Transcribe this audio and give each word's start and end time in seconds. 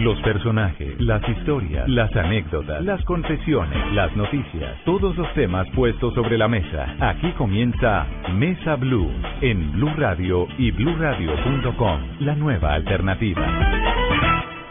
Los 0.00 0.18
personajes, 0.22 0.98
las 0.98 1.20
historias, 1.28 1.86
las 1.86 2.10
anécdotas, 2.16 2.82
las 2.82 3.04
confesiones, 3.04 3.92
las 3.92 4.16
noticias, 4.16 4.82
todos 4.86 5.14
los 5.14 5.30
temas 5.34 5.68
puestos 5.74 6.14
sobre 6.14 6.38
la 6.38 6.48
mesa. 6.48 6.96
Aquí 7.00 7.30
comienza 7.32 8.06
Mesa 8.32 8.76
Blue 8.76 9.10
en 9.42 9.72
Blue 9.72 9.92
Radio 9.98 10.46
y 10.56 10.70
bluradio.com, 10.70 12.00
la 12.20 12.34
nueva 12.34 12.72
alternativa. 12.72 13.46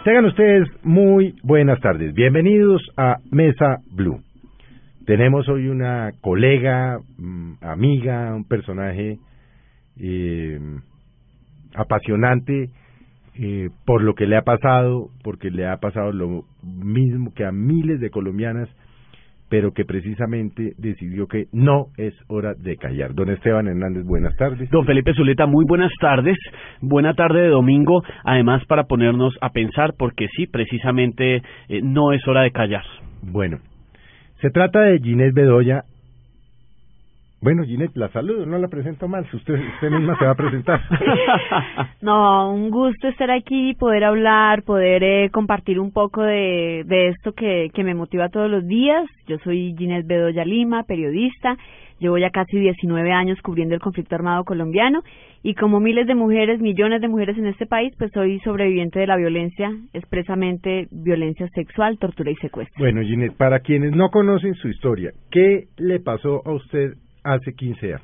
Tengan 0.04 0.26
ustedes 0.26 0.68
muy 0.84 1.36
buenas 1.43 1.80
tardes. 1.80 2.16
Bienvenidos 2.16 2.82
a 2.98 3.18
Mesa 3.30 3.77
Blue. 3.91 4.20
Tenemos 5.05 5.48
hoy 5.48 5.68
una 5.68 6.09
colega, 6.21 6.98
mm, 7.20 7.54
amiga, 7.61 8.34
un 8.34 8.48
personaje 8.48 9.20
eh, 10.00 10.59
apasionante 11.75 12.71
eh, 13.42 13.70
por 13.86 14.02
lo 14.02 14.16
que 14.16 14.28
le 14.28 14.36
ha 14.36 14.42
pasado, 14.42 15.12
porque 15.24 15.50
le 15.50 15.66
ha 15.66 15.78
pasado 15.78 16.12
lo 16.12 16.44
mismo 16.62 17.34
que 17.34 17.46
a 17.46 17.52
miles 17.54 18.02
de 18.02 18.10
colombianas, 18.10 18.68
pero 19.47 19.71
que 19.71 19.86
precisamente 19.86 20.74
decidió 20.78 21.28
que 21.28 21.46
no 21.54 21.88
es 21.96 22.14
hora 22.28 22.54
de 22.54 22.75
callar. 22.75 23.16
Don 23.16 23.30
Esteban 23.30 23.68
Hernández, 23.68 24.04
buenas 24.04 24.36
tardes. 24.36 24.70
Don 24.70 24.86
Felipe 24.86 25.14
Zuleta, 25.14 25.46
muy 25.46 25.64
buenas 25.66 25.92
tardes. 26.02 26.38
Buena 26.82 27.14
tarde 27.14 27.44
de 27.44 27.47
domingo, 27.47 28.04
además 28.25 28.66
para 28.66 28.83
ponernos 28.83 29.33
a 29.39 29.52
pensar, 29.52 29.94
porque 29.97 30.28
sí, 30.36 30.46
precisamente 30.46 31.38
eh, 31.69 31.82
no 31.82 32.11
es 32.11 32.28
hora 32.28 32.42
de 32.42 32.52
callar. 32.52 32.83
Bueno, 33.22 33.59
se 34.42 34.50
trata 34.50 34.81
de 34.81 35.00
Ginés 35.00 35.33
Bedoya, 35.33 35.83
bueno, 37.42 37.64
Ginette, 37.64 37.95
la 37.95 38.09
saludo, 38.09 38.45
no 38.45 38.58
la 38.58 38.67
presento 38.67 39.08
mal, 39.08 39.25
usted, 39.31 39.53
usted 39.53 39.89
misma 39.89 40.17
se 40.17 40.25
va 40.25 40.31
a 40.31 40.36
presentar. 40.36 40.81
no, 42.02 42.53
un 42.53 42.70
gusto 42.70 43.08
estar 43.08 43.31
aquí, 43.31 43.73
poder 43.75 44.03
hablar, 44.03 44.64
poder 44.64 45.03
eh, 45.03 45.30
compartir 45.31 45.80
un 45.80 45.92
poco 45.92 46.22
de, 46.22 46.83
de 46.86 47.08
esto 47.08 47.31
que, 47.33 47.70
que 47.73 47.83
me 47.83 47.95
motiva 47.95 48.30
todos 48.30 48.52
los 48.52 48.67
días. 48.67 49.05
Yo 49.28 49.38
soy 49.44 49.73
Ginette 49.78 50.05
Bedoya 50.05 50.44
Lima, 50.44 50.83
periodista, 50.83 51.55
llevo 52.00 52.17
ya 52.17 52.30
casi 52.30 52.59
19 52.59 53.11
años 53.11 53.39
cubriendo 53.41 53.73
el 53.73 53.81
conflicto 53.81 54.16
armado 54.16 54.44
colombiano 54.44 55.02
y 55.41 55.53
como 55.56 55.80
miles 55.80 56.08
de 56.08 56.16
mujeres, 56.16 56.59
millones 56.59 57.00
de 57.00 57.08
mujeres 57.08 57.38
en 57.38 57.47
este 57.47 57.66
país, 57.66 57.94
pues 57.97 58.11
soy 58.13 58.39
sobreviviente 58.39 59.00
de 59.00 59.08
la 59.08 59.16
violencia, 59.16 59.72
expresamente 59.94 60.88
violencia 60.91 61.47
sexual, 61.56 61.97
tortura 61.97 62.31
y 62.31 62.35
secuestro. 62.35 62.75
Bueno, 62.78 63.02
Ginette, 63.02 63.38
para 63.38 63.61
quienes 63.61 63.95
no 63.95 64.09
conocen 64.09 64.56
su 64.56 64.67
historia, 64.67 65.11
¿qué 65.31 65.67
le 65.78 66.00
pasó 66.00 66.41
a 66.45 66.52
usted 66.52 66.95
hace 67.23 67.53
15 67.53 67.94
años? 67.94 68.02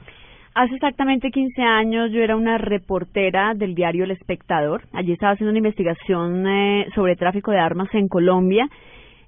Hace 0.55 0.75
exactamente 0.75 1.31
15 1.31 1.61
años 1.61 2.11
yo 2.13 2.21
era 2.21 2.37
una 2.37 2.57
reportera 2.57 3.53
del 3.55 3.75
diario 3.75 4.05
El 4.05 4.11
Espectador. 4.11 4.83
Allí 4.93 5.11
estaba 5.11 5.33
haciendo 5.33 5.49
una 5.49 5.59
investigación 5.59 6.47
eh, 6.47 6.87
sobre 6.95 7.17
tráfico 7.17 7.51
de 7.51 7.59
armas 7.59 7.89
en 7.93 8.07
Colombia. 8.07 8.65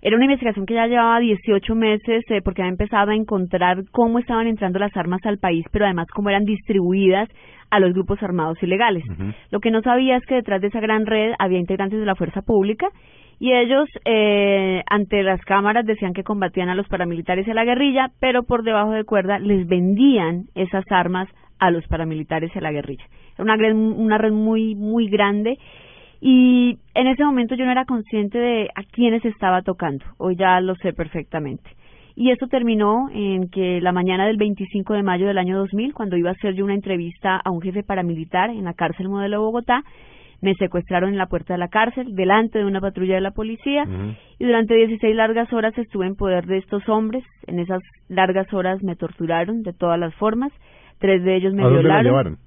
Era 0.02 0.16
una 0.16 0.24
investigación 0.24 0.66
que 0.66 0.76
ya 0.76 0.88
llevaba 0.88 1.20
18 1.20 1.76
meses 1.76 2.24
eh, 2.30 2.42
porque 2.42 2.62
había 2.62 2.72
empezado 2.72 3.12
a 3.12 3.16
encontrar 3.16 3.84
cómo 3.92 4.20
estaban 4.20 4.48
entrando 4.48 4.80
las 4.80 4.96
armas 4.96 5.20
al 5.26 5.38
país, 5.38 5.66
pero 5.70 5.84
además 5.84 6.08
cómo 6.14 6.30
eran 6.30 6.46
distribuidas 6.46 7.28
a 7.70 7.82
los 7.82 7.94
grupos 7.94 8.24
armados 8.24 8.64
ilegales. 8.64 9.04
Lo 9.52 9.60
que 9.60 9.70
no 9.70 9.82
sabía 9.82 10.16
es 10.16 10.26
que 10.26 10.36
detrás 10.36 10.62
de 10.62 10.68
esa 10.68 10.80
gran 10.80 11.06
red 11.06 11.34
había 11.40 11.60
integrantes 11.60 12.00
de 12.00 12.06
la 12.06 12.16
fuerza 12.16 12.42
pública 12.42 12.88
y 13.40 13.54
ellos 13.54 13.88
eh, 14.06 14.84
ante 14.90 15.22
las 15.24 15.42
cámaras 15.42 15.86
decían 15.86 16.14
que 16.14 16.24
combatían 16.24 16.70
a 16.70 16.76
los 16.76 16.88
paramilitares 16.88 17.48
y 17.48 17.52
a 17.52 17.54
la 17.54 17.66
guerrilla, 17.66 18.12
pero 18.20 18.44
por 18.44 18.64
debajo 18.64 18.92
de 18.92 19.04
cuerda 19.04 19.40
les 19.40 19.68
vendían 19.68 20.46
esas 20.56 20.86
armas 20.90 21.30
a 21.60 21.72
los 21.72 21.86
paramilitares 21.88 22.52
y 22.54 22.60
a 22.60 22.62
la 22.62 22.72
guerrilla. 22.72 23.06
Era 23.36 23.44
una 23.44 23.56
red, 23.56 23.76
una 23.76 24.18
red 24.18 24.32
muy 24.32 24.76
muy 24.76 25.08
grande 25.08 25.58
y 26.20 26.80
en 26.96 27.08
ese 27.08 27.24
momento 27.24 27.56
yo 27.56 27.66
no 27.66 27.72
era 27.72 27.86
consciente 27.86 28.40
de 28.40 28.70
a 28.74 28.84
quiénes 28.84 29.24
estaba 29.24 29.62
tocando. 29.62 30.06
Hoy 30.18 30.36
ya 30.36 30.60
lo 30.62 30.76
sé 30.76 30.94
perfectamente. 30.94 31.70
Y 32.16 32.32
eso 32.32 32.48
terminó 32.48 33.10
en 33.14 33.50
que 33.50 33.80
la 33.80 33.92
mañana 33.92 34.26
del 34.26 34.38
25 34.38 34.96
de 34.96 35.04
mayo 35.04 35.28
del 35.28 35.38
año 35.38 35.56
2000, 35.60 35.94
cuando 35.94 36.18
iba 36.18 36.32
a 36.32 36.34
hacer 36.34 36.56
yo 36.56 36.66
una 36.66 36.74
entrevista 36.74 37.36
a 37.36 37.52
un 37.52 37.62
jefe 37.62 37.84
paramilitar 37.84 38.50
en 38.50 38.64
la 38.64 38.74
cárcel 38.74 39.08
modelo 39.08 39.42
Bogotá, 39.42 39.84
me 40.42 40.54
secuestraron 40.56 41.10
en 41.10 41.18
la 41.18 41.28
puerta 41.28 41.54
de 41.54 41.60
la 41.60 41.68
cárcel, 41.68 42.16
delante 42.16 42.60
de 42.60 42.66
una 42.66 42.82
patrulla 42.82 43.16
de 43.16 43.22
la 43.22 43.32
policía, 43.32 43.86
y 44.40 44.46
durante 44.46 44.76
16 44.76 45.16
largas 45.16 45.52
horas 45.52 45.78
estuve 45.78 46.06
en 46.06 46.16
poder 46.16 46.46
de 46.46 46.58
estos 46.58 46.88
hombres. 46.90 47.24
En 47.48 47.60
esas 47.60 47.82
largas 48.08 48.54
horas 48.54 48.84
me 48.84 48.96
torturaron 48.96 49.64
de 49.64 49.74
todas 49.74 50.00
las 50.00 50.14
formas. 50.16 50.52
Tres 51.00 51.24
de 51.24 51.36
ellos 51.36 51.54
me 51.54 51.62
¿A 51.62 51.66
dónde 51.66 51.80
violaron. 51.82 52.04
la 52.04 52.10
llevaron? 52.10 52.38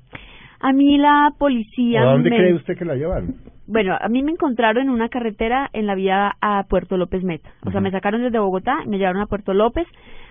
A 0.60 0.72
mí 0.72 0.98
la 0.98 1.30
policía. 1.38 2.02
¿A 2.02 2.12
dónde 2.12 2.30
me... 2.30 2.36
cree 2.36 2.54
usted 2.54 2.76
que 2.76 2.84
la 2.84 2.94
llevaron? 2.94 3.34
Bueno, 3.66 3.96
a 3.98 4.08
mí 4.08 4.22
me 4.22 4.32
encontraron 4.32 4.84
en 4.84 4.90
una 4.90 5.08
carretera 5.08 5.70
en 5.72 5.86
la 5.86 5.94
vía 5.94 6.32
a 6.40 6.64
Puerto 6.68 6.96
López 6.96 7.22
Meta. 7.22 7.50
O 7.64 7.70
sea, 7.70 7.80
me 7.80 7.90
sacaron 7.90 8.22
desde 8.22 8.38
Bogotá, 8.38 8.78
me 8.86 8.98
llevaron 8.98 9.22
a 9.22 9.26
Puerto 9.26 9.54
López. 9.54 9.86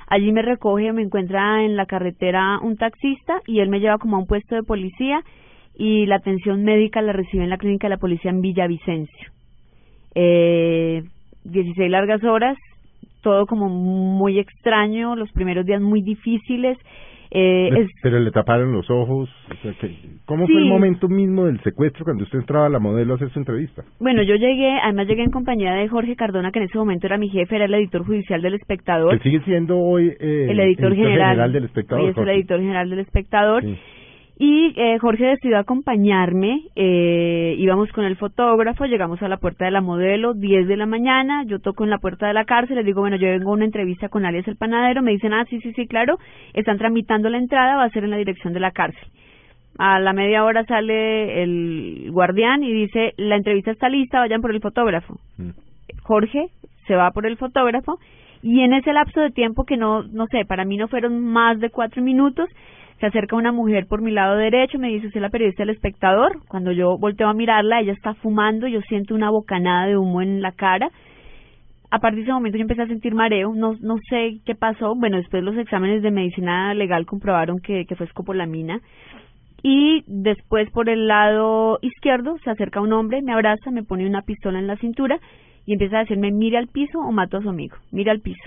Allí 0.07 0.31
me 0.31 0.41
recoge, 0.41 0.91
me 0.91 1.03
encuentra 1.03 1.63
en 1.63 1.75
la 1.75 1.85
carretera 1.85 2.59
un 2.61 2.75
taxista 2.75 3.41
y 3.47 3.59
él 3.59 3.69
me 3.69 3.79
lleva 3.79 3.97
como 3.97 4.17
a 4.17 4.19
un 4.19 4.27
puesto 4.27 4.55
de 4.55 4.63
policía 4.63 5.21
y 5.79 6.05
la 6.05 6.15
atención 6.17 6.63
médica 6.63 7.01
la 7.01 7.13
recibe 7.13 7.43
en 7.45 7.49
la 7.49 7.57
clínica 7.57 7.87
de 7.87 7.95
la 7.95 7.97
policía 7.97 8.29
en 8.31 8.41
Villavicencio. 8.41 9.29
Eh, 10.15 11.03
16 11.45 11.89
largas 11.89 12.23
horas, 12.23 12.57
todo 13.21 13.45
como 13.45 13.69
muy 13.69 14.39
extraño, 14.39 15.15
los 15.15 15.31
primeros 15.31 15.65
días 15.65 15.81
muy 15.81 16.01
difíciles. 16.01 16.77
Eh, 17.31 17.69
es, 17.81 17.87
Pero 18.01 18.19
le 18.19 18.31
taparon 18.31 18.71
los 18.73 18.89
ojos. 18.89 19.29
o 19.51 19.55
sea, 19.61 19.71
que- 19.79 19.95
¿Cómo 20.25 20.47
fue 20.47 20.57
el 20.61 20.65
momento 20.67 21.07
mismo 21.07 21.45
del 21.45 21.61
secuestro 21.61 22.03
cuando 22.03 22.23
usted 22.23 22.39
entraba 22.39 22.65
a 22.65 22.69
la 22.69 22.79
modelo 22.79 23.13
a 23.13 23.15
hacer 23.17 23.29
su 23.29 23.37
entrevista? 23.39 23.83
bueno, 23.99 24.23
yo 24.23 24.35
llegué, 24.35 24.79
además 24.81 25.07
llegué 25.07 25.23
en 25.23 25.29
compañía 25.31 25.73
de 25.73 25.87
Jorge 25.87 26.15
Cardona, 26.15 26.51
que 26.51 26.57
en 26.59 26.65
ese 26.65 26.77
momento 26.79 27.05
era 27.05 27.19
mi 27.19 27.29
jefe, 27.29 27.55
era 27.55 27.65
el 27.65 27.73
editor 27.75 28.03
judicial 28.03 28.41
del 28.41 28.55
Espectador. 28.55 29.15
Que 29.19 29.23
sigue 29.29 29.41
siendo 29.45 29.77
hoy 29.77 30.07
eh, 30.19 30.47
el 30.49 30.59
editor 30.59 30.95
general, 30.95 31.53
del 31.53 31.65
espectador. 31.65 32.03
hoy 32.05 32.09
es 32.11 32.17
el 32.17 32.29
editor 32.29 32.59
general 32.59 32.89
del 32.89 32.99
espectador 32.99 33.63
Sí. 33.63 33.77
Y 34.39 34.73
eh, 34.77 34.97
Jorge 34.99 35.25
decidió 35.25 35.59
acompañarme 35.59 36.61
eh, 36.75 37.55
íbamos 37.57 37.91
con 37.91 38.05
el 38.05 38.15
fotógrafo 38.15 38.85
llegamos 38.85 39.21
a 39.21 39.27
la 39.27 39.37
puerta 39.37 39.65
de 39.65 39.71
la 39.71 39.81
modelo 39.81 40.33
10 40.33 40.67
de 40.67 40.77
la 40.77 40.85
mañana 40.85 41.43
yo 41.45 41.59
toco 41.59 41.83
en 41.83 41.89
la 41.89 41.99
puerta 41.99 42.27
de 42.27 42.33
la 42.33 42.45
cárcel 42.45 42.77
les 42.77 42.85
digo 42.85 43.01
bueno 43.01 43.17
yo 43.17 43.27
vengo 43.27 43.51
a 43.51 43.55
una 43.55 43.65
entrevista 43.65 44.09
con 44.09 44.25
alias 44.25 44.47
el 44.47 44.55
panadero 44.55 45.01
me 45.01 45.11
dicen 45.11 45.33
ah 45.33 45.45
sí 45.49 45.59
sí 45.59 45.73
sí 45.73 45.87
claro 45.87 46.17
están 46.53 46.77
tramitando 46.77 47.29
la 47.29 47.37
entrada 47.37 47.75
va 47.75 47.83
a 47.83 47.89
ser 47.89 48.05
en 48.05 48.11
la 48.11 48.17
dirección 48.17 48.53
de 48.53 48.61
la 48.61 48.71
cárcel 48.71 49.07
a 49.77 49.99
la 49.99 50.13
media 50.13 50.43
hora 50.43 50.65
sale 50.65 51.43
el 51.43 52.09
guardián 52.11 52.63
y 52.63 52.71
dice 52.71 53.13
la 53.17 53.35
entrevista 53.35 53.71
está 53.71 53.89
lista 53.89 54.19
vayan 54.19 54.41
por 54.41 54.51
el 54.51 54.61
fotógrafo 54.61 55.19
Mm. 55.37 55.51
Jorge 56.03 56.47
se 56.87 56.95
va 56.95 57.11
por 57.11 57.25
el 57.25 57.37
fotógrafo 57.37 57.99
y 58.41 58.61
en 58.61 58.73
ese 58.73 58.93
lapso 58.93 59.19
de 59.19 59.31
tiempo 59.31 59.65
que 59.65 59.77
no, 59.77 60.03
no 60.03 60.27
sé, 60.27 60.45
para 60.45 60.65
mí 60.65 60.77
no 60.77 60.87
fueron 60.87 61.19
más 61.23 61.59
de 61.59 61.69
cuatro 61.69 62.01
minutos, 62.01 62.49
se 62.99 63.05
acerca 63.05 63.35
una 63.35 63.51
mujer 63.51 63.87
por 63.87 64.01
mi 64.01 64.11
lado 64.11 64.35
derecho, 64.35 64.77
me 64.77 64.89
dice, 64.89 65.07
usted 65.07 65.21
la 65.21 65.29
periodista 65.29 65.63
del 65.63 65.75
espectador. 65.75 66.39
Cuando 66.47 66.71
yo 66.71 66.97
volteo 66.97 67.29
a 67.29 67.33
mirarla, 67.33 67.79
ella 67.79 67.93
está 67.93 68.13
fumando, 68.15 68.67
yo 68.67 68.81
siento 68.81 69.15
una 69.15 69.29
bocanada 69.29 69.87
de 69.87 69.97
humo 69.97 70.21
en 70.21 70.41
la 70.41 70.51
cara. 70.51 70.89
A 71.91 71.99
partir 71.99 72.19
de 72.19 72.23
ese 72.23 72.33
momento 72.33 72.57
yo 72.57 72.63
empecé 72.63 72.83
a 72.83 72.87
sentir 72.87 73.15
mareo, 73.15 73.53
no, 73.55 73.73
no 73.81 73.97
sé 74.09 74.39
qué 74.45 74.53
pasó. 74.53 74.95
Bueno, 74.95 75.17
después 75.17 75.43
los 75.43 75.57
exámenes 75.57 76.03
de 76.03 76.11
medicina 76.11 76.73
legal 76.73 77.05
comprobaron 77.05 77.59
que, 77.59 77.85
que 77.85 77.95
fue 77.95 78.05
escopolamina. 78.05 78.79
Y 79.63 80.03
después 80.05 80.69
por 80.71 80.89
el 80.89 81.07
lado 81.07 81.79
izquierdo 81.81 82.37
se 82.43 82.49
acerca 82.49 82.81
un 82.81 82.93
hombre, 82.93 83.21
me 83.21 83.33
abraza, 83.33 83.71
me 83.71 83.83
pone 83.83 84.07
una 84.07 84.21
pistola 84.21 84.59
en 84.59 84.67
la 84.67 84.77
cintura 84.77 85.19
y 85.65 85.73
empieza 85.73 85.97
a 85.97 86.01
decirme, 86.01 86.31
mire 86.31 86.57
al 86.57 86.67
piso 86.67 86.99
o 86.99 87.11
mato 87.11 87.37
a 87.37 87.41
su 87.41 87.49
amigo, 87.49 87.75
mire 87.91 88.11
al 88.11 88.21
piso. 88.21 88.43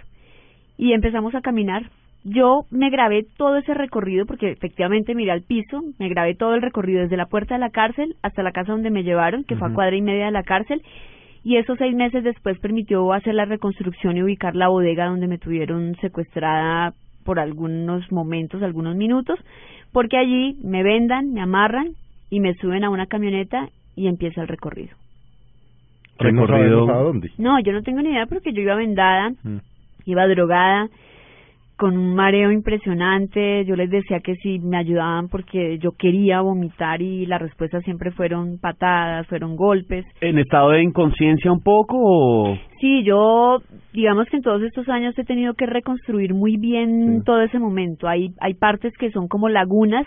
Y 0.77 0.93
empezamos 0.93 1.35
a 1.35 1.41
caminar. 1.41 1.85
Yo 2.25 2.67
me 2.71 2.89
grabé 2.91 3.25
todo 3.37 3.57
ese 3.57 3.75
recorrido 3.75 4.27
porque 4.27 4.51
efectivamente 4.51 5.15
miré 5.15 5.33
al 5.33 5.43
piso, 5.43 5.83
me 5.99 6.09
grabé 6.09 6.35
todo 6.37 6.55
el 6.55 6.63
recorrido 6.63 7.01
desde 7.03 7.17
la 7.17 7.27
puerta 7.27 7.55
de 7.55 7.61
la 7.61 7.71
cárcel 7.71 8.15
hasta 8.23 8.43
la 8.45 8.53
casa 8.53 8.73
donde 8.73 8.91
me 8.91 9.03
llevaron, 9.03 9.43
que 9.45 9.57
fue 9.57 9.69
a 9.69 9.75
cuadra 9.75 9.97
y 9.97 10.03
media 10.03 10.27
de 10.27 10.31
la 10.31 10.45
cárcel, 10.45 10.83
y 11.43 11.57
esos 11.57 11.77
seis 11.79 11.97
meses 11.97 12.23
después 12.23 12.59
permitió 12.61 13.13
hacer 13.13 13.35
la 13.35 13.45
reconstrucción 13.45 14.17
y 14.17 14.23
ubicar 14.23 14.55
la 14.55 14.69
bodega 14.69 15.07
donde 15.07 15.27
me 15.27 15.39
tuvieron 15.39 15.97
secuestrada 16.01 16.93
por 17.25 17.41
algunos 17.41 18.11
momentos, 18.13 18.63
algunos 18.63 18.95
minutos, 18.95 19.39
porque 19.93 20.17
allí 20.17 20.57
me 20.63 20.85
vendan, 20.85 21.33
me 21.33 21.41
amarran 21.41 21.89
y 22.31 22.39
me 22.39 22.55
suben 22.55 22.85
a 22.85 22.91
una 22.91 23.07
camioneta 23.07 23.69
y 23.97 24.07
empieza 24.07 24.43
el 24.43 24.49
recorrido. 24.49 24.95
No 26.21 26.47
Recorrido- 26.47 26.89
a 26.91 27.03
dónde. 27.03 27.31
No, 27.39 27.59
yo 27.61 27.73
no 27.73 27.83
tengo 27.83 28.01
ni 28.01 28.11
idea 28.11 28.27
porque 28.27 28.53
yo 28.53 28.63
iba 28.63 28.77
vendada, 28.77 29.31
Mm. 29.43 29.59
iba 30.07 30.27
drogada, 30.29 30.89
con 31.83 31.99
un 31.99 32.15
mareo 32.15 32.53
impresionante. 32.53 33.65
Yo 33.65 33.75
les 33.75 33.91
decía 33.91 34.21
que 34.21 34.37
si 34.37 34.61
me 34.61 34.77
ayudaban 34.77 35.27
porque 35.29 35.79
yo 35.79 35.91
quería 35.99 36.41
vomitar 36.41 37.03
y 37.03 37.27
las 37.27 37.43
respuestas 37.43 37.83
siempre 37.83 38.13
fueron 38.13 38.59
patadas, 38.61 39.27
fueron 39.27 39.57
golpes. 39.57 40.05
¿En 40.21 40.39
estado 40.39 40.71
de 40.71 40.85
inconsciencia 40.85 41.51
un 41.51 41.61
poco 41.61 41.97
o...? 42.01 42.57
Sí, 42.81 43.03
yo, 43.03 43.59
digamos 43.93 44.29
que 44.29 44.37
en 44.37 44.43
todos 44.45 44.63
estos 44.63 44.89
años 44.89 45.19
he 45.19 45.25
tenido 45.25 45.55
que 45.55 45.67
reconstruir 45.67 46.35
muy 46.35 46.57
bien 46.57 47.19
Sí. 47.19 47.25
todo 47.25 47.41
ese 47.43 47.59
momento. 47.59 48.07
Hay, 48.07 48.29
hay 48.41 48.55
partes 48.55 48.93
que 48.97 49.11
son 49.11 49.27
como 49.27 49.49
lagunas 49.49 50.07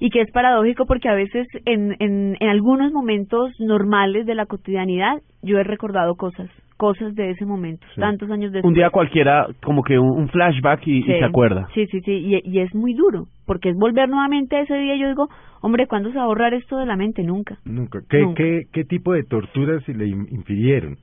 y 0.00 0.08
que 0.08 0.22
es 0.22 0.30
paradójico 0.32 0.86
porque 0.86 1.10
a 1.10 1.14
veces 1.14 1.46
en, 1.66 1.94
en, 2.00 2.36
en 2.40 2.48
algunos 2.48 2.90
momentos 2.90 3.50
normales 3.60 4.24
de 4.24 4.34
la 4.34 4.46
cotidianidad 4.46 5.18
yo 5.42 5.58
he 5.58 5.62
recordado 5.64 6.14
cosas 6.14 6.48
cosas 6.76 7.14
de 7.14 7.30
ese 7.30 7.44
momento, 7.44 7.86
tantos 7.96 8.30
años 8.30 8.52
después. 8.52 8.68
Un 8.68 8.74
día 8.74 8.90
cualquiera, 8.90 9.46
como 9.62 9.82
que 9.82 9.98
un, 9.98 10.28
flashback 10.28 10.86
y, 10.86 11.02
se 11.02 11.24
acuerda. 11.24 11.68
Sí, 11.74 11.86
sí, 11.86 12.00
sí, 12.00 12.12
y, 12.12 12.40
y, 12.44 12.60
es 12.60 12.74
muy 12.74 12.94
duro, 12.94 13.26
porque 13.46 13.70
es 13.70 13.76
volver 13.76 14.08
nuevamente 14.08 14.56
a 14.56 14.60
ese 14.62 14.74
día. 14.74 14.96
Yo 14.96 15.08
digo, 15.08 15.28
hombre, 15.60 15.86
¿cuándo 15.86 16.10
se 16.10 16.18
va 16.18 16.24
a 16.24 16.26
borrar 16.26 16.54
esto 16.54 16.78
de 16.78 16.86
la 16.86 16.96
mente? 16.96 17.22
Nunca. 17.22 17.58
Nunca. 17.64 18.00
¿Qué, 18.08 18.24
¿qué, 18.36 18.62
qué 18.72 18.84
tipo 18.84 19.12
de 19.12 19.24
torturas 19.24 19.86
le 19.88 20.08
infirieron? 20.08 20.96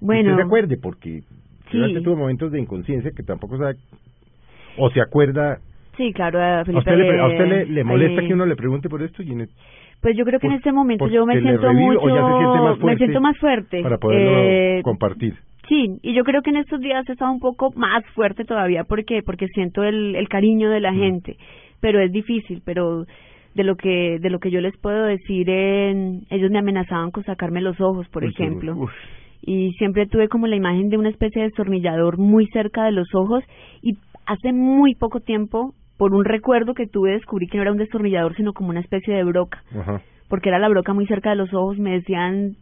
Bueno. 0.00 0.30
Usted 0.30 0.36
se 0.36 0.46
acuerde, 0.46 0.76
porque 0.76 1.20
sí. 1.70 2.02
tuvo 2.02 2.16
momentos 2.16 2.52
de 2.52 2.60
inconsciencia 2.60 3.10
que 3.14 3.22
tampoco 3.22 3.58
sabe, 3.58 3.74
o 4.76 4.90
se 4.90 5.00
acuerda. 5.00 5.58
Sí, 5.96 6.12
claro, 6.12 6.40
a, 6.40 6.62
usted, 6.62 6.96
le, 6.96 7.66
le, 7.66 7.84
molesta 7.84 8.22
que 8.22 8.32
uno 8.32 8.46
le 8.46 8.56
pregunte 8.56 8.88
por 8.88 9.02
esto, 9.02 9.22
Ginette? 9.22 9.50
Pues 10.00 10.16
yo 10.16 10.24
creo 10.24 10.40
que 10.40 10.46
en 10.46 10.54
este 10.54 10.72
momento 10.72 11.08
yo 11.08 11.26
me 11.26 11.40
siento 11.40 11.72
mucho, 11.72 12.06
me 12.82 12.96
siento 12.96 13.20
más 13.20 13.38
fuerte. 13.38 13.82
Para 13.82 13.98
poderlo 13.98 14.38
eh, 14.38 14.80
compartir. 14.82 15.34
Sí, 15.68 15.98
y 16.02 16.14
yo 16.14 16.24
creo 16.24 16.42
que 16.42 16.50
en 16.50 16.56
estos 16.56 16.80
días 16.80 17.08
he 17.08 17.12
estado 17.12 17.30
un 17.30 17.38
poco 17.38 17.70
más 17.76 18.04
fuerte 18.14 18.44
todavía 18.44 18.84
porque 18.84 19.22
porque 19.24 19.46
siento 19.48 19.84
el, 19.84 20.16
el 20.16 20.28
cariño 20.28 20.70
de 20.70 20.80
la 20.80 20.90
mm. 20.90 20.98
gente, 20.98 21.36
pero 21.80 22.00
es 22.00 22.10
difícil, 22.10 22.62
pero 22.64 23.04
de 23.54 23.64
lo 23.64 23.76
que 23.76 24.18
de 24.20 24.30
lo 24.30 24.38
que 24.38 24.50
yo 24.50 24.60
les 24.60 24.76
puedo 24.78 25.04
decir 25.04 25.48
en, 25.50 26.22
ellos 26.30 26.50
me 26.50 26.58
amenazaban 26.58 27.10
con 27.10 27.24
sacarme 27.24 27.60
los 27.60 27.80
ojos, 27.80 28.08
por 28.08 28.24
ejemplo. 28.24 28.88
Y 29.42 29.70
siempre 29.72 30.06
tuve 30.06 30.28
como 30.28 30.46
la 30.46 30.56
imagen 30.56 30.88
de 30.88 30.98
una 30.98 31.08
especie 31.08 31.40
de 31.40 31.48
destornillador 31.48 32.18
muy 32.18 32.46
cerca 32.48 32.84
de 32.84 32.92
los 32.92 33.08
ojos 33.14 33.44
y 33.82 33.96
hace 34.26 34.52
muy 34.52 34.94
poco 34.94 35.20
tiempo 35.20 35.74
por 36.00 36.14
un 36.14 36.24
recuerdo 36.24 36.72
que 36.72 36.86
tuve 36.86 37.12
descubrí 37.12 37.46
que 37.46 37.58
no 37.58 37.62
era 37.62 37.72
un 37.72 37.76
destornillador 37.76 38.34
sino 38.34 38.54
como 38.54 38.70
una 38.70 38.80
especie 38.80 39.14
de 39.14 39.22
broca. 39.22 39.62
Porque 40.30 40.48
era 40.48 40.58
la 40.58 40.70
broca 40.70 40.94
muy 40.94 41.06
cerca 41.06 41.28
de 41.28 41.36
los 41.36 41.52
ojos 41.52 41.78
me 41.78 41.92
decían 41.92 42.56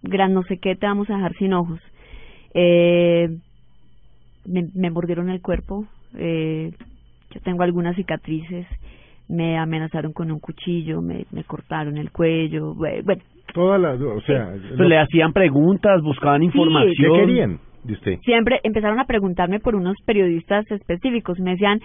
gran 0.00 0.32
no 0.32 0.42
sé 0.44 0.56
qué 0.56 0.74
te 0.74 0.86
vamos 0.86 1.10
a 1.10 1.16
dejar 1.16 1.34
sin 1.34 1.52
ojos 1.52 1.78
eh, 2.54 3.28
me, 4.46 4.68
me 4.74 4.90
mordieron 4.90 5.28
el 5.28 5.42
cuerpo 5.42 5.84
eh, 6.16 6.72
yo 7.30 7.40
tengo 7.42 7.62
algunas 7.62 7.94
cicatrices 7.94 8.66
me 9.28 9.58
amenazaron 9.58 10.14
con 10.14 10.32
un 10.32 10.40
cuchillo 10.40 11.02
me, 11.02 11.26
me 11.30 11.44
cortaron 11.44 11.98
el 11.98 12.10
cuello 12.10 12.72
bueno. 12.74 13.02
Toda 13.52 13.76
la 13.76 13.92
o 13.92 14.20
sea 14.22 14.54
le 14.78 14.98
hacían 14.98 15.34
preguntas 15.34 16.00
buscaban 16.02 16.42
información. 16.42 16.94
¿qué 16.96 17.20
querían 17.20 17.58
de 17.84 17.92
usted. 17.92 18.18
Siempre 18.20 18.60
empezaron 18.62 18.98
a 18.98 19.04
preguntarme 19.04 19.60
por 19.60 19.74
unos 19.74 19.96
periodistas 20.06 20.64
específicos 20.70 21.38
me 21.38 21.50
decían 21.50 21.80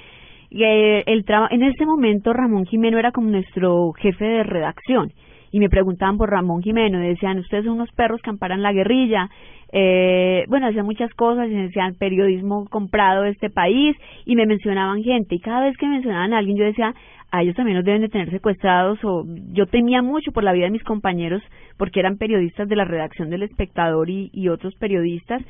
eh, 0.56 1.04
el 1.08 1.26
en 1.50 1.64
ese 1.64 1.86
momento 1.86 2.34
Ramón 2.34 2.66
Jimeno 2.66 3.00
era 3.00 3.12
como 3.12 3.30
nuestro 3.30 3.92
jefe 3.94 4.26
de 4.26 4.44
redacción 4.44 5.12
y 5.52 5.60
me 5.60 5.70
preguntaban 5.70 6.18
por 6.18 6.30
Ramón 6.30 6.62
Jimeno 6.64 7.04
y 7.04 7.08
decían, 7.08 7.38
ustedes 7.40 7.66
son 7.66 7.76
unos 7.76 7.92
perros 7.92 8.22
que 8.22 8.32
amparan 8.32 8.64
la 8.64 8.74
guerrilla, 8.74 9.30
eh, 9.72 10.46
bueno, 10.48 10.68
hacían 10.68 10.86
muchas 10.86 11.14
cosas 11.14 11.48
y 11.48 11.54
decían 11.54 11.96
periodismo 11.96 12.66
comprado 12.70 13.24
de 13.24 13.32
este 13.32 13.50
país 13.50 13.96
y 14.26 14.36
me 14.36 14.46
mencionaban 14.46 15.04
gente 15.04 15.36
y 15.36 15.40
cada 15.40 15.66
vez 15.66 15.78
que 15.78 15.88
mencionaban 15.88 16.34
a 16.34 16.40
alguien 16.40 16.58
yo 16.58 16.66
decía, 16.66 16.94
a 17.32 17.42
ellos 17.42 17.56
también 17.56 17.78
los 17.78 17.86
deben 17.86 18.02
de 18.02 18.10
tener 18.10 18.30
secuestrados 18.30 19.00
o 19.04 19.26
yo 19.54 19.66
temía 19.66 20.04
mucho 20.04 20.32
por 20.32 20.44
la 20.44 20.54
vida 20.54 20.66
de 20.66 20.72
mis 20.72 20.84
compañeros 20.84 21.42
porque 21.78 22.00
eran 22.00 22.18
periodistas 22.18 22.68
de 22.68 22.76
la 22.76 22.86
redacción 22.86 23.30
del 23.30 23.44
espectador 23.44 24.10
y, 24.10 24.30
y 24.34 24.50
otros 24.50 24.76
periodistas 24.76 25.42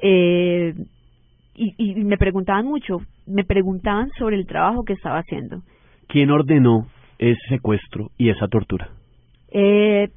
eh, 0.00 0.74
y, 1.54 1.74
y 1.78 2.04
me 2.04 2.16
preguntaban 2.16 2.66
mucho, 2.66 2.98
me 3.26 3.44
preguntaban 3.44 4.10
sobre 4.18 4.36
el 4.36 4.46
trabajo 4.46 4.84
que 4.84 4.94
estaba 4.94 5.18
haciendo. 5.18 5.62
¿Quién 6.08 6.30
ordenó 6.30 6.86
ese 7.18 7.40
secuestro 7.48 8.10
y 8.18 8.30
esa 8.30 8.48
tortura? 8.48 8.90
Eh, 9.50 10.08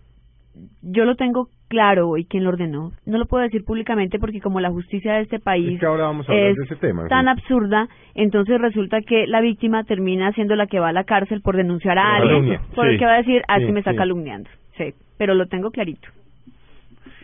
yo 0.81 1.05
lo 1.05 1.15
tengo 1.15 1.49
claro 1.67 2.17
y 2.17 2.25
quién 2.25 2.43
lo 2.43 2.49
ordenó. 2.49 2.91
No 3.05 3.17
lo 3.17 3.25
puedo 3.25 3.43
decir 3.43 3.63
públicamente 3.63 4.19
porque 4.19 4.39
como 4.39 4.59
la 4.59 4.71
justicia 4.71 5.13
de 5.13 5.21
este 5.21 5.39
país 5.39 5.79
es, 5.81 6.57
ese 6.57 6.75
tema, 6.77 7.07
tan 7.07 7.27
absurda, 7.27 7.87
entonces 8.13 8.59
resulta 8.59 9.01
que 9.01 9.27
la 9.27 9.41
víctima 9.41 9.83
termina 9.83 10.31
siendo 10.33 10.55
la 10.55 10.67
que 10.67 10.79
va 10.79 10.89
a 10.89 10.93
la 10.93 11.03
cárcel 11.03 11.41
por 11.41 11.57
denunciar 11.57 11.97
a 11.97 12.15
alguien, 12.15 12.59
por 12.73 12.87
el 12.87 12.97
que 12.97 13.05
va 13.05 13.15
a 13.15 13.17
decir, 13.17 13.41
así 13.47 13.71
me 13.71 13.79
está 13.79 13.95
calumniando. 13.95 14.49
Sí, 14.77 14.93
pero 15.17 15.33
lo 15.33 15.47
tengo 15.47 15.71
clarito. 15.71 16.07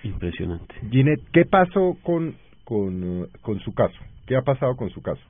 Impresionante. 0.03 0.75
Ginette, 0.89 1.21
¿qué 1.31 1.45
pasó 1.45 1.95
con 2.01 2.35
con, 2.63 3.27
con 3.41 3.59
su 3.59 3.73
caso? 3.73 3.97
¿Qué 4.25 4.35
ha 4.35 4.41
pasado 4.41 4.75
con 4.75 4.89
su 4.89 5.01
caso? 5.01 5.21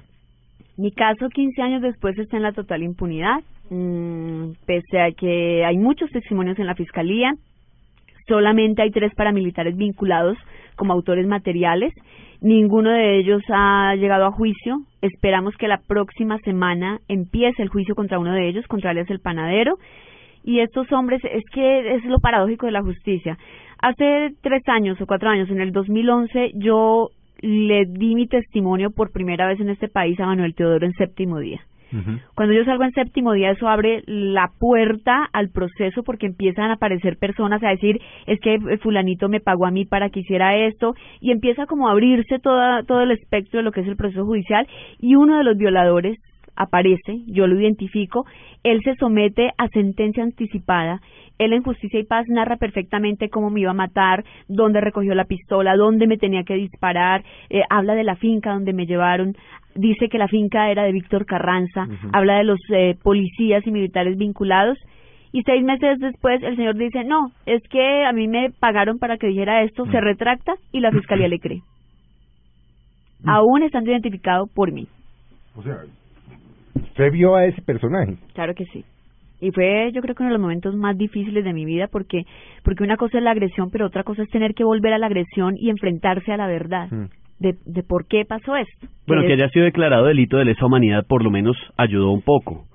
Mi 0.77 0.91
caso, 0.91 1.29
15 1.29 1.61
años 1.61 1.81
después, 1.81 2.17
está 2.17 2.37
en 2.37 2.43
la 2.43 2.53
total 2.53 2.83
impunidad, 2.83 3.41
mm, 3.69 4.51
pese 4.65 5.01
a 5.01 5.11
que 5.11 5.65
hay 5.65 5.77
muchos 5.77 6.09
testimonios 6.11 6.57
en 6.59 6.65
la 6.65 6.75
fiscalía. 6.75 7.33
Solamente 8.27 8.81
hay 8.81 8.91
tres 8.91 9.13
paramilitares 9.15 9.75
vinculados 9.75 10.37
como 10.75 10.93
autores 10.93 11.27
materiales. 11.27 11.93
Ninguno 12.41 12.89
de 12.89 13.19
ellos 13.19 13.43
ha 13.49 13.93
llegado 13.95 14.25
a 14.25 14.31
juicio. 14.31 14.77
Esperamos 15.01 15.55
que 15.57 15.67
la 15.67 15.77
próxima 15.77 16.39
semana 16.39 16.99
empiece 17.07 17.61
el 17.61 17.69
juicio 17.69 17.93
contra 17.93 18.19
uno 18.19 18.33
de 18.33 18.47
ellos, 18.47 18.65
contra 18.67 18.91
alias 18.91 19.09
el 19.09 19.19
panadero. 19.19 19.75
Y 20.43 20.59
estos 20.59 20.91
hombres, 20.91 21.21
es 21.23 21.43
que 21.53 21.95
es 21.95 22.05
lo 22.05 22.19
paradójico 22.19 22.65
de 22.65 22.71
la 22.71 22.81
justicia. 22.81 23.37
Hace 23.79 24.29
tres 24.41 24.63
años 24.67 24.99
o 25.01 25.05
cuatro 25.05 25.29
años, 25.29 25.49
en 25.49 25.61
el 25.61 25.71
2011, 25.71 26.53
yo 26.55 27.09
le 27.41 27.85
di 27.85 28.15
mi 28.15 28.27
testimonio 28.27 28.91
por 28.91 29.11
primera 29.11 29.47
vez 29.47 29.59
en 29.59 29.69
este 29.69 29.87
país 29.87 30.19
a 30.19 30.25
Manuel 30.25 30.55
Teodoro 30.55 30.85
en 30.85 30.93
séptimo 30.93 31.39
día. 31.39 31.61
Cuando 32.35 32.53
yo 32.53 32.63
salgo 32.63 32.85
en 32.85 32.93
séptimo 32.93 33.33
día, 33.33 33.51
eso 33.51 33.67
abre 33.67 34.01
la 34.05 34.49
puerta 34.57 35.27
al 35.33 35.49
proceso 35.49 36.03
porque 36.03 36.25
empiezan 36.25 36.69
a 36.69 36.75
aparecer 36.75 37.17
personas 37.17 37.61
a 37.63 37.69
decir, 37.69 37.99
es 38.27 38.39
que 38.39 38.57
fulanito 38.81 39.27
me 39.27 39.41
pagó 39.41 39.65
a 39.65 39.71
mí 39.71 39.83
para 39.83 40.09
que 40.09 40.21
hiciera 40.21 40.55
esto, 40.55 40.95
y 41.19 41.31
empieza 41.31 41.65
como 41.65 41.89
a 41.89 41.91
abrirse 41.91 42.39
toda, 42.39 42.83
todo 42.83 43.01
el 43.01 43.11
espectro 43.11 43.57
de 43.57 43.63
lo 43.63 43.73
que 43.73 43.81
es 43.81 43.87
el 43.87 43.97
proceso 43.97 44.25
judicial, 44.25 44.67
y 44.99 45.15
uno 45.15 45.37
de 45.37 45.43
los 45.43 45.57
violadores 45.57 46.17
aparece, 46.55 47.21
yo 47.27 47.47
lo 47.47 47.59
identifico, 47.59 48.25
él 48.63 48.81
se 48.83 48.95
somete 48.95 49.51
a 49.57 49.67
sentencia 49.69 50.23
anticipada 50.23 51.01
él 51.41 51.53
en 51.53 51.63
Justicia 51.63 51.99
y 51.99 52.03
Paz 52.03 52.27
narra 52.29 52.57
perfectamente 52.57 53.29
cómo 53.29 53.49
me 53.49 53.61
iba 53.61 53.71
a 53.71 53.75
matar, 53.75 54.23
dónde 54.47 54.79
recogió 54.79 55.15
la 55.15 55.25
pistola, 55.25 55.75
dónde 55.75 56.05
me 56.05 56.17
tenía 56.17 56.43
que 56.43 56.53
disparar, 56.53 57.23
eh, 57.49 57.63
habla 57.67 57.95
de 57.95 58.03
la 58.03 58.15
finca 58.15 58.53
donde 58.53 58.73
me 58.73 58.85
llevaron, 58.85 59.35
dice 59.73 60.07
que 60.07 60.19
la 60.19 60.27
finca 60.27 60.69
era 60.69 60.83
de 60.83 60.91
Víctor 60.91 61.25
Carranza, 61.25 61.87
habla 62.13 62.37
de 62.37 62.43
los 62.43 62.59
eh, 62.69 62.95
policías 63.01 63.65
y 63.65 63.71
militares 63.71 64.17
vinculados. 64.17 64.77
Y 65.33 65.41
seis 65.43 65.63
meses 65.63 65.97
después 65.99 66.43
el 66.43 66.57
señor 66.57 66.75
dice, 66.75 67.05
no, 67.05 67.31
es 67.47 67.63
que 67.69 68.03
a 68.05 68.11
mí 68.11 68.27
me 68.27 68.51
pagaron 68.51 68.99
para 68.99 69.17
que 69.17 69.27
dijera 69.27 69.63
esto, 69.63 69.85
se 69.85 69.99
retracta 69.99 70.53
y 70.71 70.81
la 70.81 70.91
fiscalía 70.91 71.27
le 71.27 71.39
cree. 71.39 71.61
Aún 73.25 73.63
estando 73.63 73.89
identificado 73.89 74.45
por 74.45 74.71
mí. 74.71 74.87
O 75.55 75.63
sea, 75.63 75.77
¿usted 76.91 77.11
vio 77.11 77.35
a 77.35 77.45
ese 77.45 77.61
personaje? 77.61 78.17
Claro 78.33 78.53
que 78.53 78.65
sí 78.65 78.85
y 79.41 79.51
fue 79.51 79.91
yo 79.91 80.01
creo 80.01 80.15
que 80.15 80.23
uno 80.23 80.29
de 80.29 80.37
los 80.37 80.41
momentos 80.41 80.75
más 80.75 80.97
difíciles 80.97 81.43
de 81.43 81.51
mi 81.51 81.65
vida 81.65 81.87
porque 81.87 82.25
porque 82.63 82.83
una 82.83 82.95
cosa 82.95 83.17
es 83.17 83.23
la 83.23 83.31
agresión 83.31 83.71
pero 83.71 83.87
otra 83.87 84.03
cosa 84.03 84.21
es 84.23 84.29
tener 84.29 84.53
que 84.53 84.63
volver 84.63 84.93
a 84.93 84.99
la 84.99 85.07
agresión 85.07 85.55
y 85.57 85.69
enfrentarse 85.69 86.31
a 86.31 86.37
la 86.37 86.47
verdad 86.47 86.89
mm. 86.91 87.05
de, 87.39 87.55
de 87.65 87.83
por 87.83 88.05
qué 88.05 88.23
pasó 88.23 88.55
esto 88.55 88.87
bueno 89.07 89.23
que, 89.23 89.33
haya 89.33 89.49
sido 89.49 89.65
declarado 89.65 90.05
delito 90.05 90.37
de 90.37 90.45
lesa 90.45 90.65
humanidad 90.65 91.05
por 91.07 91.23
lo 91.23 91.31
menos 91.31 91.57
ayudó 91.75 92.11
un 92.11 92.21
poco 92.21 92.65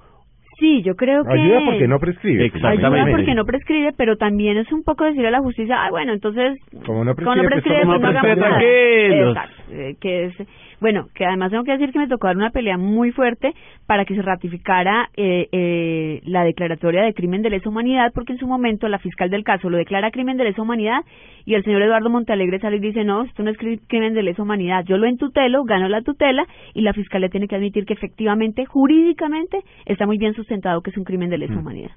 Sí, 0.59 0.83
yo 0.83 0.95
creo 0.95 1.23
que... 1.25 1.33
Ayuda 1.33 1.61
porque 1.67 1.89
no 1.89 1.99
prescribe. 1.99 2.47
Exactamente. 2.47 2.87
Ayuda 2.87 3.11
porque 3.11 3.35
no 3.35 3.45
prescribe, 3.45 3.93
pero 3.97 4.17
también 4.17 4.57
es 4.57 4.73
un 4.73 4.83
poco 4.83 5.05
decirle 5.05 5.29
a 5.29 5.33
la 5.33 5.41
justicia, 5.41 5.77
ah, 5.85 5.91
bueno, 5.91 6.13
entonces... 6.13 6.59
Como 6.85 7.05
no 7.05 7.15
prescribe, 7.15 7.85
no, 7.85 8.01
pues, 8.01 8.17
Exacto, 8.23 9.63
eh, 9.73 9.97
que 10.01 10.25
es 10.25 10.35
bueno, 10.81 11.09
que 11.15 11.25
además 11.25 11.51
tengo 11.51 11.65
que 11.65 11.73
decir 11.73 11.91
que 11.91 11.99
me 11.99 12.09
tocó 12.09 12.27
dar 12.27 12.37
una 12.37 12.51
pelea 12.51 12.77
muy 12.77 13.11
fuerte 13.11 13.55
para 13.87 14.05
que 14.05 14.15
se 14.15 14.23
ratificara 14.23 15.09
eh, 15.17 15.49
eh, 15.53 16.21
la 16.25 16.45
declaratoria 16.45 17.03
de 17.03 17.15
crimen 17.15 17.43
de 17.43 17.51
lesa 17.51 17.69
humanidad, 17.69 18.13
porque 18.15 18.33
en 18.33 18.39
su 18.39 18.47
momento 18.47 18.89
la 18.89 18.99
fiscal 18.99 19.31
del 19.31 19.45
caso 19.45 19.71
lo 19.71 19.79
declara 19.79 20.11
crimen 20.11 20.37
de 20.37 20.45
lesa 20.45 20.61
humanidad 20.61 21.01
y 21.47 21.55
el 21.55 21.65
señor 21.65 21.83
Eduardo 21.83 22.11
Montalegre 22.11 22.59
sale 22.59 22.77
y 22.77 22.81
dice, 22.81 23.05
no, 23.05 23.23
esto 23.23 23.43
no 23.43 23.51
es 23.51 23.59
crimen 23.59 24.15
de 24.15 24.23
lesa 24.23 24.43
humanidad, 24.43 24.85
yo 24.85 24.99
lo 24.99 25.07
entutelo, 25.07 25.65
gano 25.65 25.89
la 25.89 26.03
tutela 26.03 26.47
y 26.75 26.83
la 26.83 26.93
fiscalía 26.93 27.31
tiene 27.31 27.49
que 27.49 27.57
admitir 27.57 27.87
que 27.87 27.95
efectivamente, 27.95 28.67
jurídicamente, 28.67 29.61
está 29.87 30.07
muy 30.07 30.19
bien 30.19 30.35
sustentado 30.47 30.81
que 30.81 30.91
es 30.91 30.97
un 30.97 31.05
crimen 31.05 31.29
de 31.29 31.39
lesa 31.39 31.55
mm. 31.55 31.59
humanidad. 31.59 31.91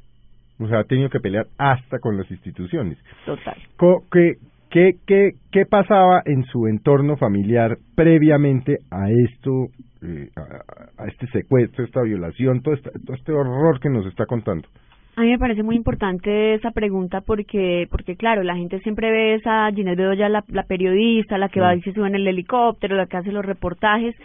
O 0.60 0.68
sea, 0.68 0.79
ha 0.79 0.84
tenido 0.84 1.10
que 1.10 1.20
pelear 1.20 1.46
hasta 1.58 2.00
con 2.00 2.18
las 2.18 2.29
instituciones. 2.29 2.98
Total. 3.25 3.56
¿Qué, 4.12 4.34
¿Qué, 4.70 4.91
qué, 5.08 5.32
qué 5.51 5.65
pasaba 5.65 6.22
en 6.25 6.44
su 6.46 6.68
entorno 6.68 7.15
familiar 7.15 7.77
previamente 7.96 8.77
a 8.91 9.10
esto, 9.10 9.68
eh, 10.03 10.29
a, 10.98 11.08
este 11.08 11.27
secuestro, 11.27 11.86
esta 11.86 12.01
violación, 12.03 12.62
todo 12.62 12.74
este, 12.74 12.91
todo 13.06 13.15
este 13.15 13.32
horror 13.32 13.79
que 13.79 13.89
nos 13.89 14.06
está 14.06 14.25
contando? 14.25 14.68
A 15.15 15.22
mí 15.22 15.32
me 15.32 15.39
parece 15.39 15.63
muy 15.63 15.75
importante 15.75 16.53
esa 16.53 16.72
pregunta 16.72 17.22
porque, 17.22 17.88
porque 17.89 18.15
claro, 18.15 18.44
la 18.44 18.56
gente 18.56 18.79
siempre 18.82 19.12
ve 19.12 19.36
esa 19.36 19.70
Ginette 19.72 19.98
Bedoya, 19.98 20.29
la, 20.29 20.44
la 20.50 20.63
periodista, 20.63 21.38
la 21.38 21.50
que 21.50 21.62
va 21.62 21.75
y 21.75 21.82
se 21.82 21.94
sube 21.94 22.08
en 22.08 22.15
el 22.15 22.27
helicóptero, 22.27 22.96
la 22.96 23.08
que 23.08 23.18
hace 23.18 23.32
los 23.32 23.46
reportajes, 23.46 24.15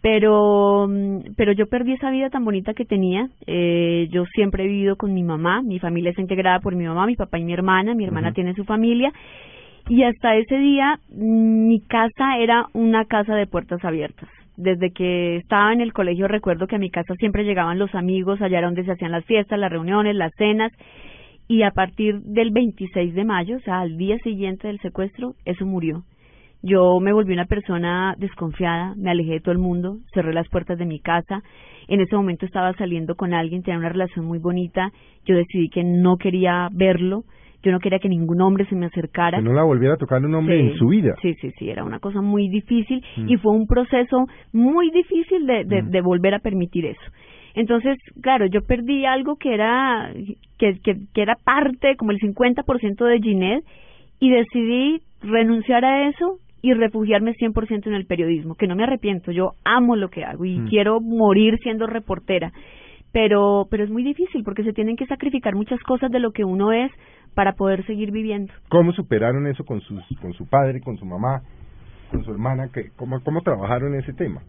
pero 0.00 0.86
mm, 0.88 1.34
pero 1.36 1.52
yo 1.52 1.66
perdí 1.66 1.92
esa 1.92 2.10
vida 2.10 2.30
tan 2.30 2.44
bonita 2.44 2.74
que 2.74 2.84
tenía. 2.84 3.28
Eh, 3.46 4.08
yo 4.10 4.24
siempre 4.26 4.64
he 4.64 4.68
vivido 4.68 4.96
con 4.96 5.14
mi 5.14 5.22
mamá. 5.22 5.62
Mi 5.62 5.78
familia 5.78 6.10
está 6.10 6.22
integrada 6.22 6.60
por 6.60 6.74
mi 6.74 6.84
mamá 6.84 7.06
mi 7.06 7.16
papá 7.16 7.38
y 7.38 7.44
mi 7.44 7.52
hermana. 7.52 7.94
Mi 7.94 8.04
hermana 8.04 8.32
tiene 8.32 8.54
su 8.54 8.64
familia. 8.64 9.12
Y 9.88 10.02
hasta 10.02 10.36
ese 10.36 10.58
día 10.58 10.98
mm, 11.10 11.66
mi 11.66 11.80
casa 11.80 12.38
era 12.38 12.66
una 12.74 13.04
casa 13.06 13.34
de 13.34 13.46
puertas 13.46 13.84
abiertas. 13.84 14.28
Desde 14.56 14.90
que 14.90 15.36
estaba 15.36 15.72
en 15.72 15.80
el 15.80 15.92
colegio 15.92 16.26
recuerdo 16.26 16.66
que 16.66 16.76
a 16.76 16.80
mi 16.80 16.90
casa 16.90 17.14
siempre 17.14 17.44
llegaban 17.44 17.78
los 17.78 17.94
amigos, 17.94 18.42
allá 18.42 18.58
era 18.58 18.66
donde 18.66 18.84
se 18.84 18.92
hacían 18.92 19.12
las 19.12 19.24
fiestas, 19.24 19.58
las 19.58 19.70
reuniones, 19.70 20.16
las 20.16 20.32
cenas, 20.36 20.72
y 21.46 21.62
a 21.62 21.70
partir 21.70 22.20
del 22.22 22.50
26 22.50 23.14
de 23.14 23.24
mayo, 23.24 23.56
o 23.56 23.60
sea, 23.60 23.80
al 23.80 23.96
día 23.96 24.18
siguiente 24.18 24.66
del 24.66 24.80
secuestro, 24.80 25.34
eso 25.44 25.64
murió. 25.64 26.02
Yo 26.62 26.98
me 27.00 27.12
volví 27.12 27.32
una 27.32 27.46
persona 27.46 28.14
desconfiada, 28.18 28.94
me 28.96 29.10
alejé 29.10 29.34
de 29.34 29.40
todo 29.40 29.52
el 29.52 29.58
mundo, 29.58 29.98
cerré 30.12 30.32
las 30.32 30.48
puertas 30.48 30.78
de 30.78 30.86
mi 30.86 31.00
casa. 31.00 31.42
En 31.86 32.00
ese 32.00 32.16
momento 32.16 32.46
estaba 32.46 32.72
saliendo 32.74 33.14
con 33.14 33.32
alguien, 33.32 33.62
tenía 33.62 33.78
una 33.78 33.88
relación 33.88 34.26
muy 34.26 34.38
bonita. 34.38 34.90
Yo 35.24 35.36
decidí 35.36 35.68
que 35.68 35.84
no 35.84 36.16
quería 36.16 36.68
verlo 36.72 37.24
yo 37.62 37.72
no 37.72 37.80
quería 37.80 37.98
que 37.98 38.08
ningún 38.08 38.40
hombre 38.40 38.66
se 38.66 38.76
me 38.76 38.86
acercara. 38.86 39.38
Que 39.38 39.44
no 39.44 39.52
la 39.52 39.64
volviera 39.64 39.94
a 39.94 39.96
tocar 39.96 40.24
un 40.24 40.34
hombre 40.34 40.60
en 40.60 40.74
su 40.76 40.86
vida. 40.88 41.14
Sí, 41.20 41.34
sí, 41.40 41.50
sí, 41.58 41.68
era 41.68 41.84
una 41.84 41.98
cosa 41.98 42.20
muy 42.20 42.48
difícil 42.48 43.02
mm. 43.16 43.28
y 43.28 43.36
fue 43.36 43.52
un 43.52 43.66
proceso 43.66 44.26
muy 44.52 44.90
difícil 44.90 45.46
de, 45.46 45.64
de, 45.64 45.82
mm. 45.82 45.90
de, 45.90 46.00
volver 46.00 46.34
a 46.34 46.38
permitir 46.38 46.86
eso. 46.86 47.00
Entonces, 47.54 47.98
claro, 48.22 48.46
yo 48.46 48.62
perdí 48.62 49.04
algo 49.04 49.36
que 49.36 49.52
era, 49.52 50.12
que, 50.58 50.78
que, 50.84 50.98
que 51.12 51.22
era 51.22 51.34
parte, 51.34 51.96
como 51.96 52.12
el 52.12 52.20
50% 52.20 53.04
de 53.04 53.18
Ginette, 53.20 53.64
y 54.20 54.30
decidí 54.30 55.00
renunciar 55.22 55.84
a 55.84 56.08
eso 56.08 56.38
y 56.62 56.72
refugiarme 56.72 57.34
100% 57.34 57.86
en 57.86 57.94
el 57.94 58.06
periodismo, 58.06 58.54
que 58.54 58.66
no 58.66 58.76
me 58.76 58.84
arrepiento, 58.84 59.30
yo 59.32 59.52
amo 59.64 59.96
lo 59.96 60.08
que 60.08 60.24
hago 60.24 60.44
y 60.44 60.58
mm. 60.58 60.68
quiero 60.68 61.00
morir 61.00 61.58
siendo 61.62 61.86
reportera, 61.86 62.52
pero 63.12 63.66
pero 63.70 63.84
es 63.84 63.90
muy 63.90 64.02
difícil 64.02 64.42
porque 64.44 64.64
se 64.64 64.72
tienen 64.72 64.96
que 64.96 65.06
sacrificar 65.06 65.54
muchas 65.54 65.80
cosas 65.82 66.10
de 66.10 66.20
lo 66.20 66.32
que 66.32 66.44
uno 66.44 66.72
es 66.72 66.90
para 67.34 67.52
poder 67.52 67.86
seguir 67.86 68.10
viviendo. 68.10 68.52
¿Cómo 68.68 68.92
superaron 68.92 69.46
eso 69.46 69.64
con, 69.64 69.80
sus, 69.82 70.02
con 70.20 70.32
su 70.32 70.46
padre, 70.46 70.80
con 70.80 70.96
su 70.96 71.04
mamá, 71.04 71.42
con 72.10 72.24
su 72.24 72.32
hermana? 72.32 72.68
Que, 72.72 72.90
¿cómo, 72.96 73.20
¿Cómo 73.22 73.42
trabajaron 73.42 73.94
ese 73.94 74.12
tema? 74.12 74.42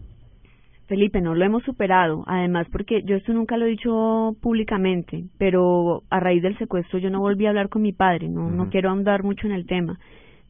Felipe, 0.90 1.20
no 1.20 1.36
lo 1.36 1.44
hemos 1.44 1.62
superado. 1.62 2.24
Además, 2.26 2.66
porque 2.72 3.02
yo 3.04 3.14
esto 3.14 3.32
nunca 3.32 3.56
lo 3.56 3.66
he 3.66 3.70
dicho 3.70 4.34
públicamente, 4.42 5.22
pero 5.38 6.02
a 6.10 6.18
raíz 6.18 6.42
del 6.42 6.58
secuestro 6.58 6.98
yo 6.98 7.10
no 7.10 7.20
volví 7.20 7.46
a 7.46 7.50
hablar 7.50 7.68
con 7.68 7.82
mi 7.82 7.92
padre. 7.92 8.28
No, 8.28 8.50
no 8.50 8.70
quiero 8.70 8.90
ahondar 8.90 9.22
mucho 9.22 9.46
en 9.46 9.52
el 9.52 9.66
tema, 9.66 10.00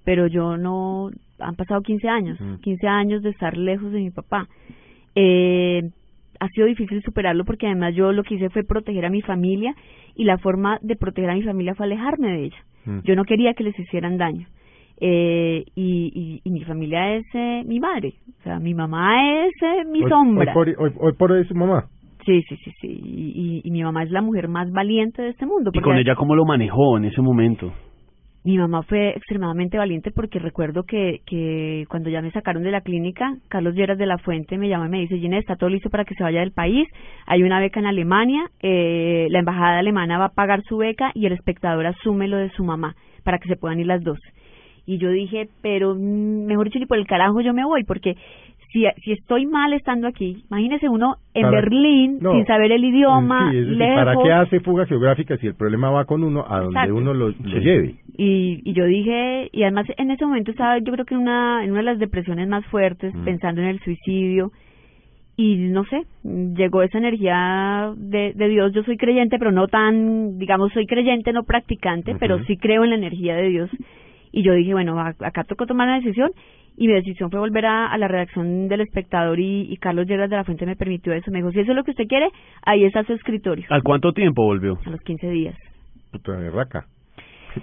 pero 0.03 0.27
yo 0.29 0.57
no. 0.57 1.11
Han 1.41 1.57
pasado 1.57 1.81
15 1.83 2.09
años, 2.09 2.39
15 2.63 2.87
años 2.87 3.23
de 3.23 3.31
estar 3.31 3.57
lejos 3.57 3.93
de 3.93 4.01
mi 4.01 4.11
papá. 4.11 4.47
Eh, 5.15 5.83
ha 6.41 6.49
sido 6.49 6.67
difícil 6.67 7.03
superarlo 7.03 7.45
porque 7.45 7.67
además 7.67 7.95
yo 7.95 8.13
lo 8.13 8.23
que 8.23 8.35
hice 8.35 8.49
fue 8.49 8.65
proteger 8.65 9.05
a 9.05 9.11
mi 9.11 9.21
familia 9.21 9.75
y 10.17 10.25
la 10.25 10.39
forma 10.39 10.79
de 10.81 10.97
proteger 10.97 11.31
a 11.31 11.35
mi 11.35 11.43
familia 11.43 11.75
fue 11.75 11.87
alejarme 11.87 12.29
de 12.29 12.45
ella. 12.45 12.57
Mm. 12.87 13.01
Yo 13.05 13.15
no 13.15 13.25
quería 13.25 13.55
que 13.55 13.65
les 13.65 13.79
hicieran 13.79 14.17
daño. 14.17 14.47
Eh, 15.03 15.65
y, 15.75 16.41
y, 16.45 16.51
mi 16.51 16.63
familia 16.65 17.17
es 17.17 17.25
eh, 17.33 17.63
mi 17.65 17.81
madre, 17.81 18.13
o 18.39 18.43
sea, 18.43 18.59
mi 18.59 18.75
mamá 18.75 19.47
es 19.47 19.55
eh, 19.63 19.85
mi 19.91 20.07
sombra. 20.07 20.53
Hoy 20.55 21.15
por, 21.15 21.33
hoy, 21.33 21.45
su 21.47 21.55
mamá. 21.55 21.87
Sí, 22.27 22.43
sí, 22.43 22.57
sí, 22.57 22.71
sí. 22.83 23.01
Y, 23.03 23.63
y, 23.65 23.71
mi 23.71 23.83
mamá 23.83 24.03
es 24.03 24.11
la 24.11 24.21
mujer 24.21 24.49
más 24.49 24.71
valiente 24.71 25.23
de 25.23 25.31
este 25.31 25.47
mundo. 25.47 25.71
¿Y 25.73 25.81
con 25.81 25.97
ella 25.97 26.15
cómo 26.17 26.35
lo 26.35 26.45
manejó 26.45 26.99
en 26.99 27.07
ese 27.07 27.23
momento? 27.23 27.73
Mi 28.43 28.57
mamá 28.57 28.83
fue 28.83 29.11
extremadamente 29.11 29.77
valiente 29.77 30.11
porque 30.11 30.39
recuerdo 30.39 30.85
que, 30.85 31.21
que 31.27 31.85
cuando 31.91 32.09
ya 32.09 32.23
me 32.23 32.31
sacaron 32.31 32.63
de 32.63 32.71
la 32.71 32.81
clínica, 32.81 33.37
Carlos 33.49 33.75
Lleras 33.75 33.99
de 33.99 34.07
la 34.07 34.17
Fuente 34.19 34.57
me 34.57 34.69
llama 34.69 34.87
y 34.87 34.91
me 34.91 35.01
dice, 35.01 35.19
Gina, 35.19 35.39
está 35.39 35.57
todo 35.57 35.69
listo 35.69 35.91
para 35.91 36.05
que 36.05 36.15
se 36.15 36.23
vaya 36.23 36.41
del 36.41 36.53
país, 36.53 36.89
hay 37.27 37.43
una 37.43 37.61
beca 37.61 37.81
en 37.81 37.87
Alemania, 37.87 38.51
eh, 38.61 39.27
la 39.31 39.41
embajada 39.41 39.79
alemana 39.79 40.19
va 40.19 40.27
a 40.27 40.35
pagar 40.35 40.63
su 40.63 40.79
beca 40.79 41.13
y 41.15 41.27
el 41.27 41.33
espectador 41.33 41.87
asume 41.87 42.29
lo 42.29 42.39
de 42.39 42.51
su 42.51 42.65
mamá 42.65 42.97
para 43.25 43.39
que 43.39 43.49
se 43.49 43.57
puedan 43.57 43.81
ir 43.81 43.87
las 43.87 44.03
dos. 44.03 44.19
Y 44.87 44.99
yo 44.99 45.11
dije, 45.11 45.49
pero 45.61 45.95
mm, 45.95 46.47
mejor 46.47 46.67
dicho, 46.67 46.79
ni 46.79 46.87
por 46.87 46.99
el 46.99 47.07
carajo 47.07 47.43
yo 47.43 47.53
me 47.53 47.65
voy, 47.65 47.85
porque 47.85 48.17
si, 48.73 48.85
si 49.03 49.13
estoy 49.13 49.47
mal 49.47 49.73
estando 49.73 50.07
aquí, 50.07 50.45
imagínese 50.49 50.89
uno 50.89 51.17
en 51.35 51.51
Berlín 51.51 52.21
sin 52.21 52.47
saber 52.47 52.73
el 52.73 52.85
idioma, 52.85 53.53
¿Para 53.97 54.17
qué 54.23 54.33
hace 54.33 54.61
fuga 54.61 54.87
geográfica 54.87 55.37
si 55.39 55.49
el 55.49 55.55
problema 55.55 55.91
va 55.91 56.05
con 56.05 56.23
uno 56.23 56.45
a 56.49 56.61
donde 56.61 56.93
uno 56.93 57.13
lo, 57.13 57.31
lleve? 57.31 57.97
Y, 58.17 58.61
y 58.65 58.73
yo 58.73 58.85
dije, 58.85 59.49
y 59.53 59.63
además 59.63 59.87
en 59.97 60.11
ese 60.11 60.25
momento 60.25 60.51
estaba 60.51 60.79
yo 60.79 60.93
creo 60.93 61.05
que 61.05 61.15
en 61.15 61.21
una, 61.21 61.65
en 61.65 61.71
una 61.71 61.81
de 61.81 61.87
las 61.87 61.99
depresiones 61.99 62.49
más 62.49 62.65
fuertes, 62.67 63.15
mm. 63.15 63.25
pensando 63.25 63.61
en 63.61 63.69
el 63.69 63.81
suicidio, 63.81 64.53
y 65.37 65.57
no 65.57 65.85
sé, 65.87 66.03
llegó 66.23 66.83
esa 66.83 66.99
energía 66.99 67.95
de, 67.97 68.35
de 68.35 68.49
Dios. 68.49 68.73
Yo 68.75 68.83
soy 68.83 68.99
creyente, 68.99 69.39
pero 69.39 69.51
no 69.53 69.69
tan, 69.69 70.39
digamos, 70.39 70.71
soy 70.73 70.87
creyente, 70.87 71.33
no 71.33 71.45
practicante, 71.45 72.15
pero 72.21 72.45
sí 72.45 72.59
creo 72.59 72.85
en 72.85 72.91
la 72.91 72.97
energía 72.97 73.37
de 73.37 73.49
Dios. 73.49 73.71
Y 74.33 74.43
yo 74.43 74.53
dije, 74.53 74.75
bueno, 74.75 75.01
acá 75.01 75.45
tocó 75.45 75.67
tomar 75.67 75.89
una 75.89 76.01
decisión 76.01 76.31
y 76.77 76.87
mi 76.87 76.95
decisión 76.95 77.31
fue 77.31 77.41
volver 77.41 77.67
a, 77.67 77.97
la 77.99 78.09
redacción 78.09 78.69
del 78.69 78.81
espectador 78.83 79.39
y, 79.39 79.77
Carlos 79.81 80.07
Lleras 80.07 80.31
de 80.31 80.37
la 80.37 80.45
Fuente 80.45 80.67
me 80.67 80.77
permitió 80.77 81.13
eso. 81.13 81.31
Me 81.31 81.39
dijo, 81.39 81.51
si 81.53 81.61
eso 81.61 81.73
es 81.73 81.77
lo 81.77 81.85
que 81.85 81.93
usted 81.93 82.07
quiere, 82.07 82.29
ahí 82.63 82.85
está 82.85 83.05
su 83.05 83.13
escritorio. 83.13 83.67
¿Al 83.71 83.83
cuánto 83.83 84.13
tiempo 84.13 84.45
volvió? 84.45 84.79
A 84.85 84.91
los 84.91 85.01
15 85.01 85.31
días. 85.31 85.57
Puta 86.11 86.33
de 86.33 86.51
raca. 86.51 86.87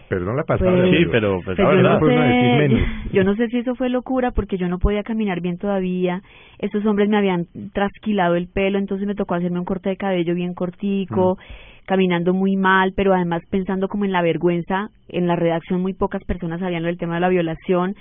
Perdón 0.10 0.36
la 0.36 0.44
pasada. 0.44 0.84
sí, 0.90 1.06
pero, 1.12 1.40
pues, 1.46 1.58
yo, 1.58 1.64
no 1.64 2.00
sé, 2.00 2.70
yo 3.14 3.24
no 3.24 3.36
sé 3.36 3.48
si 3.48 3.60
eso 3.60 3.76
fue 3.76 3.90
locura 3.90 4.32
porque 4.32 4.58
yo 4.58 4.68
no 4.68 4.80
podía 4.80 5.04
caminar 5.04 5.42
bien 5.42 5.58
todavía. 5.58 6.22
Esos 6.60 6.86
hombres 6.86 7.10
me 7.10 7.18
habían 7.18 7.46
trasquilado 7.74 8.36
el 8.36 8.48
pelo, 8.48 8.80
entonces 8.80 9.08
me 9.08 9.16
tocó 9.16 9.36
hacerme 9.36 9.60
un 9.60 9.66
corte 9.66 9.90
de 9.90 9.98
cabello 9.98 10.36
bien 10.36 10.54
cortico. 10.54 11.36
Mm. 11.36 11.86
caminando 11.88 12.34
muy 12.34 12.58
mal, 12.58 12.92
pero 12.98 13.14
además 13.14 13.42
pensando 13.50 13.88
como 13.88 14.04
en 14.04 14.12
la 14.12 14.22
vergüenza, 14.22 14.90
en 15.08 15.26
la 15.26 15.38
redacción 15.38 15.82
muy 15.82 15.94
pocas 15.94 16.22
personas 16.26 16.60
sabían 16.60 16.84
lo 16.84 16.88
del 16.88 16.98
tema 16.98 17.16
de 17.16 17.22
la 17.22 17.30
violación, 17.30 17.96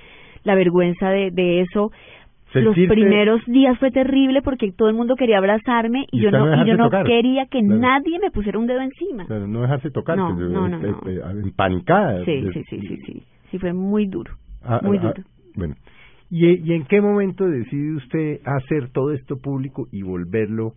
la 0.47 0.55
vergüenza 0.55 1.11
de, 1.11 1.31
de 1.31 1.61
eso. 1.61 1.91
Los 2.55 2.75
primeros 2.75 3.45
días 3.47 3.79
fue 3.79 3.91
terrible 3.91 4.41
porque 4.41 4.73
todo 4.73 4.89
el 4.89 4.95
mundo 4.95 5.15
quería 5.15 5.39
abrazarme 5.39 6.07
y, 6.11 6.23
yo 6.23 6.31
no, 6.31 6.63
y 6.63 6.67
yo 6.67 6.77
no 6.77 6.89
quería 7.05 7.47
que 7.47 7.61
nadie 7.61 8.19
me 8.19 8.31
pusiera 8.31 8.59
un 8.59 8.67
dedo 8.67 8.81
encima. 8.81 9.25
No 9.25 9.61
dejarse 9.61 9.91
tocar, 9.91 10.17
no, 10.17 10.33
no, 10.33 10.69
no, 10.69 10.79
empanicada. 11.45 12.25
Sí, 12.25 12.47
sí, 12.55 12.63
sí, 12.71 12.81
sí, 12.81 12.97
sí, 13.05 13.23
sí, 13.51 13.59
fue 13.59 13.75
muy 13.75 14.07
duro, 14.07 14.33
ah, 14.63 14.81
muy 14.83 14.97
ah, 14.99 15.03
duro. 15.03 15.23
bueno, 15.55 15.75
¿Y, 16.31 16.47
¿y 16.47 16.73
en 16.73 16.85
qué 16.87 17.01
momento 17.03 17.45
decide 17.45 17.97
usted 17.97 18.41
hacer 18.45 18.91
todo 18.91 19.13
esto 19.13 19.37
público 19.37 19.89
y 19.93 20.03
volverlo 20.03 20.73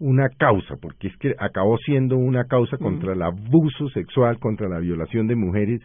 una 0.00 0.28
causa? 0.30 0.76
Porque 0.80 1.08
es 1.08 1.16
que 1.18 1.34
acabó 1.38 1.76
siendo 1.78 2.16
una 2.16 2.44
causa 2.44 2.78
contra 2.78 3.12
el 3.12 3.22
abuso 3.22 3.88
sexual, 3.90 4.38
contra 4.38 4.68
la 4.68 4.78
violación 4.78 5.26
de 5.26 5.36
mujeres 5.36 5.82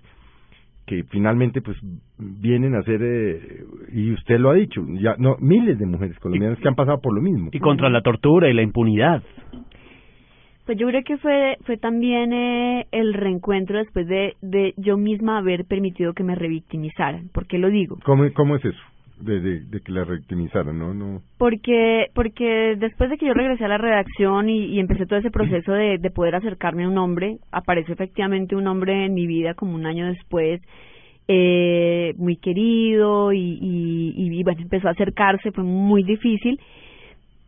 que 0.87 1.03
finalmente 1.03 1.61
pues 1.61 1.77
vienen 2.17 2.73
a 2.73 2.81
ser 2.81 3.01
eh, 3.03 3.65
y 3.93 4.13
usted 4.13 4.39
lo 4.39 4.49
ha 4.49 4.53
dicho 4.53 4.83
ya 5.01 5.15
no 5.19 5.35
miles 5.39 5.77
de 5.77 5.85
mujeres 5.85 6.17
colombianas 6.19 6.57
que 6.59 6.67
han 6.67 6.75
pasado 6.75 6.99
por 7.01 7.13
lo 7.13 7.21
mismo 7.21 7.49
y 7.51 7.59
contra 7.59 7.89
la 7.89 8.01
tortura 8.01 8.49
y 8.49 8.53
la 8.53 8.63
impunidad 8.63 9.21
pues 10.65 10.77
yo 10.77 10.87
creo 10.87 11.03
que 11.03 11.17
fue 11.17 11.57
fue 11.65 11.77
también 11.77 12.31
eh, 12.31 12.87
el 12.91 13.13
reencuentro 13.13 13.77
después 13.77 14.07
de 14.07 14.35
de 14.41 14.73
yo 14.77 14.97
misma 14.97 15.37
haber 15.37 15.65
permitido 15.65 16.13
que 16.13 16.23
me 16.23 16.35
revictimizaran 16.35 17.27
¿por 17.33 17.47
qué 17.47 17.57
lo 17.57 17.69
digo? 17.69 17.97
¿Cómo, 18.05 18.23
cómo 18.33 18.55
es 18.55 18.63
eso? 18.63 18.79
De, 19.19 19.81
que 19.81 19.91
la 19.91 20.03
revictimizaran, 20.03 20.77
¿no? 20.77 20.93
no 20.93 21.21
Porque 21.37 22.07
porque 22.13 22.75
después 22.77 23.09
de 23.09 23.17
que 23.17 23.25
yo 23.25 23.33
regresé 23.33 23.65
a 23.65 23.69
la 23.69 23.77
redacción 23.77 24.49
y, 24.49 24.65
y 24.65 24.79
empecé 24.79 25.05
todo 25.05 25.19
ese 25.19 25.31
proceso 25.31 25.73
de, 25.73 25.97
de 25.97 26.11
poder 26.11 26.35
acercarme 26.35 26.83
a 26.83 26.89
un 26.89 26.97
hombre, 26.97 27.37
apareció 27.51 27.93
efectivamente 27.93 28.55
un 28.55 28.67
hombre 28.67 29.05
en 29.05 29.13
mi 29.13 29.27
vida 29.27 29.53
como 29.53 29.75
un 29.75 29.85
año 29.85 30.07
después, 30.07 30.61
eh, 31.27 32.13
muy 32.17 32.37
querido 32.37 33.33
y, 33.33 33.59
y, 33.61 34.13
y, 34.15 34.43
bueno, 34.43 34.61
empezó 34.61 34.87
a 34.87 34.91
acercarse, 34.91 35.51
fue 35.51 35.63
muy 35.63 36.03
difícil, 36.03 36.59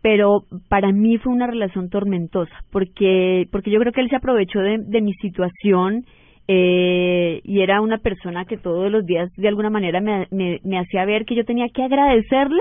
pero 0.01 0.43
para 0.67 0.91
mí 0.91 1.17
fue 1.17 1.31
una 1.33 1.47
relación 1.47 1.89
tormentosa, 1.89 2.53
porque 2.71 3.47
porque 3.51 3.71
yo 3.71 3.79
creo 3.79 3.93
que 3.93 4.01
él 4.01 4.09
se 4.09 4.15
aprovechó 4.15 4.59
de, 4.59 4.79
de 4.79 5.01
mi 5.01 5.13
situación, 5.13 6.05
eh, 6.51 7.41
y 7.43 7.61
era 7.61 7.79
una 7.79 7.99
persona 7.99 8.43
que 8.43 8.57
todos 8.57 8.91
los 8.91 9.05
días 9.05 9.31
de 9.37 9.47
alguna 9.47 9.69
manera 9.69 10.01
me, 10.01 10.25
me, 10.31 10.59
me 10.63 10.79
hacía 10.79 11.05
ver 11.05 11.25
que 11.25 11.35
yo 11.35 11.45
tenía 11.45 11.67
que 11.71 11.83
agradecerle 11.83 12.59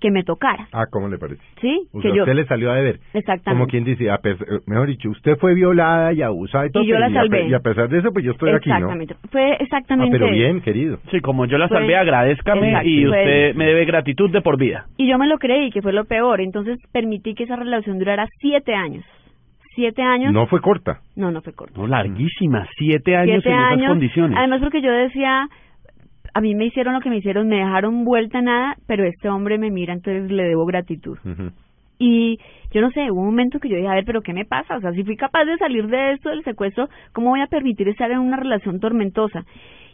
que 0.00 0.10
me 0.10 0.24
tocara. 0.24 0.66
Ah, 0.72 0.86
¿cómo 0.90 1.08
le 1.08 1.18
parece? 1.18 1.42
Sí, 1.60 1.88
que 2.00 2.10
usted 2.10 2.34
le 2.34 2.46
salió 2.46 2.72
a 2.72 2.74
deber. 2.74 3.00
Exactamente. 3.12 3.50
Como 3.50 3.66
quien 3.66 3.84
dice, 3.84 4.10
a 4.10 4.16
pesar, 4.16 4.48
eh, 4.48 4.60
mejor 4.66 4.88
dicho, 4.88 5.10
usted 5.10 5.36
fue 5.36 5.54
violada 5.54 6.14
y 6.14 6.22
abusada 6.22 6.66
y 6.66 6.70
todo. 6.70 6.82
Y 6.82 6.86
yo 6.86 6.98
la 6.98 7.12
salvé. 7.12 7.48
Y 7.48 7.54
a, 7.54 7.60
pesar 7.60 7.90
de 7.90 7.98
eso, 7.98 8.12
pues 8.14 8.24
yo 8.24 8.32
estoy 8.32 8.50
aquí, 8.50 8.70
¿no? 8.70 8.76
Exactamente. 8.76 9.14
Fue 9.30 9.56
exactamente. 9.60 10.16
Ah, 10.16 10.18
pero 10.18 10.32
bien, 10.32 10.62
querido. 10.62 10.98
Sí, 11.10 11.20
como 11.20 11.44
yo 11.44 11.58
la 11.58 11.68
salvé, 11.68 11.94
agradezcame 11.94 12.82
y 12.84 13.06
usted 13.06 13.54
me 13.54 13.66
debe 13.66 13.84
gratitud 13.84 14.30
de 14.30 14.40
por 14.40 14.58
vida. 14.58 14.86
Y 14.96 15.06
yo 15.06 15.18
me 15.18 15.28
lo 15.28 15.36
creí, 15.36 15.70
que 15.70 15.82
fue 15.82 15.92
lo 15.92 16.06
peor. 16.06 16.40
Entonces 16.40 16.78
permití 16.92 17.34
que 17.34 17.44
esa 17.44 17.56
relación 17.56 17.98
durara 17.98 18.26
siete 18.40 18.74
años 18.74 19.04
siete 19.74 20.02
años. 20.02 20.32
No 20.32 20.46
fue 20.46 20.60
corta. 20.60 21.00
No, 21.16 21.30
no 21.30 21.42
fue 21.42 21.52
corta. 21.52 21.78
No, 21.78 21.86
larguísima, 21.86 22.66
siete 22.76 23.16
años 23.16 23.44
en 23.44 23.52
esas 23.52 23.88
condiciones. 23.88 24.38
Además 24.38 24.60
porque 24.60 24.82
yo 24.82 24.90
decía, 24.90 25.48
a 26.34 26.40
mí 26.40 26.54
me 26.54 26.66
hicieron 26.66 26.94
lo 26.94 27.00
que 27.00 27.10
me 27.10 27.18
hicieron, 27.18 27.48
me 27.48 27.56
dejaron 27.56 28.04
vuelta 28.04 28.38
a 28.38 28.42
nada, 28.42 28.76
pero 28.86 29.04
este 29.04 29.28
hombre 29.28 29.58
me 29.58 29.70
mira, 29.70 29.92
entonces 29.92 30.30
le 30.30 30.44
debo 30.44 30.64
gratitud. 30.66 31.18
Y 31.98 32.38
yo 32.72 32.80
no 32.80 32.90
sé, 32.90 33.10
hubo 33.10 33.20
un 33.20 33.26
momento 33.26 33.60
que 33.60 33.68
yo 33.68 33.76
dije, 33.76 33.88
a 33.88 33.94
ver, 33.94 34.04
pero 34.04 34.22
¿qué 34.22 34.32
me 34.32 34.44
pasa? 34.44 34.76
O 34.76 34.80
sea, 34.80 34.92
si 34.92 35.04
fui 35.04 35.16
capaz 35.16 35.44
de 35.44 35.56
salir 35.58 35.86
de 35.86 36.12
esto 36.12 36.30
del 36.30 36.42
secuestro, 36.42 36.88
¿cómo 37.12 37.30
voy 37.30 37.40
a 37.40 37.46
permitir 37.46 37.88
estar 37.88 38.10
en 38.10 38.18
una 38.18 38.36
relación 38.36 38.80
tormentosa? 38.80 39.44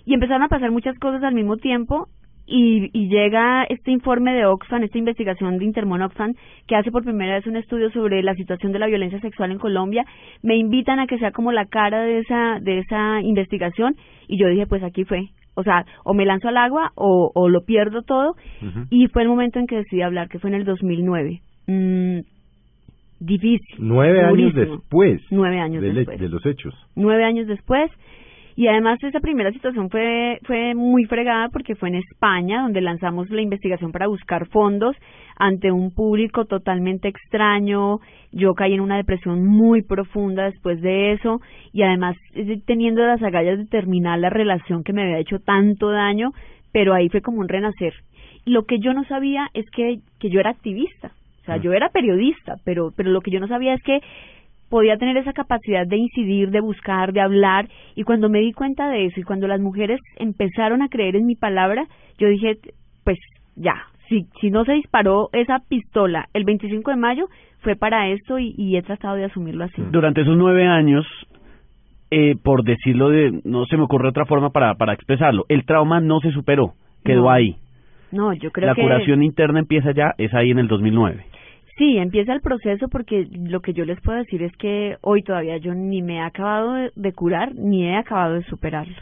Y 0.06 0.14
empezaron 0.14 0.42
a 0.42 0.48
pasar 0.48 0.70
muchas 0.70 0.98
cosas 0.98 1.22
al 1.22 1.34
mismo 1.34 1.56
tiempo 1.56 2.08
y, 2.48 2.88
y 2.92 3.08
llega 3.08 3.64
este 3.64 3.90
informe 3.90 4.32
de 4.32 4.46
Oxfam, 4.46 4.82
esta 4.82 4.96
investigación 4.98 5.58
de 5.58 5.64
Intermon 5.66 6.02
Oxfam, 6.02 6.32
que 6.66 6.76
hace 6.76 6.90
por 6.90 7.04
primera 7.04 7.34
vez 7.34 7.46
un 7.46 7.56
estudio 7.56 7.90
sobre 7.90 8.22
la 8.22 8.34
situación 8.34 8.72
de 8.72 8.78
la 8.78 8.86
violencia 8.86 9.20
sexual 9.20 9.52
en 9.52 9.58
Colombia. 9.58 10.04
Me 10.42 10.56
invitan 10.56 10.98
a 10.98 11.06
que 11.06 11.18
sea 11.18 11.30
como 11.30 11.52
la 11.52 11.66
cara 11.66 12.02
de 12.02 12.20
esa, 12.20 12.58
de 12.60 12.78
esa 12.78 13.20
investigación 13.22 13.96
y 14.26 14.38
yo 14.38 14.48
dije, 14.48 14.66
pues 14.66 14.82
aquí 14.82 15.04
fue. 15.04 15.28
O 15.54 15.62
sea, 15.62 15.84
o 16.04 16.14
me 16.14 16.24
lanzo 16.24 16.48
al 16.48 16.56
agua 16.56 16.92
o, 16.94 17.30
o 17.34 17.48
lo 17.48 17.64
pierdo 17.64 18.02
todo. 18.02 18.34
Y 18.90 19.08
fue 19.08 19.22
el 19.22 19.28
momento 19.28 19.58
en 19.58 19.66
que 19.66 19.76
decidí 19.76 20.02
hablar, 20.02 20.28
que 20.28 20.38
fue 20.38 20.50
en 20.50 20.56
el 20.56 20.64
2009. 20.64 21.40
Mm, 21.66 22.20
difícil. 23.20 23.76
Nueve 23.78 24.20
años 24.22 24.54
durísimo. 24.54 24.76
después. 24.76 25.20
Nueve 25.30 25.60
años 25.60 25.82
de, 25.82 25.92
después. 25.92 26.20
de 26.20 26.28
los 26.28 26.46
hechos. 26.46 26.74
Nueve 26.94 27.24
años 27.24 27.46
después. 27.46 27.90
Y 28.58 28.66
además 28.66 28.98
esa 29.04 29.20
primera 29.20 29.52
situación 29.52 29.88
fue, 29.88 30.40
fue 30.42 30.74
muy 30.74 31.04
fregada 31.04 31.48
porque 31.48 31.76
fue 31.76 31.90
en 31.90 31.94
España, 31.94 32.62
donde 32.62 32.80
lanzamos 32.80 33.30
la 33.30 33.40
investigación 33.40 33.92
para 33.92 34.08
buscar 34.08 34.48
fondos 34.48 34.96
ante 35.36 35.70
un 35.70 35.94
público 35.94 36.44
totalmente 36.44 37.06
extraño. 37.06 38.00
Yo 38.32 38.54
caí 38.54 38.74
en 38.74 38.80
una 38.80 38.96
depresión 38.96 39.46
muy 39.46 39.82
profunda 39.82 40.46
después 40.46 40.80
de 40.80 41.12
eso 41.12 41.40
y 41.72 41.82
además 41.84 42.16
eh, 42.34 42.60
teniendo 42.66 43.06
las 43.06 43.22
agallas 43.22 43.58
de 43.58 43.66
terminar 43.66 44.18
la 44.18 44.28
relación 44.28 44.82
que 44.82 44.92
me 44.92 45.04
había 45.04 45.20
hecho 45.20 45.38
tanto 45.38 45.92
daño, 45.92 46.32
pero 46.72 46.94
ahí 46.94 47.08
fue 47.10 47.20
como 47.22 47.38
un 47.38 47.48
renacer. 47.48 47.94
Lo 48.44 48.64
que 48.64 48.80
yo 48.80 48.92
no 48.92 49.04
sabía 49.04 49.46
es 49.54 49.70
que, 49.70 50.00
que 50.18 50.30
yo 50.30 50.40
era 50.40 50.50
activista. 50.50 51.12
O 51.42 51.44
sea, 51.44 51.58
yo 51.58 51.72
era 51.74 51.90
periodista, 51.90 52.56
pero, 52.64 52.90
pero 52.96 53.10
lo 53.12 53.20
que 53.20 53.30
yo 53.30 53.38
no 53.38 53.46
sabía 53.46 53.74
es 53.74 53.82
que 53.84 54.00
podía 54.68 54.96
tener 54.98 55.16
esa 55.16 55.32
capacidad 55.32 55.86
de 55.86 55.96
incidir, 55.96 56.50
de 56.50 56.60
buscar, 56.60 57.12
de 57.12 57.20
hablar, 57.20 57.68
y 57.94 58.02
cuando 58.04 58.28
me 58.28 58.40
di 58.40 58.52
cuenta 58.52 58.88
de 58.88 59.06
eso 59.06 59.20
y 59.20 59.24
cuando 59.24 59.46
las 59.46 59.60
mujeres 59.60 60.00
empezaron 60.16 60.82
a 60.82 60.88
creer 60.88 61.16
en 61.16 61.26
mi 61.26 61.34
palabra, 61.34 61.86
yo 62.18 62.28
dije, 62.28 62.58
pues 63.04 63.18
ya, 63.56 63.74
si, 64.08 64.26
si 64.40 64.50
no 64.50 64.64
se 64.64 64.72
disparó 64.72 65.28
esa 65.32 65.58
pistola 65.68 66.28
el 66.34 66.44
25 66.44 66.90
de 66.90 66.96
mayo, 66.96 67.26
fue 67.60 67.76
para 67.76 68.08
esto 68.08 68.38
y, 68.38 68.54
y 68.56 68.76
he 68.76 68.82
tratado 68.82 69.16
de 69.16 69.24
asumirlo 69.24 69.64
así. 69.64 69.82
Durante 69.90 70.20
esos 70.22 70.36
nueve 70.36 70.66
años, 70.66 71.06
eh, 72.10 72.36
por 72.42 72.62
decirlo 72.64 73.10
de, 73.10 73.40
no 73.44 73.66
se 73.66 73.76
me 73.76 73.82
ocurre 73.82 74.08
otra 74.08 74.24
forma 74.24 74.50
para, 74.50 74.74
para 74.74 74.94
expresarlo, 74.94 75.44
el 75.48 75.64
trauma 75.64 76.00
no 76.00 76.20
se 76.20 76.30
superó, 76.30 76.72
quedó 77.04 77.22
No. 77.22 77.30
ahí. 77.30 77.56
No, 78.10 78.32
yo 78.32 78.50
creo 78.50 78.68
La 78.68 78.74
que... 78.74 78.82
curación 78.82 79.22
interna 79.22 79.58
empieza 79.58 79.92
ya, 79.92 80.14
es 80.16 80.32
ahí 80.32 80.50
en 80.50 80.58
el 80.58 80.68
2009. 80.68 81.24
Sí, 81.78 81.96
empieza 81.96 82.32
el 82.32 82.40
proceso 82.40 82.88
porque 82.88 83.26
lo 83.32 83.60
que 83.60 83.72
yo 83.72 83.84
les 83.84 84.00
puedo 84.00 84.18
decir 84.18 84.42
es 84.42 84.54
que 84.56 84.96
hoy 85.00 85.22
todavía 85.22 85.56
yo 85.58 85.74
ni 85.74 86.02
me 86.02 86.16
he 86.16 86.20
acabado 86.20 86.74
de, 86.94 87.12
curar 87.12 87.54
ni 87.54 87.86
he 87.86 87.96
acabado 87.96 88.34
de 88.34 88.42
superarlo. 88.44 88.96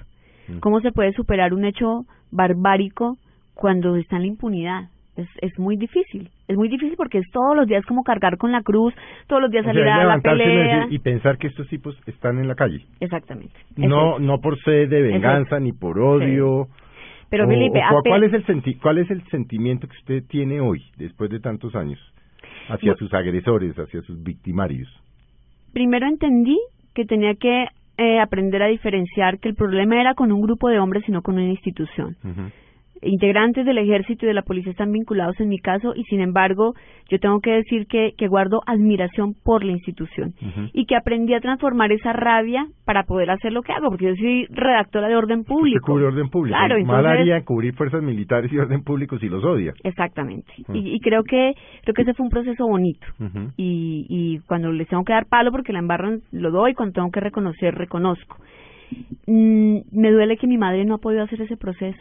Mm. 0.49 0.59
¿Cómo 0.59 0.81
se 0.81 0.93
puede 0.93 1.13
superar 1.13 1.55
un 1.55 1.65
hecho 1.65 2.05
barbárico 2.31 3.17
cuando 3.55 3.97
está 3.97 4.17
en 4.17 4.23
la 4.23 4.29
impunidad? 4.29 4.81
Es, 5.17 5.27
es 5.41 5.59
muy 5.59 5.77
difícil. 5.79 6.29
Es 6.47 6.57
muy 6.59 6.69
difícil 6.69 6.95
porque 6.99 7.17
es 7.19 7.31
todos 7.33 7.57
los 7.57 7.67
días 7.67 7.85
como 7.87 8.05
cargar 8.05 8.37
con 8.37 8.53
la 8.53 8.61
cruz, 8.63 8.93
todos 9.27 9.41
los 9.41 9.51
días 9.51 9.65
O 9.65 9.69
salir 9.69 9.89
a 9.89 10.05
la 10.05 10.21
pelea. 10.21 10.87
y 10.91 10.99
pensar 10.99 11.39
que 11.39 11.47
estos 11.47 11.67
tipos 11.69 11.99
están 12.07 12.39
en 12.39 12.47
la 12.47 12.55
calle. 12.55 12.83
Exactamente. 13.01 13.55
No, 13.77 14.19
no 14.19 14.39
por 14.41 14.59
sed 14.61 14.91
de 14.91 15.01
venganza 15.01 15.59
ni 15.59 15.73
por 15.73 15.99
odio. 15.99 16.69
Pero 17.31 17.47
o- 17.47 17.49
Felipe, 17.49 17.81
o 17.91 18.03
¿cuál 18.07 18.25
es 18.25 18.35
el 18.35 18.45
senti 18.45 18.75
cuál 18.75 18.99
es 18.99 19.11
el 19.11 19.23
sentimiento 19.31 19.89
que 19.89 19.97
usted 19.97 20.25
tiene 20.29 20.61
hoy 20.61 20.83
después 20.99 21.31
de 21.31 21.41
tantos 21.41 21.75
años 21.75 21.99
hacia 22.69 22.95
sus 22.97 23.13
agresores, 23.15 23.75
hacia 23.77 24.03
sus 24.03 24.23
victimarios? 24.23 24.89
primero 25.77 26.07
entendí 26.07 26.59
que 26.95 27.05
tenía 27.05 27.35
que 27.35 27.67
eh, 27.99 28.19
aprender 28.19 28.63
a 28.63 28.67
diferenciar 28.67 29.39
que 29.41 29.51
el 29.51 29.55
problema 29.55 30.01
era 30.01 30.15
con 30.15 30.33
un 30.33 30.41
grupo 30.41 30.71
de 30.71 30.79
hombres 30.79 31.07
y 31.07 31.13
no 31.13 31.21
con 31.21 31.35
una 31.35 31.51
institución. 31.51 32.17
Integrantes 33.03 33.65
del 33.67 33.79
ejército 33.79 34.25
y 34.25 34.29
de 34.29 34.35
la 34.35 34.43
policía 34.43 34.73
están 34.73 34.91
vinculados 34.93 35.39
en 35.41 35.49
mi 35.49 35.59
caso 35.59 35.93
y 35.95 36.03
sin 36.05 36.21
embargo 36.21 36.75
yo 37.11 37.19
tengo 37.19 37.41
que 37.41 37.53
decir 37.53 37.87
que, 37.87 38.13
que 38.17 38.27
guardo 38.27 38.61
admiración 38.67 39.35
por 39.45 39.65
la 39.65 39.73
institución 39.73 40.35
y 40.73 40.87
que 40.87 40.97
aprendí 40.97 41.35
a 41.35 41.41
transformar 41.41 41.93
esa 41.93 42.13
rabia 42.13 42.67
para 42.85 43.05
poder 43.05 43.31
hacer 43.31 43.53
lo 43.53 43.63
que 43.63 43.73
hago 43.73 43.91
porque 43.91 44.07
yo 44.07 44.15
soy 44.17 44.47
redactora 44.51 45.09
de 45.09 45.17
orden 45.17 45.41
Usted 45.41 45.53
público. 45.53 45.93
cubre 45.93 46.07
orden 46.07 46.29
público. 46.31 46.57
Claro, 46.59 46.75
Mal 46.75 46.81
entonces 46.81 47.21
haría 47.21 47.45
cubrir 47.45 47.75
fuerzas 47.75 48.03
militares 48.03 48.53
y 48.53 48.59
orden 48.59 48.83
público 48.83 49.19
si 49.19 49.29
los 49.29 49.45
odia. 49.45 49.73
exactamente. 49.85 50.51
Y, 50.73 50.95
y 50.95 51.01
creo 51.01 51.23
que 51.23 51.53
creo 51.83 51.95
que 51.95 52.03
ese 52.03 52.15
fue 52.15 52.25
un 52.25 52.31
proceso 52.31 52.67
bonito. 52.67 53.07
Y, 53.57 54.07
y 54.09 54.39
cuando 54.47 54.73
les 54.73 54.89
tengo 54.89 55.05
que 55.05 55.13
dar 55.13 55.27
palo 55.27 55.51
porque 55.53 55.73
la 55.73 55.79
embarran 55.81 56.21
lo 56.33 56.51
doy 56.51 56.75
cuando 56.75 56.95
tengo 56.95 57.11
que 57.11 57.21
reconocer 57.21 57.75
reconozco. 57.75 58.37
Mm, 59.27 59.79
me 59.93 60.11
duele 60.13 60.37
que 60.37 60.47
mi 60.47 60.59
madre 60.59 60.85
no 60.85 60.95
ha 60.95 60.99
podido 60.99 61.23
hacer 61.25 61.41
ese 61.43 61.57
proceso 61.57 61.99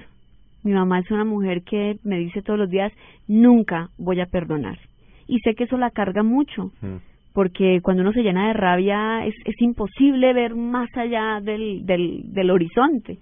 mi 0.65 0.73
mamá 0.73 0.99
es 0.99 1.09
una 1.11 1.23
mujer 1.23 1.61
que 1.63 1.97
me 2.03 2.17
dice 2.17 2.41
todos 2.41 2.59
los 2.59 2.69
días 2.69 2.91
nunca 3.27 3.89
voy 3.97 4.19
a 4.19 4.25
perdonar 4.25 4.77
y 5.27 5.39
sé 5.39 5.55
que 5.55 5.63
eso 5.63 5.77
la 5.77 5.91
carga 5.91 6.23
mucho 6.23 6.71
Mm. 6.81 6.97
porque 7.33 7.79
cuando 7.81 8.01
uno 8.01 8.13
se 8.13 8.23
llena 8.23 8.47
de 8.47 8.53
rabia 8.53 9.25
es, 9.25 9.35
es 9.45 9.61
imposible 9.61 10.33
ver 10.33 10.55
más 10.55 10.89
allá 10.95 11.39
del, 11.41 11.85
del, 11.85 12.33
del 12.33 12.49
horizonte. 12.49 13.17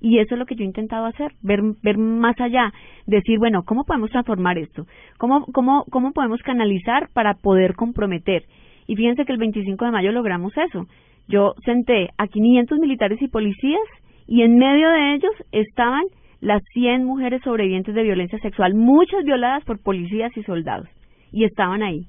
Y 0.00 0.18
eso 0.18 0.34
es 0.34 0.38
lo 0.38 0.46
que 0.46 0.54
yo 0.54 0.62
he 0.62 0.66
intentado 0.66 1.06
hacer, 1.06 1.32
ver, 1.42 1.60
ver 1.82 1.96
más 1.98 2.38
allá, 2.40 2.72
decir, 3.06 3.38
bueno, 3.38 3.64
¿cómo 3.64 3.82
podemos 3.84 4.10
transformar 4.10 4.56
esto? 4.58 4.86
¿Cómo, 5.18 5.46
cómo, 5.46 5.84
¿Cómo 5.90 6.12
podemos 6.12 6.40
canalizar 6.42 7.08
para 7.12 7.34
poder 7.34 7.74
comprometer? 7.74 8.44
Y 8.86 8.94
fíjense 8.94 9.24
que 9.24 9.32
el 9.32 9.38
25 9.38 9.84
de 9.84 9.90
mayo 9.90 10.12
logramos 10.12 10.52
eso. 10.56 10.86
Yo 11.28 11.54
senté 11.64 12.10
a 12.18 12.28
500 12.28 12.78
militares 12.78 13.20
y 13.20 13.26
policías 13.26 13.88
y 14.28 14.42
en 14.42 14.58
medio 14.58 14.90
de 14.90 15.14
ellos 15.14 15.32
estaban 15.50 16.04
las 16.40 16.62
100 16.72 17.04
mujeres 17.04 17.42
sobrevivientes 17.42 17.94
de 17.94 18.02
violencia 18.02 18.38
sexual, 18.40 18.74
muchas 18.74 19.24
violadas 19.24 19.64
por 19.64 19.82
policías 19.82 20.36
y 20.36 20.42
soldados. 20.42 20.88
Y 21.32 21.44
estaban 21.44 21.82
ahí 21.82 22.06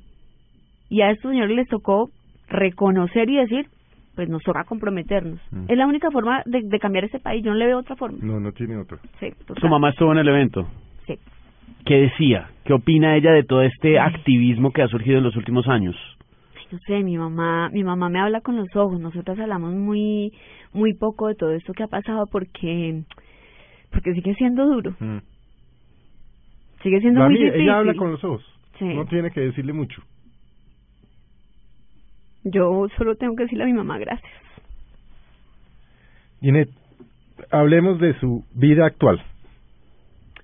y 0.89 1.01
a 1.01 1.11
estos 1.11 1.31
señores 1.31 1.55
les 1.55 1.67
tocó 1.67 2.09
reconocer 2.47 3.29
y 3.29 3.37
decir, 3.37 3.67
pues 4.15 4.29
nos 4.29 4.41
toca 4.43 4.63
comprometernos. 4.63 5.39
Mm. 5.51 5.65
Es 5.67 5.77
la 5.77 5.85
única 5.85 6.09
forma 6.11 6.41
de, 6.45 6.61
de 6.63 6.79
cambiar 6.79 7.05
este 7.05 7.19
país, 7.19 7.43
yo 7.43 7.51
no 7.51 7.57
le 7.57 7.67
veo 7.67 7.79
otra 7.79 7.95
forma. 7.95 8.17
No, 8.21 8.39
no 8.39 8.51
tiene 8.51 8.77
otro. 8.77 8.97
Sí. 9.19 9.27
Su 9.59 9.67
mamá 9.67 9.89
estuvo 9.89 10.11
en 10.13 10.19
el 10.19 10.27
evento. 10.27 10.67
Sí. 11.05 11.15
¿Qué 11.85 11.95
decía? 11.95 12.49
¿Qué 12.63 12.73
opina 12.73 13.15
ella 13.15 13.31
de 13.31 13.43
todo 13.43 13.61
este 13.63 13.99
activismo 13.99 14.71
que 14.71 14.81
ha 14.81 14.87
surgido 14.87 15.17
en 15.17 15.23
los 15.23 15.35
últimos 15.35 15.67
años? 15.67 15.95
No 16.71 16.79
sé, 16.79 17.01
mi 17.01 17.17
mamá, 17.17 17.69
mi 17.69 17.83
mamá 17.83 18.09
me 18.09 18.19
habla 18.19 18.41
con 18.41 18.57
los 18.57 18.67
ojos. 18.75 18.99
Nosotras 18.99 19.39
hablamos 19.39 19.73
muy, 19.73 20.33
muy 20.73 20.93
poco 20.95 21.27
de 21.27 21.35
todo 21.35 21.51
esto 21.51 21.71
que 21.73 21.83
ha 21.83 21.87
pasado 21.87 22.25
porque, 22.29 23.03
porque 23.91 24.13
sigue 24.13 24.33
siendo 24.35 24.65
duro, 24.65 24.91
Mm. 24.99 25.17
sigue 26.83 26.99
siendo 27.01 27.19
La 27.21 27.25
muy 27.27 27.35
mía, 27.35 27.45
difícil. 27.45 27.63
ella 27.63 27.77
habla 27.77 27.93
con 27.95 28.11
los 28.11 28.23
ojos. 28.23 28.43
Sí. 28.79 28.85
No 28.85 29.05
tiene 29.05 29.31
que 29.31 29.41
decirle 29.41 29.73
mucho. 29.73 30.01
Yo 32.43 32.87
solo 32.97 33.15
tengo 33.15 33.35
que 33.35 33.43
decirle 33.43 33.63
a 33.63 33.67
mi 33.67 33.73
mamá 33.73 33.97
gracias. 33.97 34.31
Ginette, 36.41 36.71
hablemos 37.51 37.99
de 37.99 38.17
su 38.19 38.45
vida 38.53 38.85
actual. 38.85 39.21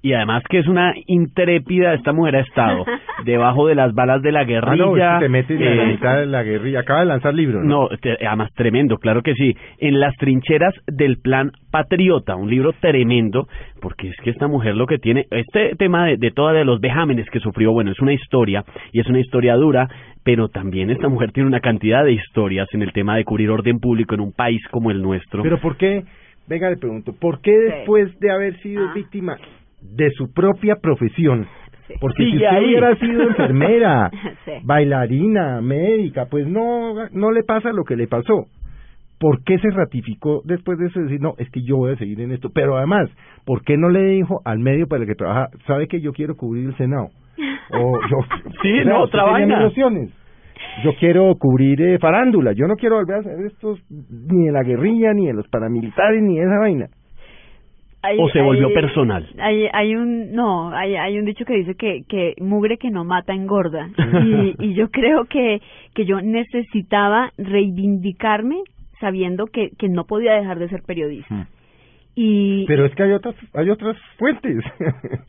Y 0.06 0.12
además 0.14 0.44
que 0.50 0.60
es 0.60 0.68
una 0.68 0.94
intrépida, 1.08 1.94
esta 1.94 2.12
mujer 2.12 2.36
ha 2.36 2.42
estado 2.42 2.84
debajo 3.26 3.68
de 3.68 3.76
las 3.76 3.94
balas 3.96 4.22
de 4.22 4.34
la 4.34 4.42
Ah, 4.42 4.44
guerrilla. 4.44 4.76
no, 4.86 4.96
es 4.98 5.02
que 5.20 5.26
te 5.26 5.30
metes 5.30 5.62
en 5.62 5.78
la 5.78 5.84
eh, 5.84 5.88
mitad 5.88 6.18
de 6.20 6.26
la 6.26 6.44
guerrilla. 6.44 6.82
Acaba 6.82 7.00
de 7.00 7.06
lanzar 7.06 7.34
libro, 7.34 7.64
¿no? 7.64 7.88
No, 7.90 7.98
te- 8.02 8.18
además 8.28 8.52
tremendo, 8.54 8.98
claro 8.98 9.22
que 9.24 9.34
sí. 9.34 9.56
En 9.80 10.02
las 10.02 10.14
trincheras 10.18 10.74
del 10.88 11.20
Plan 11.22 11.52
Patriota, 11.72 12.36
un 12.36 12.50
libro 12.50 12.74
tremendo, 12.82 13.48
porque 13.82 14.10
es 14.10 14.16
que 14.18 14.30
esta 14.32 14.48
mujer 14.48 14.76
lo 14.76 14.88
que 14.88 14.98
tiene, 14.98 15.26
este 15.32 15.76
tema 15.78 16.06
de, 16.06 16.18
de 16.18 16.32
todos 16.32 16.54
de 16.54 16.66
los 16.66 16.82
vejámenes 16.82 17.30
que 17.30 17.40
sufrió, 17.40 17.72
bueno, 17.72 17.92
es 17.92 18.00
una 18.02 18.12
historia 18.14 18.66
y 18.92 19.00
es 19.00 19.08
una 19.08 19.22
historia 19.22 19.56
dura, 19.56 19.88
pero 20.26 20.50
también 20.50 20.90
esta 20.90 21.08
mujer 21.08 21.32
tiene 21.32 21.48
una 21.48 21.62
cantidad 21.62 22.04
de 22.04 22.12
historias 22.12 22.68
en 22.74 22.82
el 22.82 22.92
tema 22.92 23.16
de 23.16 23.24
cubrir 23.24 23.50
orden 23.50 23.80
público 23.80 24.16
en 24.16 24.22
un 24.22 24.34
país 24.34 24.62
como 24.70 24.92
el 24.92 25.02
nuestro. 25.02 25.44
Pero 25.44 25.60
¿por 25.60 25.78
qué? 25.78 26.04
Venga, 26.46 26.70
le 26.70 26.76
pregunto, 26.76 27.14
¿por 27.18 27.40
qué 27.40 27.58
después 27.58 28.20
de 28.20 28.30
haber 28.32 28.58
sido 28.62 28.84
Ah. 28.90 28.92
víctima 28.94 29.38
de 29.84 30.10
su 30.12 30.32
propia 30.34 30.76
profesión? 30.82 31.46
Sí. 31.88 31.94
Porque 32.00 32.24
si 32.24 32.34
usted 32.36 32.46
ahí. 32.48 32.66
hubiera 32.66 32.96
sido 32.96 33.24
enfermera, 33.24 34.10
Sí. 34.46 34.52
bailarina, 34.64 35.62
médica, 35.62 36.28
pues 36.30 36.48
no, 36.48 36.94
no 37.12 37.32
le 37.32 37.44
pasa 37.44 37.72
lo 37.74 37.84
que 37.84 37.96
le 37.96 38.08
pasó. 38.08 38.46
¿Por 39.20 39.44
qué 39.44 39.58
se 39.60 39.70
ratificó 39.70 40.42
después 40.44 40.78
de 40.80 40.88
eso 40.88 41.00
decir, 41.00 41.22
no, 41.22 41.34
es 41.38 41.50
que 41.52 41.62
yo 41.64 41.78
voy 41.78 41.94
a 41.94 41.98
seguir 41.98 42.20
en 42.22 42.32
esto? 42.32 42.50
Pero 42.54 42.76
además, 42.78 43.10
¿por 43.46 43.64
qué 43.64 43.78
no 43.78 43.90
le 43.90 44.04
dijo 44.04 44.42
al 44.44 44.60
medio 44.60 44.88
para 44.88 45.04
el 45.04 45.08
que 45.08 45.16
trabaja, 45.16 45.48
sabe 45.66 45.88
que 45.88 46.02
yo 46.02 46.12
quiero 46.12 46.36
cubrir 46.36 46.66
el 46.66 46.76
Senado? 46.78 47.08
O 47.72 48.00
yo, 48.10 48.18
Sí, 48.62 48.80
o 48.80 48.84
sea, 48.84 48.94
no, 48.94 49.02
otra 49.04 49.24
vaina. 49.24 49.70
Yo 50.84 50.92
quiero 51.00 51.34
cubrir 51.36 51.82
eh, 51.82 52.00
farándula, 52.00 52.52
yo 52.54 52.66
no 52.68 52.76
quiero 52.76 52.96
volver 52.96 53.18
a 53.18 53.20
hacer 53.20 53.46
estos, 53.46 53.80
ni 53.90 54.46
de 54.48 54.52
la 54.52 54.64
guerrilla, 54.64 55.14
ni 55.14 55.28
de 55.28 55.34
los 55.34 55.48
paramilitares, 55.48 56.22
ni 56.22 56.38
de 56.38 56.44
esa 56.46 56.60
vaina. 56.60 56.88
¿O 58.20 58.30
se 58.30 58.42
volvió 58.42 58.74
personal? 58.74 59.28
Hay, 59.40 59.68
hay 59.72 59.96
un, 59.96 60.34
no, 60.34 60.70
hay, 60.76 60.96
hay 60.96 61.18
un 61.18 61.26
dicho 61.26 61.46
que 61.46 61.54
dice 61.56 61.76
que, 61.76 62.04
que 62.08 62.36
mugre 62.40 62.78
que 62.78 62.90
no 62.92 63.04
mata 63.06 63.34
engorda. 63.34 63.90
y, 64.26 64.56
y 64.60 64.74
yo 64.74 64.90
creo 64.90 65.26
que, 65.26 65.62
que 65.94 66.06
yo 66.06 66.20
necesitaba 66.22 67.32
reivindicarme 67.38 68.58
sabiendo 69.00 69.48
que, 69.48 69.70
que 69.78 69.90
no 69.90 70.06
podía 70.06 70.34
dejar 70.34 70.60
de 70.60 70.70
ser 70.70 70.82
periodista. 70.84 71.34
Mm. 71.34 71.48
Y, 72.16 72.66
Pero 72.68 72.86
es 72.86 72.94
que 72.96 73.04
hay 73.04 73.12
otras, 73.14 73.36
hay 73.54 73.70
otras 73.70 73.98
fuentes. 74.18 74.64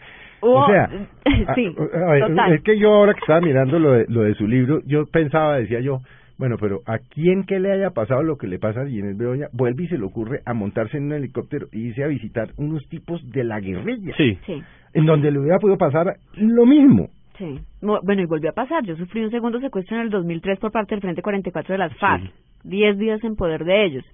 Oh, 0.47 0.61
o 0.61 0.67
sea, 0.67 0.91
sí, 1.55 1.75
a- 1.95 2.07
a 2.07 2.13
ver, 2.13 2.27
total. 2.29 2.53
es 2.53 2.63
que 2.63 2.79
yo 2.79 2.93
ahora 2.93 3.15
que 3.15 3.21
estaba 3.21 3.41
mirando 3.41 3.79
lo 3.79 3.93
de, 3.93 4.05
lo 4.11 4.21
de 4.25 4.35
su 4.35 4.47
libro, 4.47 4.83
yo 4.85 5.07
pensaba, 5.07 5.57
decía 5.57 5.81
yo, 5.81 6.01
bueno, 6.39 6.57
pero 6.61 6.81
a 6.87 6.99
quien 6.99 7.45
que 7.45 7.61
le 7.61 7.73
haya 7.73 7.91
pasado 7.91 8.23
lo 8.23 8.37
que 8.37 8.47
le 8.49 8.59
pasa 8.59 8.83
a 8.83 8.87
Ginés 8.87 9.17
Bedoya, 9.17 9.49
vuelve 9.53 9.85
y 9.85 9.89
se 9.89 9.99
le 9.99 10.05
ocurre 10.05 10.41
a 10.45 10.55
montarse 10.55 10.97
en 10.97 11.05
un 11.05 11.13
helicóptero 11.13 11.69
y 11.73 11.89
irse 11.89 12.03
a 12.05 12.09
visitar 12.09 12.49
unos 12.57 12.87
tipos 12.89 13.21
de 13.31 13.45
la 13.45 13.61
guerrilla, 13.61 14.15
Sí. 14.17 14.39
Sí, 14.47 14.63
en 14.95 15.07
donde 15.07 15.31
le 15.31 15.39
hubiera 15.39 15.59
podido 15.59 15.79
pasar 15.79 16.17
lo 16.35 16.67
mismo. 16.67 17.09
sí. 17.39 17.59
Bueno, 17.81 18.23
y 18.23 18.27
volvió 18.27 18.51
a 18.51 18.55
pasar. 18.55 18.85
Yo 18.85 18.97
sufrí 18.97 19.25
un 19.25 19.31
segundo 19.31 19.61
secuestro 19.61 19.97
en 19.97 20.03
el 20.05 20.11
2003 20.11 20.59
por 20.59 20.73
parte 20.73 20.95
del 20.95 21.03
Frente 21.03 21.23
44 21.23 21.73
de 21.75 21.79
las 21.79 21.97
FARC. 21.99 22.23
Sí. 22.25 22.31
Diez 22.65 22.97
días 22.99 23.23
en 23.25 23.37
poder 23.37 23.65
de 23.65 23.85
ellos. 23.85 24.05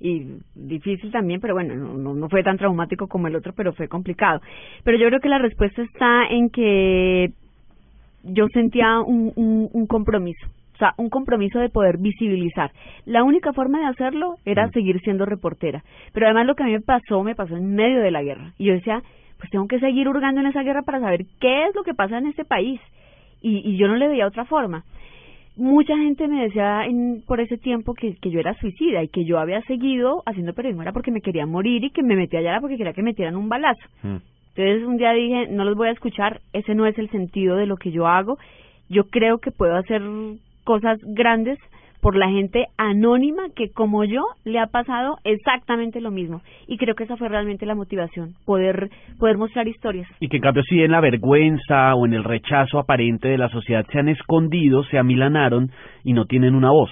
Y 0.00 0.38
difícil 0.54 1.12
también, 1.12 1.40
pero 1.40 1.52
bueno, 1.52 1.74
no, 1.74 1.98
no, 1.98 2.14
no 2.14 2.28
fue 2.30 2.42
tan 2.42 2.56
traumático 2.56 3.06
como 3.06 3.26
el 3.28 3.36
otro, 3.36 3.52
pero 3.54 3.74
fue 3.74 3.86
complicado. 3.88 4.40
Pero 4.82 4.96
yo 4.96 5.06
creo 5.08 5.20
que 5.20 5.28
la 5.28 5.38
respuesta 5.38 5.82
está 5.82 6.26
en 6.30 6.48
que 6.48 7.32
yo 8.24 8.46
sentía 8.48 9.00
un, 9.00 9.32
un, 9.36 9.68
un 9.70 9.86
compromiso. 9.86 10.46
O 10.80 10.82
sea, 10.82 10.94
un 10.96 11.10
compromiso 11.10 11.58
de 11.58 11.68
poder 11.68 11.98
visibilizar. 11.98 12.70
La 13.04 13.22
única 13.22 13.52
forma 13.52 13.80
de 13.80 13.86
hacerlo 13.88 14.36
era 14.46 14.66
Mm. 14.66 14.70
seguir 14.70 15.00
siendo 15.00 15.26
reportera. 15.26 15.84
Pero 16.14 16.24
además 16.24 16.46
lo 16.46 16.54
que 16.54 16.62
a 16.62 16.66
mí 16.66 16.72
me 16.72 16.80
pasó, 16.80 17.22
me 17.22 17.34
pasó 17.34 17.54
en 17.54 17.74
medio 17.74 18.00
de 18.00 18.10
la 18.10 18.22
guerra. 18.22 18.52
Y 18.56 18.64
yo 18.64 18.72
decía, 18.72 19.02
pues 19.38 19.50
tengo 19.50 19.68
que 19.68 19.78
seguir 19.78 20.08
hurgando 20.08 20.40
en 20.40 20.46
esa 20.46 20.62
guerra 20.62 20.80
para 20.80 21.00
saber 21.00 21.26
qué 21.38 21.66
es 21.66 21.74
lo 21.74 21.82
que 21.82 21.92
pasa 21.92 22.16
en 22.16 22.28
este 22.28 22.46
país. 22.46 22.80
Y, 23.42 23.58
y 23.58 23.76
yo 23.76 23.88
no 23.88 23.96
le 23.96 24.08
veía 24.08 24.26
otra 24.26 24.46
forma. 24.46 24.84
Mucha 25.56 25.94
gente 25.98 26.26
me 26.28 26.44
decía 26.44 26.86
en, 26.86 27.22
por 27.26 27.40
ese 27.40 27.58
tiempo 27.58 27.92
que, 27.92 28.14
que 28.16 28.30
yo 28.30 28.40
era 28.40 28.54
suicida 28.54 29.02
y 29.02 29.08
que 29.08 29.26
yo 29.26 29.38
había 29.38 29.60
seguido 29.62 30.22
haciendo 30.24 30.54
periodismo 30.54 30.80
era 30.82 30.92
porque 30.92 31.10
me 31.10 31.20
quería 31.20 31.44
morir 31.44 31.84
y 31.84 31.90
que 31.90 32.02
me 32.02 32.16
metía 32.16 32.38
allá 32.40 32.58
porque 32.60 32.78
quería 32.78 32.94
que 32.94 33.02
me 33.02 33.10
metieran 33.10 33.36
un 33.36 33.50
balazo. 33.50 33.86
Entonces 34.02 34.86
un 34.86 34.96
día 34.96 35.12
dije, 35.12 35.48
no 35.50 35.64
los 35.64 35.76
voy 35.76 35.88
a 35.88 35.92
escuchar, 35.92 36.40
ese 36.54 36.74
no 36.74 36.86
es 36.86 36.96
el 36.98 37.10
sentido 37.10 37.56
de 37.56 37.66
lo 37.66 37.76
que 37.76 37.90
yo 37.90 38.06
hago. 38.06 38.38
Yo 38.88 39.04
creo 39.10 39.38
que 39.38 39.50
puedo 39.50 39.76
hacer 39.76 40.00
cosas 40.70 41.00
grandes 41.02 41.58
por 42.00 42.16
la 42.16 42.28
gente 42.28 42.66
anónima 42.76 43.42
que 43.56 43.70
como 43.70 44.04
yo 44.04 44.22
le 44.44 44.60
ha 44.60 44.68
pasado 44.68 45.16
exactamente 45.24 46.00
lo 46.00 46.12
mismo. 46.12 46.42
Y 46.68 46.78
creo 46.78 46.94
que 46.94 47.02
esa 47.02 47.16
fue 47.16 47.28
realmente 47.28 47.66
la 47.66 47.74
motivación, 47.74 48.34
poder, 48.46 48.88
poder 49.18 49.36
mostrar 49.36 49.66
historias. 49.66 50.08
Y 50.20 50.28
que 50.28 50.36
en 50.36 50.42
cambio 50.44 50.62
si 50.62 50.80
en 50.80 50.92
la 50.92 51.00
vergüenza 51.00 51.96
o 51.96 52.06
en 52.06 52.14
el 52.14 52.22
rechazo 52.22 52.78
aparente 52.78 53.26
de 53.26 53.36
la 53.36 53.48
sociedad 53.48 53.84
se 53.90 53.98
han 53.98 54.08
escondido, 54.08 54.84
se 54.84 54.96
amilanaron 54.96 55.72
y 56.04 56.12
no 56.12 56.26
tienen 56.26 56.54
una 56.54 56.70
voz. 56.70 56.90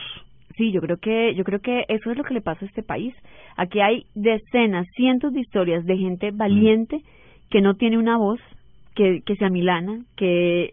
Sí, 0.57 0.73
yo 0.73 0.81
creo 0.81 0.97
que 0.97 1.37
yo 1.37 1.45
creo 1.45 1.61
que 1.61 1.85
eso 1.87 2.11
es 2.11 2.19
lo 2.19 2.25
que 2.25 2.35
le 2.35 2.41
pasa 2.41 2.65
a 2.65 2.69
este 2.69 2.83
país. 2.83 3.15
Aquí 3.57 3.81
hay 3.81 4.07
decenas, 4.17 4.89
cientos 4.97 5.33
de 5.33 5.41
historias 5.41 5.85
de 5.85 5.97
gente 5.97 6.33
valiente 6.33 6.99
que 7.49 7.61
no 7.61 7.75
tiene 7.75 7.97
una 7.97 8.19
voz, 8.19 8.41
que 8.97 9.21
que 9.25 9.37
se 9.37 9.45
amilana, 9.45 10.01
que 10.17 10.73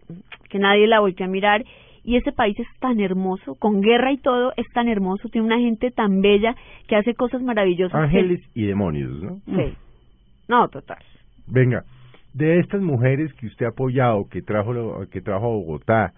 que 0.50 0.58
nadie 0.58 0.88
la 0.88 0.98
voltea 0.98 1.26
a 1.26 1.30
mirar 1.30 1.62
y 2.06 2.16
ese 2.16 2.32
país 2.32 2.58
es 2.58 2.68
tan 2.80 3.00
hermoso, 3.00 3.56
con 3.56 3.80
guerra 3.82 4.12
y 4.12 4.18
todo, 4.18 4.52
es 4.56 4.66
tan 4.72 4.88
hermoso, 4.88 5.28
tiene 5.28 5.46
una 5.46 5.58
gente 5.58 5.90
tan 5.90 6.20
bella 6.22 6.54
que 6.86 6.96
hace 6.96 7.14
cosas 7.14 7.42
maravillosas. 7.42 8.10
que- 8.10 8.18
Ángeles 8.18 8.40
y 8.54 8.62
demonios, 8.64 9.22
¿no? 9.22 9.40
Sí. 9.44 9.74
No, 10.48 10.68
total. 10.68 10.98
Venga, 11.48 11.82
de 12.32 12.60
estas 12.60 12.80
mujeres 12.80 13.32
que 13.34 13.46
usted 13.48 13.66
ha 13.66 13.70
apoyado, 13.70 14.28
que 14.28 14.40
trajo, 14.40 14.72
lo- 14.72 15.08
que 15.10 15.20
trajo 15.20 15.46
a 15.46 15.48
Bogotá, 15.48 16.12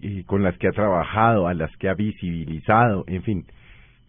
y 0.00 0.22
con 0.24 0.42
las 0.42 0.56
que 0.58 0.68
ha 0.68 0.72
trabajado, 0.72 1.48
a 1.48 1.54
las 1.54 1.74
que 1.78 1.88
ha 1.88 1.94
visibilizado, 1.94 3.04
en 3.08 3.22
fin, 3.22 3.44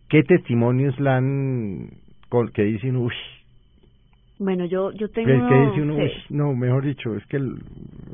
¿qué 0.09 0.21
testimonios 0.23 0.99
la 0.99 1.17
han, 1.17 1.89
con, 2.29 2.49
que 2.49 2.63
dicen, 2.63 2.95
uy, 2.97 3.13
Bueno, 4.38 4.65
yo 4.65 4.91
yo 4.91 5.09
tengo 5.09 5.47
que 5.47 5.55
dice 5.55 5.81
uno, 5.81 5.95
sí. 5.95 6.01
uy, 6.01 6.11
no, 6.29 6.53
mejor 6.53 6.83
dicho, 6.85 7.15
es 7.15 7.25
que 7.27 7.38
el, 7.38 7.55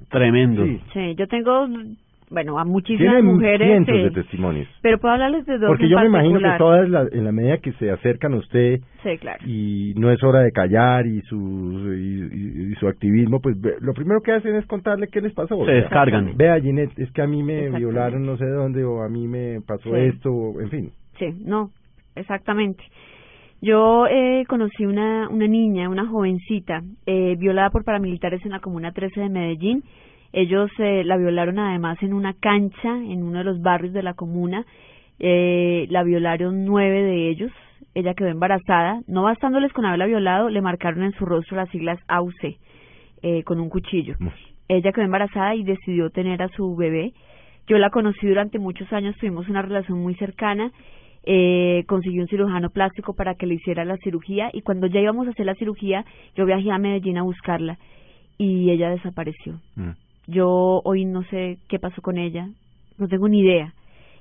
Tremendo. 0.09 0.63
sí, 0.65 0.79
Sí, 0.93 1.15
yo 1.15 1.27
tengo 1.27 1.67
bueno, 2.31 2.57
a 2.57 2.63
muchísimas 2.65 3.15
tienen 3.15 3.25
mujeres 3.35 3.67
cientos 3.67 3.95
de 4.15 4.21
testimonios. 4.21 4.67
pero 4.81 4.97
puedo 4.99 5.13
hablarles 5.13 5.45
de 5.45 5.57
dos 5.57 5.67
Porque 5.67 5.83
en 5.83 5.89
yo 5.91 5.99
me 5.99 6.05
imagino 6.07 6.39
que 6.39 6.57
todas, 6.57 6.89
la- 6.89 7.07
en 7.11 7.25
la 7.25 7.31
medida 7.31 7.57
que 7.57 7.73
se 7.73 7.91
acercan 7.91 8.33
a 8.33 8.37
usted 8.37 8.79
Sí, 9.03 9.17
claro. 9.19 9.39
y 9.45 9.93
no 9.97 10.09
es 10.11 10.23
hora 10.23 10.39
de 10.39 10.51
callar 10.51 11.05
y 11.05 11.21
su 11.23 11.37
y, 11.93 12.69
y- 12.69 12.71
y 12.71 12.75
su 12.75 12.87
activismo, 12.87 13.41
pues 13.41 13.59
ve- 13.59 13.75
lo 13.81 13.93
primero 13.93 14.21
que 14.21 14.31
hacen 14.31 14.55
es 14.55 14.65
contarle 14.65 15.07
qué 15.09 15.19
les 15.21 15.33
pasó. 15.33 15.55
Se 15.57 15.61
O 15.61 15.65
sea, 15.65 15.73
descargan. 15.75 16.37
Vea, 16.37 16.59
Ginette, 16.59 16.97
es 16.97 17.11
que 17.11 17.21
a 17.21 17.27
mí 17.27 17.43
me 17.43 17.69
violaron 17.69 18.25
no 18.25 18.37
sé 18.37 18.45
dónde, 18.47 18.83
o 18.85 19.01
a 19.03 19.09
mí 19.09 19.27
me 19.27 19.59
pasó 19.67 19.89
Sí. 19.93 20.01
esto, 20.01 20.31
o, 20.31 20.61
en 20.61 20.69
fin. 20.69 20.89
Sí, 21.19 21.25
no, 21.45 21.69
exactamente. 22.15 22.83
Yo 23.61 24.07
eh, 24.07 24.43
conocí 24.47 24.85
una, 24.85 25.29
una 25.29 25.47
niña, 25.47 25.87
una 25.89 26.07
jovencita, 26.07 26.81
eh, 27.05 27.35
violada 27.37 27.69
por 27.69 27.83
paramilitares 27.83 28.43
en 28.45 28.51
la 28.51 28.59
Comuna 28.59 28.91
13 28.91 29.21
de 29.21 29.29
Medellín. 29.29 29.83
Ellos 30.33 30.71
eh, 30.79 31.03
la 31.03 31.17
violaron 31.17 31.59
además 31.59 31.97
en 32.01 32.13
una 32.13 32.33
cancha 32.33 32.89
en 32.97 33.23
uno 33.23 33.39
de 33.39 33.43
los 33.43 33.61
barrios 33.61 33.93
de 33.93 34.03
la 34.03 34.13
comuna. 34.13 34.65
Eh, 35.19 35.87
la 35.89 36.03
violaron 36.03 36.65
nueve 36.65 37.03
de 37.03 37.29
ellos. 37.29 37.51
Ella 37.93 38.13
quedó 38.13 38.29
embarazada. 38.29 39.01
No 39.07 39.23
bastándoles 39.23 39.73
con 39.73 39.85
haberla 39.85 40.05
violado, 40.05 40.49
le 40.49 40.61
marcaron 40.61 41.03
en 41.03 41.11
su 41.13 41.25
rostro 41.25 41.57
las 41.57 41.69
siglas 41.69 41.99
AUC 42.07 42.57
eh, 43.23 43.43
con 43.43 43.59
un 43.59 43.69
cuchillo. 43.69 44.15
Ella 44.67 44.91
quedó 44.91 45.03
embarazada 45.03 45.53
y 45.55 45.63
decidió 45.63 46.09
tener 46.09 46.41
a 46.41 46.47
su 46.49 46.75
bebé. 46.75 47.13
Yo 47.67 47.77
la 47.77 47.89
conocí 47.89 48.25
durante 48.25 48.57
muchos 48.57 48.91
años, 48.93 49.15
tuvimos 49.17 49.47
una 49.49 49.61
relación 49.61 50.01
muy 50.01 50.15
cercana. 50.15 50.71
Eh, 51.23 51.83
consiguió 51.87 52.23
un 52.23 52.27
cirujano 52.27 52.71
plástico 52.71 53.13
para 53.13 53.35
que 53.35 53.45
le 53.45 53.53
hiciera 53.53 53.85
la 53.85 53.97
cirugía 53.97 54.49
y 54.53 54.61
cuando 54.61 54.87
ya 54.87 54.99
íbamos 55.01 55.27
a 55.27 55.31
hacer 55.31 55.45
la 55.45 55.53
cirugía, 55.53 56.03
yo 56.35 56.47
viajé 56.47 56.71
a 56.71 56.79
Medellín 56.79 57.19
a 57.19 57.21
buscarla 57.21 57.77
y 58.39 58.71
ella 58.71 58.89
desapareció. 58.89 59.59
Mm. 59.75 59.91
Yo 60.27 60.81
hoy 60.83 61.05
no 61.05 61.23
sé 61.23 61.57
qué 61.67 61.79
pasó 61.79 62.01
con 62.01 62.17
ella, 62.17 62.49
no 62.97 63.07
tengo 63.07 63.27
ni 63.27 63.39
idea. 63.41 63.73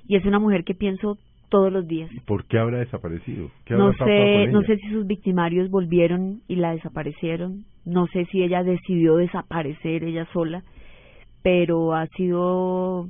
Y 0.07 0.15
es 0.15 0.25
una 0.25 0.39
mujer 0.39 0.63
que 0.63 0.73
pienso 0.73 1.17
todos 1.49 1.71
los 1.71 1.87
días. 1.87 2.09
¿Por 2.25 2.45
qué 2.45 2.57
habrá 2.57 2.79
desaparecido? 2.79 3.49
¿Qué 3.65 3.75
No 3.75 3.87
habrá 3.87 4.05
sé, 4.05 4.47
no 4.47 4.61
sé 4.63 4.77
si 4.77 4.89
sus 4.89 5.05
victimarios 5.05 5.69
volvieron 5.69 6.41
y 6.47 6.55
la 6.55 6.73
desaparecieron. 6.73 7.65
No 7.85 8.07
sé 8.07 8.25
si 8.31 8.41
ella 8.41 8.63
decidió 8.63 9.15
desaparecer 9.17 10.03
ella 10.03 10.27
sola, 10.33 10.63
pero 11.43 11.93
ha 11.93 12.07
sido 12.07 13.09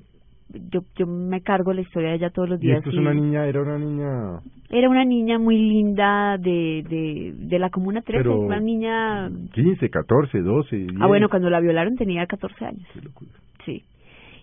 yo 0.71 0.81
yo 0.95 1.07
me 1.07 1.41
cargo 1.41 1.73
la 1.73 1.81
historia 1.81 2.09
de 2.09 2.15
ella 2.15 2.29
todos 2.29 2.49
los 2.49 2.59
Y 2.63 2.67
días. 2.67 2.77
esto 2.79 2.89
es 2.89 2.95
y 2.95 2.99
una 2.99 3.13
niña, 3.13 3.45
era 3.45 3.61
una 3.61 3.77
niña 3.77 4.39
Era 4.69 4.89
una 4.89 5.03
niña 5.05 5.37
muy 5.39 5.57
linda 5.57 6.37
de 6.37 6.83
de, 6.89 7.33
de 7.35 7.59
la 7.59 7.69
comuna 7.69 8.01
13, 8.01 8.23
Pero- 8.23 8.39
una 8.39 8.59
niña 8.59 9.29
15, 9.53 9.89
14, 9.89 10.39
12, 10.41 10.75
10. 10.75 10.91
Ah, 11.01 11.07
bueno, 11.07 11.29
cuando 11.29 11.49
la 11.49 11.59
violaron 11.59 11.95
tenía 11.95 12.25
14 12.27 12.65
años. 12.65 12.87
Qué 12.93 13.01
locura. 13.01 13.31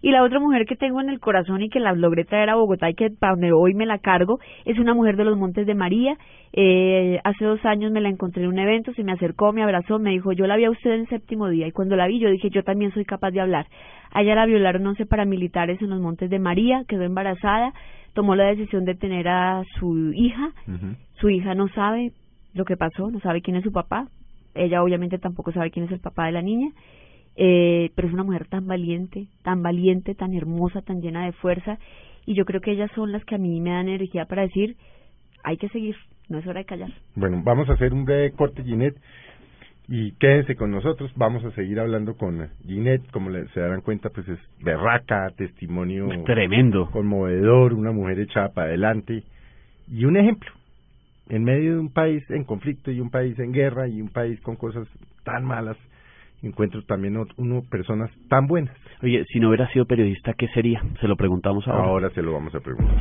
Y 0.03 0.11
la 0.11 0.23
otra 0.23 0.41
mujer 0.41 0.67
que 0.67 0.77
tengo 0.77 1.01
en 1.01 1.09
el 1.09 1.21
corazón 1.21 1.63
y 1.63 1.69
que 1.69 1.81
la 1.81 1.93
logré 1.93 2.25
traer 2.25 2.51
a 2.51 2.57
Bogotá 2.57 2.91
y 2.91 2.95
que 2.95 3.11
para 3.11 3.33
donde 3.33 3.53
hoy 3.53 3.75
me 3.75 3.87
la 3.87 3.99
cargo 3.99 4.39
es 4.65 4.79
una 4.79 4.95
mujer 4.95 5.17
de 5.17 5.25
los 5.25 5.37
Montes 5.37 5.67
de 5.67 5.75
María. 5.75 6.17
Eh, 6.53 7.21
hace 7.25 7.45
dos 7.45 7.65
años 7.65 7.93
me 7.93 8.01
la 8.01 8.09
encontré 8.09 8.43
en 8.43 8.49
un 8.49 8.59
evento, 8.59 8.93
se 8.95 9.05
me 9.05 9.13
acercó, 9.13 9.53
me 9.53 9.63
abrazó, 9.63 9.99
me 9.99 10.11
dijo, 10.11 10.33
yo 10.33 10.47
la 10.47 10.57
vi 10.57 10.65
a 10.65 10.71
usted 10.71 10.93
en 10.93 11.07
séptimo 11.09 11.49
día. 11.49 11.67
Y 11.67 11.73
cuando 11.73 11.97
la 11.97 12.07
vi 12.07 12.19
yo 12.21 12.31
dije, 12.31 12.51
yo 12.51 12.63
también 12.63 12.93
soy 12.93 13.05
capaz 13.05 13.31
de 13.31 13.41
hablar. 13.41 13.67
A 14.13 14.23
ella 14.23 14.35
la 14.35 14.47
violaron 14.47 14.87
11 14.87 15.07
paramilitares 15.07 15.81
en 15.83 15.91
los 15.91 16.01
Montes 16.01 16.31
de 16.31 16.39
María, 16.39 16.85
quedó 16.89 17.03
embarazada, 17.03 17.73
tomó 18.15 18.35
la 18.35 18.47
decisión 18.47 18.85
de 18.85 18.95
tener 18.95 19.29
a 19.29 19.63
su 19.79 20.13
hija. 20.15 20.53
Su 21.21 21.29
hija 21.29 21.55
no 21.55 21.69
sabe 21.69 22.13
lo 22.55 22.65
que 22.65 22.77
pasó, 22.77 23.11
no 23.11 23.21
sabe 23.21 23.43
quién 23.43 23.57
es 23.57 23.65
su 23.65 23.73
papá. 23.73 24.09
Ella 24.55 24.83
obviamente 24.83 25.19
tampoco 25.19 25.53
sabe 25.53 25.71
quién 25.71 25.87
es 25.87 25.93
el 25.93 26.01
papá 26.01 26.27
de 26.27 26.33
la 26.33 26.43
niña. 26.43 26.71
Eh, 27.41 27.91
pero 27.95 28.09
es 28.09 28.15
una 28.15 28.25
mujer 28.25 28.47
tan 28.49 28.67
valiente, 28.67 29.29
tan 29.45 29.63
valiente, 29.63 30.15
tan 30.17 30.35
hermosa, 30.35 30.83
tan 30.83 31.01
llena 31.01 31.25
de 31.25 31.33
fuerza. 31.33 31.79
Y 32.27 32.35
yo 32.35 32.45
creo 32.45 32.61
que 32.61 32.73
ellas 32.73 32.91
son 32.97 33.13
las 33.13 33.25
que 33.25 33.37
a 33.37 33.39
mí 33.39 33.61
me 33.61 33.71
dan 33.71 33.89
energía 33.89 34.25
para 34.25 34.43
decir, 34.43 34.77
hay 35.45 35.57
que 35.57 35.69
seguir, 35.69 35.95
no 36.29 36.39
es 36.39 36.47
hora 36.49 36.59
de 36.59 36.67
callar. 36.67 36.91
Bueno, 37.15 37.41
vamos 37.45 37.71
a 37.71 37.75
hacer 37.75 37.95
un 37.95 38.05
breve 38.05 38.33
corte, 38.33 38.65
Ginette, 38.65 38.99
y 39.87 40.13
quédense 40.19 40.57
con 40.57 40.73
nosotros. 40.73 41.13
Vamos 41.15 41.45
a 41.45 41.53
seguir 41.53 41.79
hablando 41.79 42.17
con 42.17 42.49
Ginette. 42.67 43.09
Como 43.13 43.31
le- 43.31 43.47
se 43.51 43.61
darán 43.61 43.81
cuenta, 43.83 44.11
pues 44.11 44.29
es 44.29 44.39
berraca, 44.63 45.31
testimonio 45.37 46.09
Tremendo. 46.27 46.91
conmovedor, 46.91 47.73
una 47.73 47.93
mujer 47.93 48.19
echada 48.19 48.49
para 48.53 48.67
adelante 48.67 49.23
y 49.91 50.05
un 50.05 50.17
ejemplo. 50.17 50.51
En 51.31 51.45
medio 51.45 51.75
de 51.75 51.79
un 51.79 51.93
país 51.93 52.23
en 52.31 52.43
conflicto 52.45 52.91
y 52.91 53.01
un 53.01 53.11
país 53.11 53.39
en 53.39 53.53
guerra 53.53 53.87
y 53.87 54.01
un 54.03 54.09
país 54.09 54.41
con 54.41 54.57
cosas 54.57 54.89
tan 55.25 55.45
malas, 55.45 55.77
encuentro 56.43 56.83
también 56.83 57.17
uno 57.37 57.63
personas 57.71 58.11
tan 58.29 58.47
buenas. 58.47 58.75
Oye, 59.03 59.25
si 59.33 59.41
no 59.41 59.49
hubiera 59.49 59.69
sido 59.73 59.87
periodista, 59.87 60.35
¿qué 60.35 60.49
sería? 60.49 60.83
Se 61.01 61.09
lo 61.09 61.17
preguntamos 61.17 61.67
ahora. 61.67 61.85
Ahora 61.85 62.11
se 62.11 62.23
lo 62.23 62.33
vamos 62.33 62.55
a 62.55 62.61
preguntar. 62.61 62.97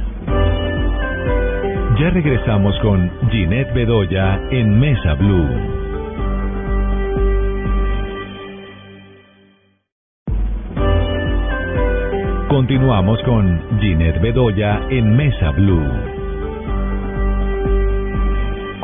Ya 1.99 2.11
regresamos 2.11 2.77
con 2.81 3.09
Ginette 3.31 3.73
Bedoya 3.73 4.39
en 4.51 4.79
Mesa 4.79 5.15
Blue. 5.15 5.77
Continuamos 12.49 13.21
con 13.23 13.79
Ginette 13.79 14.21
Bedoya 14.21 14.87
en 14.89 15.15
Mesa 15.15 15.51
Blue. 15.51 16.16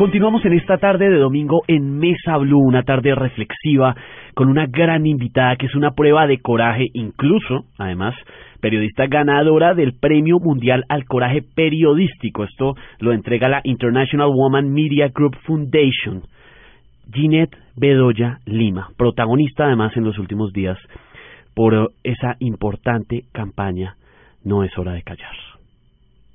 Continuamos 0.03 0.43
en 0.43 0.51
esta 0.51 0.79
tarde 0.79 1.09
de 1.09 1.17
domingo 1.17 1.61
en 1.65 1.97
Mesa 1.97 2.35
Blue, 2.35 2.59
una 2.59 2.83
tarde 2.83 3.15
reflexiva 3.15 3.95
con 4.33 4.49
una 4.49 4.65
gran 4.65 5.05
invitada 5.05 5.55
que 5.55 5.67
es 5.67 5.75
una 5.75 5.91
prueba 5.91 6.27
de 6.27 6.39
coraje, 6.39 6.87
incluso, 6.91 7.63
además, 7.77 8.13
periodista 8.59 9.07
ganadora 9.07 9.73
del 9.73 9.93
Premio 9.97 10.39
Mundial 10.41 10.83
al 10.89 11.05
Coraje 11.05 11.41
Periodístico. 11.55 12.43
Esto 12.43 12.75
lo 12.99 13.13
entrega 13.13 13.47
la 13.47 13.61
International 13.63 14.27
Woman 14.27 14.73
Media 14.73 15.07
Group 15.07 15.37
Foundation. 15.45 16.23
Ginette 17.09 17.55
Bedoya 17.77 18.39
Lima, 18.45 18.89
protagonista 18.97 19.67
además 19.67 19.95
en 19.95 20.03
los 20.03 20.19
últimos 20.19 20.51
días 20.51 20.77
por 21.55 21.93
esa 22.03 22.35
importante 22.39 23.23
campaña 23.31 23.95
No 24.43 24.65
es 24.65 24.77
hora 24.77 24.91
de 24.91 25.03
callar 25.03 25.52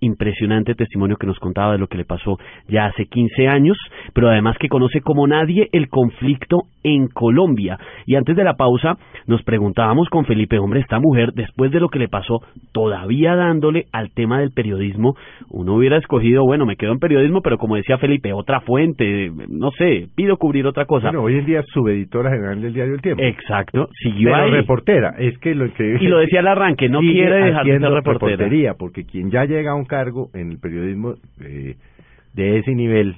impresionante 0.00 0.74
testimonio 0.74 1.16
que 1.16 1.26
nos 1.26 1.38
contaba 1.38 1.72
de 1.72 1.78
lo 1.78 1.87
que 1.87 1.98
le 1.98 2.04
pasó 2.04 2.38
ya 2.68 2.87
hace 2.87 3.06
15 3.06 3.48
años, 3.48 3.76
pero 4.14 4.28
además 4.28 4.56
que 4.58 4.68
conoce 4.68 5.00
como 5.00 5.26
nadie 5.26 5.68
el 5.72 5.88
conflicto 5.88 6.62
en 6.82 7.08
Colombia. 7.08 7.78
Y 8.06 8.14
antes 8.14 8.37
de 8.37 8.44
la 8.44 8.54
pausa 8.54 8.96
nos 9.26 9.42
preguntábamos 9.42 10.08
con 10.08 10.24
Felipe, 10.24 10.58
hombre, 10.58 10.80
esta 10.80 11.00
mujer, 11.00 11.32
después 11.34 11.70
de 11.70 11.80
lo 11.80 11.88
que 11.88 11.98
le 11.98 12.08
pasó, 12.08 12.40
todavía 12.72 13.34
dándole 13.37 13.87
al 13.92 14.11
tema 14.12 14.40
del 14.40 14.52
periodismo, 14.52 15.14
uno 15.50 15.74
hubiera 15.74 15.98
escogido, 15.98 16.44
bueno, 16.44 16.66
me 16.66 16.76
quedo 16.76 16.92
en 16.92 16.98
periodismo, 16.98 17.42
pero 17.42 17.58
como 17.58 17.76
decía 17.76 17.98
Felipe, 17.98 18.32
otra 18.32 18.61
fuente, 18.61 19.30
no 19.48 19.70
sé, 19.72 20.06
pido 20.14 20.37
cubrir 20.37 20.66
otra 20.66 20.87
cosa. 20.87 21.08
Bueno, 21.08 21.24
hoy 21.24 21.38
en 21.38 21.46
día 21.46 21.61
es 21.61 21.66
subeditora 21.72 22.30
general 22.30 22.61
del 22.61 22.72
diario 22.72 22.94
El 22.94 23.02
Tiempo. 23.02 23.22
Exacto, 23.22 23.88
siguió 24.02 24.30
pero 24.30 24.44
ahí. 24.44 24.50
reportera, 24.50 25.14
es 25.18 25.38
que 25.38 25.54
lo 25.54 25.72
que... 25.72 25.96
Y 26.00 26.06
lo 26.06 26.18
decía 26.18 26.40
al 26.40 26.48
arranque, 26.48 26.88
no 26.88 27.00
quiere 27.00 27.46
dejar 27.46 27.66
de 27.66 27.78
ser 27.78 27.90
reportera. 27.90 28.74
porque 28.78 29.04
quien 29.04 29.30
ya 29.30 29.44
llega 29.44 29.72
a 29.72 29.74
un 29.74 29.84
cargo 29.88 30.31
en 30.35 30.53
el 30.53 30.59
periodismo 30.61 31.14
eh, 31.40 31.74
de 32.35 32.59
ese 32.59 32.74
nivel, 32.74 33.16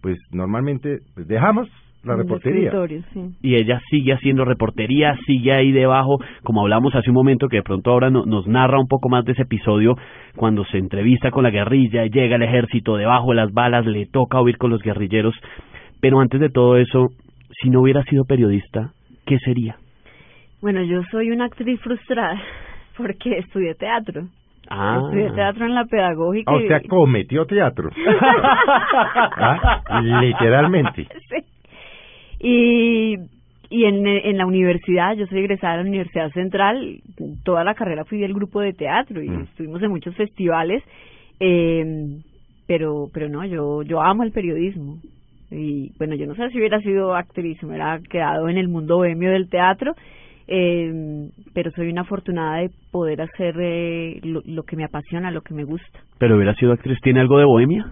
pues 0.00 0.18
normalmente 0.32 1.00
pues, 1.14 1.28
dejamos 1.28 1.68
la 2.04 2.16
reportería. 2.16 2.72
Y 3.42 3.54
ella 3.54 3.80
sigue 3.90 4.12
haciendo 4.12 4.44
reportería, 4.44 5.16
sigue 5.26 5.52
ahí 5.52 5.72
debajo, 5.72 6.18
como 6.42 6.62
hablamos 6.62 6.94
hace 6.94 7.10
un 7.10 7.14
momento, 7.14 7.48
que 7.48 7.58
de 7.58 7.62
pronto 7.62 7.90
ahora 7.90 8.10
no, 8.10 8.24
nos 8.24 8.46
narra 8.46 8.80
un 8.80 8.88
poco 8.88 9.08
más 9.08 9.24
de 9.24 9.32
ese 9.32 9.42
episodio, 9.42 9.94
cuando 10.36 10.64
se 10.64 10.78
entrevista 10.78 11.30
con 11.30 11.44
la 11.44 11.50
guerrilla, 11.50 12.06
llega 12.06 12.36
el 12.36 12.42
ejército 12.42 12.96
debajo 12.96 13.30
de 13.30 13.36
las 13.36 13.52
balas, 13.52 13.86
le 13.86 14.06
toca 14.06 14.40
huir 14.40 14.58
con 14.58 14.70
los 14.70 14.82
guerrilleros. 14.82 15.34
Pero 16.00 16.20
antes 16.20 16.40
de 16.40 16.48
todo 16.48 16.76
eso, 16.76 17.10
si 17.60 17.70
no 17.70 17.82
hubiera 17.82 18.02
sido 18.04 18.24
periodista, 18.24 18.92
¿qué 19.24 19.38
sería? 19.38 19.76
Bueno, 20.60 20.82
yo 20.82 21.02
soy 21.10 21.30
una 21.30 21.44
actriz 21.44 21.80
frustrada 21.80 22.40
porque 22.96 23.38
estudié 23.38 23.74
teatro. 23.74 24.28
Ah. 24.74 25.00
Estudié 25.04 25.30
teatro 25.32 25.66
en 25.66 25.74
la 25.74 25.84
pedagógica. 25.84 26.50
Ah, 26.50 26.56
o 26.56 26.60
sea, 26.66 26.80
cometió 26.88 27.44
teatro. 27.46 27.90
¿Ah? 29.36 29.82
Literalmente. 30.22 31.06
Sí. 31.28 31.36
Y, 32.40 33.16
y 33.70 33.84
en, 33.84 34.06
en 34.06 34.36
la 34.38 34.46
universidad, 34.46 35.14
yo 35.14 35.26
soy 35.26 35.40
egresada 35.40 35.76
de 35.76 35.82
la 35.84 35.88
Universidad 35.88 36.30
Central, 36.32 37.00
toda 37.44 37.64
la 37.64 37.74
carrera 37.74 38.04
fui 38.04 38.18
del 38.18 38.34
grupo 38.34 38.60
de 38.60 38.72
teatro 38.72 39.22
y 39.22 39.28
Mm. 39.28 39.42
estuvimos 39.42 39.82
en 39.82 39.90
muchos 39.90 40.14
festivales, 40.16 40.82
eh, 41.40 41.84
pero, 42.66 43.08
pero 43.12 43.28
no, 43.28 43.44
yo, 43.44 43.82
yo 43.82 44.00
amo 44.02 44.22
el 44.22 44.32
periodismo. 44.32 44.96
Y 45.50 45.92
bueno, 45.98 46.14
yo 46.14 46.26
no 46.26 46.34
sé 46.34 46.48
si 46.50 46.58
hubiera 46.58 46.80
sido 46.80 47.14
actriz, 47.14 47.62
me 47.62 47.68
hubiera 47.70 48.00
quedado 48.08 48.48
en 48.48 48.56
el 48.56 48.68
mundo 48.68 48.96
bohemio 48.96 49.30
del 49.30 49.50
teatro, 49.50 49.92
eh, 50.54 51.30
pero 51.54 51.70
soy 51.72 51.88
una 51.90 52.02
afortunada 52.02 52.58
de 52.58 52.70
poder 52.90 53.22
hacer 53.22 53.54
eh, 53.58 54.20
lo, 54.22 54.42
lo 54.44 54.62
que 54.64 54.76
me 54.76 54.84
apasiona, 54.84 55.30
lo 55.30 55.40
que 55.40 55.54
me 55.54 55.64
gusta. 55.64 56.00
Pero 56.18 56.36
hubiera 56.36 56.54
sido 56.54 56.72
actriz, 56.72 56.98
¿tiene 57.02 57.20
algo 57.20 57.38
de 57.38 57.44
bohemia? 57.46 57.86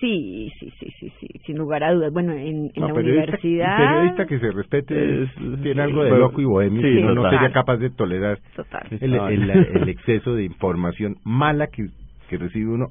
Sí, 0.00 0.50
sí, 0.60 0.70
sí, 0.78 0.86
sí, 1.00 1.12
sí, 1.18 1.26
sin 1.46 1.56
lugar 1.56 1.82
a 1.84 1.92
dudas. 1.92 2.12
Bueno, 2.12 2.32
en, 2.32 2.66
en 2.66 2.72
No, 2.76 2.88
la 2.88 2.94
periodista, 2.94 3.22
universidad. 3.38 3.76
periodista 3.76 4.26
que 4.26 4.38
se 4.38 4.52
respete 4.52 5.22
Es- 5.22 5.62
tiene 5.62 5.82
algo 5.82 6.02
de 6.04 6.10
loco 6.10 6.40
y 6.40 6.44
bohemio 6.44 6.82
sí, 6.82 7.00
no 7.02 7.28
sería 7.30 7.50
capaz 7.52 7.78
de 7.78 7.90
tolerar 7.90 8.38
Total. 8.54 8.86
el, 9.00 9.14
el- 9.14 9.50
el 9.50 9.88
exceso 9.88 10.34
de 10.34 10.44
información 10.44 11.16
mala 11.24 11.68
que, 11.68 11.86
que 12.28 12.36
recibe 12.36 12.70
uno 12.70 12.88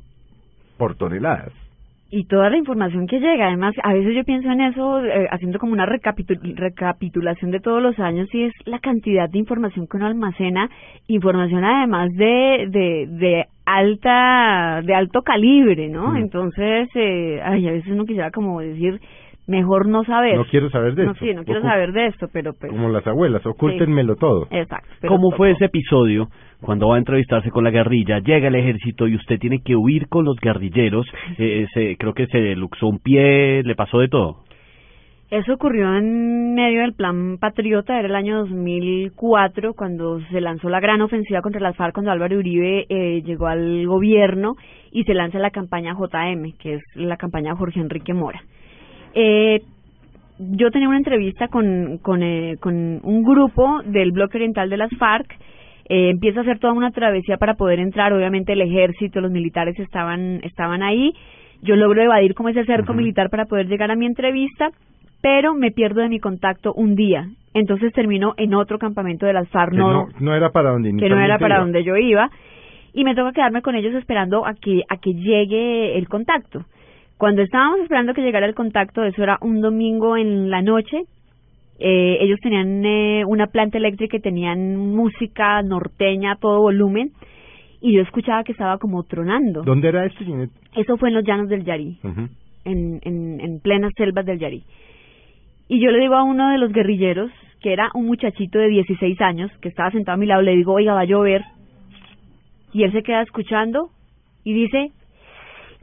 por 0.77 0.95
toneladas. 0.95 1.53
Y 2.11 2.25
toda 2.25 2.49
la 2.49 2.57
información 2.57 3.05
que 3.05 3.19
llega, 3.19 3.47
además, 3.47 3.75
a 3.83 3.93
veces 3.93 4.15
yo 4.15 4.23
pienso 4.23 4.49
en 4.51 4.61
eso, 4.61 5.05
eh, 5.05 5.27
haciendo 5.29 5.59
como 5.59 5.73
una 5.73 5.85
recapitu- 5.85 6.55
recapitulación 6.55 7.51
de 7.51 7.59
todos 7.59 7.83
los 7.83 7.99
años, 7.99 8.27
y 8.33 8.45
es 8.45 8.53
la 8.65 8.79
cantidad 8.79 9.29
de 9.29 9.37
información 9.37 9.85
que 9.87 9.97
uno 9.97 10.07
almacena, 10.07 10.69
información 11.07 11.63
además 11.63 12.11
de, 12.15 12.65
de, 12.69 13.07
de 13.11 13.45
alta, 13.65 14.81
de 14.83 14.95
alto 14.95 15.21
calibre, 15.21 15.87
¿no? 15.89 16.09
Mm. 16.13 16.17
Entonces, 16.17 16.89
eh, 16.95 17.39
ay, 17.43 17.67
a 17.67 17.71
veces 17.73 17.91
uno 17.91 18.05
quisiera 18.05 18.31
como 18.31 18.59
decir, 18.59 18.99
mejor 19.49 19.87
no 19.87 20.03
saber. 20.05 20.35
No 20.37 20.45
quiero 20.45 20.69
saber 20.69 20.95
de 20.95 21.05
No, 21.05 21.11
esto. 21.11 21.25
sí, 21.25 21.33
no 21.33 21.43
quiero 21.43 21.59
Ocu- 21.61 21.69
saber 21.69 21.91
de 21.91 22.05
esto, 22.07 22.27
pero 22.31 22.53
pues... 22.53 22.71
Como 22.71 22.87
las 22.89 23.05
abuelas, 23.07 23.45
ocúltenmelo 23.45 24.15
todo. 24.15 24.47
Exacto. 24.51 25.07
¿Cómo 25.07 25.31
fue 25.31 25.51
ese 25.51 25.65
episodio 25.65 26.27
cuando 26.61 26.87
va 26.89 26.95
a 26.95 26.99
entrevistarse 26.99 27.49
con 27.51 27.63
la 27.63 27.71
guerrilla, 27.71 28.19
llega 28.19 28.47
el 28.47 28.55
ejército 28.55 29.07
y 29.07 29.15
usted 29.15 29.39
tiene 29.39 29.59
que 29.63 29.75
huir 29.75 30.07
con 30.07 30.23
los 30.25 30.37
guerrilleros? 30.39 31.05
Eh, 31.37 31.65
se- 31.73 31.97
creo 31.97 32.13
que 32.13 32.27
se 32.27 32.55
luxó 32.55 32.87
un 32.87 32.99
pie, 32.99 33.63
le 33.63 33.75
pasó 33.75 33.99
de 33.99 34.07
todo. 34.07 34.37
Eso 35.31 35.53
ocurrió 35.53 35.95
en 35.95 36.55
medio 36.55 36.81
del 36.81 36.93
plan 36.95 37.37
Patriota, 37.39 37.99
era 37.99 38.07
el 38.07 38.15
año 38.15 38.39
2004, 38.39 39.73
cuando 39.75 40.19
se 40.31 40.41
lanzó 40.41 40.69
la 40.69 40.79
gran 40.79 41.01
ofensiva 41.01 41.41
contra 41.41 41.61
las 41.61 41.75
FARC, 41.75 41.93
cuando 41.93 42.11
Álvaro 42.11 42.37
Uribe 42.37 42.85
eh, 42.89 43.21
llegó 43.23 43.45
al 43.45 43.85
gobierno 43.85 44.55
y 44.91 45.03
se 45.03 45.13
lanza 45.13 45.37
la 45.37 45.51
campaña 45.51 45.93
JM, 45.93 46.53
que 46.59 46.73
es 46.75 46.81
la 46.95 47.17
campaña 47.17 47.51
de 47.51 47.57
Jorge 47.57 47.79
Enrique 47.79 48.11
Mora. 48.13 48.41
Eh, 49.13 49.61
yo 50.39 50.71
tenía 50.71 50.87
una 50.87 50.97
entrevista 50.97 51.47
con, 51.47 51.97
con, 52.01 52.23
eh, 52.23 52.55
con 52.59 52.99
un 53.03 53.23
grupo 53.23 53.81
del 53.85 54.11
bloque 54.11 54.37
oriental 54.37 54.69
de 54.69 54.77
las 54.77 54.89
FARC, 54.97 55.31
eh, 55.89 56.11
empieza 56.11 56.39
a 56.39 56.43
hacer 56.43 56.59
toda 56.59 56.73
una 56.73 56.91
travesía 56.91 57.37
para 57.37 57.55
poder 57.55 57.79
entrar, 57.79 58.13
obviamente 58.13 58.53
el 58.53 58.61
ejército, 58.61 59.21
los 59.21 59.31
militares 59.31 59.77
estaban, 59.79 60.39
estaban 60.43 60.81
ahí, 60.83 61.13
yo 61.61 61.75
logro 61.75 62.01
evadir 62.01 62.35
como 62.35 62.49
ese 62.49 62.63
cerco 62.65 62.93
militar 62.93 63.29
para 63.29 63.45
poder 63.45 63.67
llegar 63.67 63.91
a 63.91 63.95
mi 63.95 64.05
entrevista, 64.05 64.69
pero 65.21 65.53
me 65.53 65.71
pierdo 65.71 66.01
de 66.01 66.07
mi 66.07 66.19
contacto 66.19 66.73
un 66.73 66.95
día, 66.95 67.27
entonces 67.53 67.91
termino 67.91 68.33
en 68.37 68.53
otro 68.53 68.77
campamento 68.77 69.25
de 69.25 69.33
las 69.33 69.49
FARC, 69.49 69.71
Que 69.71 69.77
no, 69.77 70.35
era 70.35 70.51
para 70.51 70.71
donde 70.71 70.89
que 70.89 71.09
no 71.09 71.19
era 71.19 71.37
inicialmente 71.37 71.39
para 71.39 71.55
iba. 71.55 71.63
donde 71.63 71.83
yo 71.83 71.97
iba. 71.97 72.29
Y 72.93 73.03
me 73.03 73.13
toca 73.13 73.33
quedarme 73.33 73.61
con 73.61 73.75
ellos 73.75 73.93
esperando 73.93 74.47
a 74.47 74.53
que 74.53 74.81
a 74.89 74.97
que 74.97 75.13
llegue 75.13 75.97
el 75.97 76.07
contacto. 76.07 76.65
Cuando 77.19 77.41
estábamos 77.43 77.81
esperando 77.81 78.13
que 78.13 78.21
llegara 78.23 78.47
el 78.47 78.55
contacto, 78.55 79.03
eso 79.03 79.21
era 79.21 79.37
un 79.41 79.61
domingo 79.61 80.17
en 80.17 80.49
la 80.49 80.61
noche. 80.61 81.01
eh, 81.81 82.17
ellos 82.21 82.39
tenían 82.41 82.83
eh, 82.85 83.23
una 83.27 83.47
planta 83.47 83.77
eléctrica 83.77 84.17
y 84.17 84.21
tenían 84.21 84.75
música 84.77 85.61
norteña 85.61 86.31
a 86.31 86.35
todo 86.37 86.59
volumen 86.61 87.11
y 87.81 87.93
yo 87.93 88.01
escuchaba 88.01 88.43
que 88.43 88.51
estaba 88.53 88.77
como 88.79 89.03
tronando. 89.03 89.61
¿Dónde 89.63 89.87
era 89.89 90.05
esto, 90.05 90.23
Ginette? 90.25 90.51
Eso 90.75 90.97
fue 90.97 91.09
en 91.09 91.15
los 91.15 91.23
llanos 91.25 91.47
del 91.49 91.63
Yarí 91.63 91.97
Ujú. 92.03 92.27
en, 92.65 92.99
en, 93.03 93.39
en 93.41 93.59
plenas 93.61 93.91
selvas 93.97 94.25
del 94.25 94.39
Yarí. 94.39 94.63
Y 95.69 95.79
yo 95.81 95.91
le 95.91 95.99
digo 95.99 96.15
a 96.15 96.23
uno 96.23 96.49
de 96.49 96.57
los 96.57 96.71
guerrilleros, 96.73 97.31
que 97.61 97.71
era 97.73 97.89
un 97.93 98.07
muchachito 98.07 98.59
de 98.59 98.67
16 98.69 99.19
años, 99.21 99.51
que 99.61 99.69
estaba 99.69 99.91
sentado 99.91 100.15
a 100.15 100.19
mi 100.19 100.25
lado, 100.25 100.41
le 100.41 100.55
digo, 100.55 100.73
oiga, 100.73 100.93
va 100.93 101.01
a 101.01 101.05
llover. 101.05 101.43
Y 102.73 102.83
él 102.83 102.91
se 102.91 103.03
queda 103.03 103.21
escuchando 103.21 103.89
y 104.43 104.53
dice, 104.53 104.91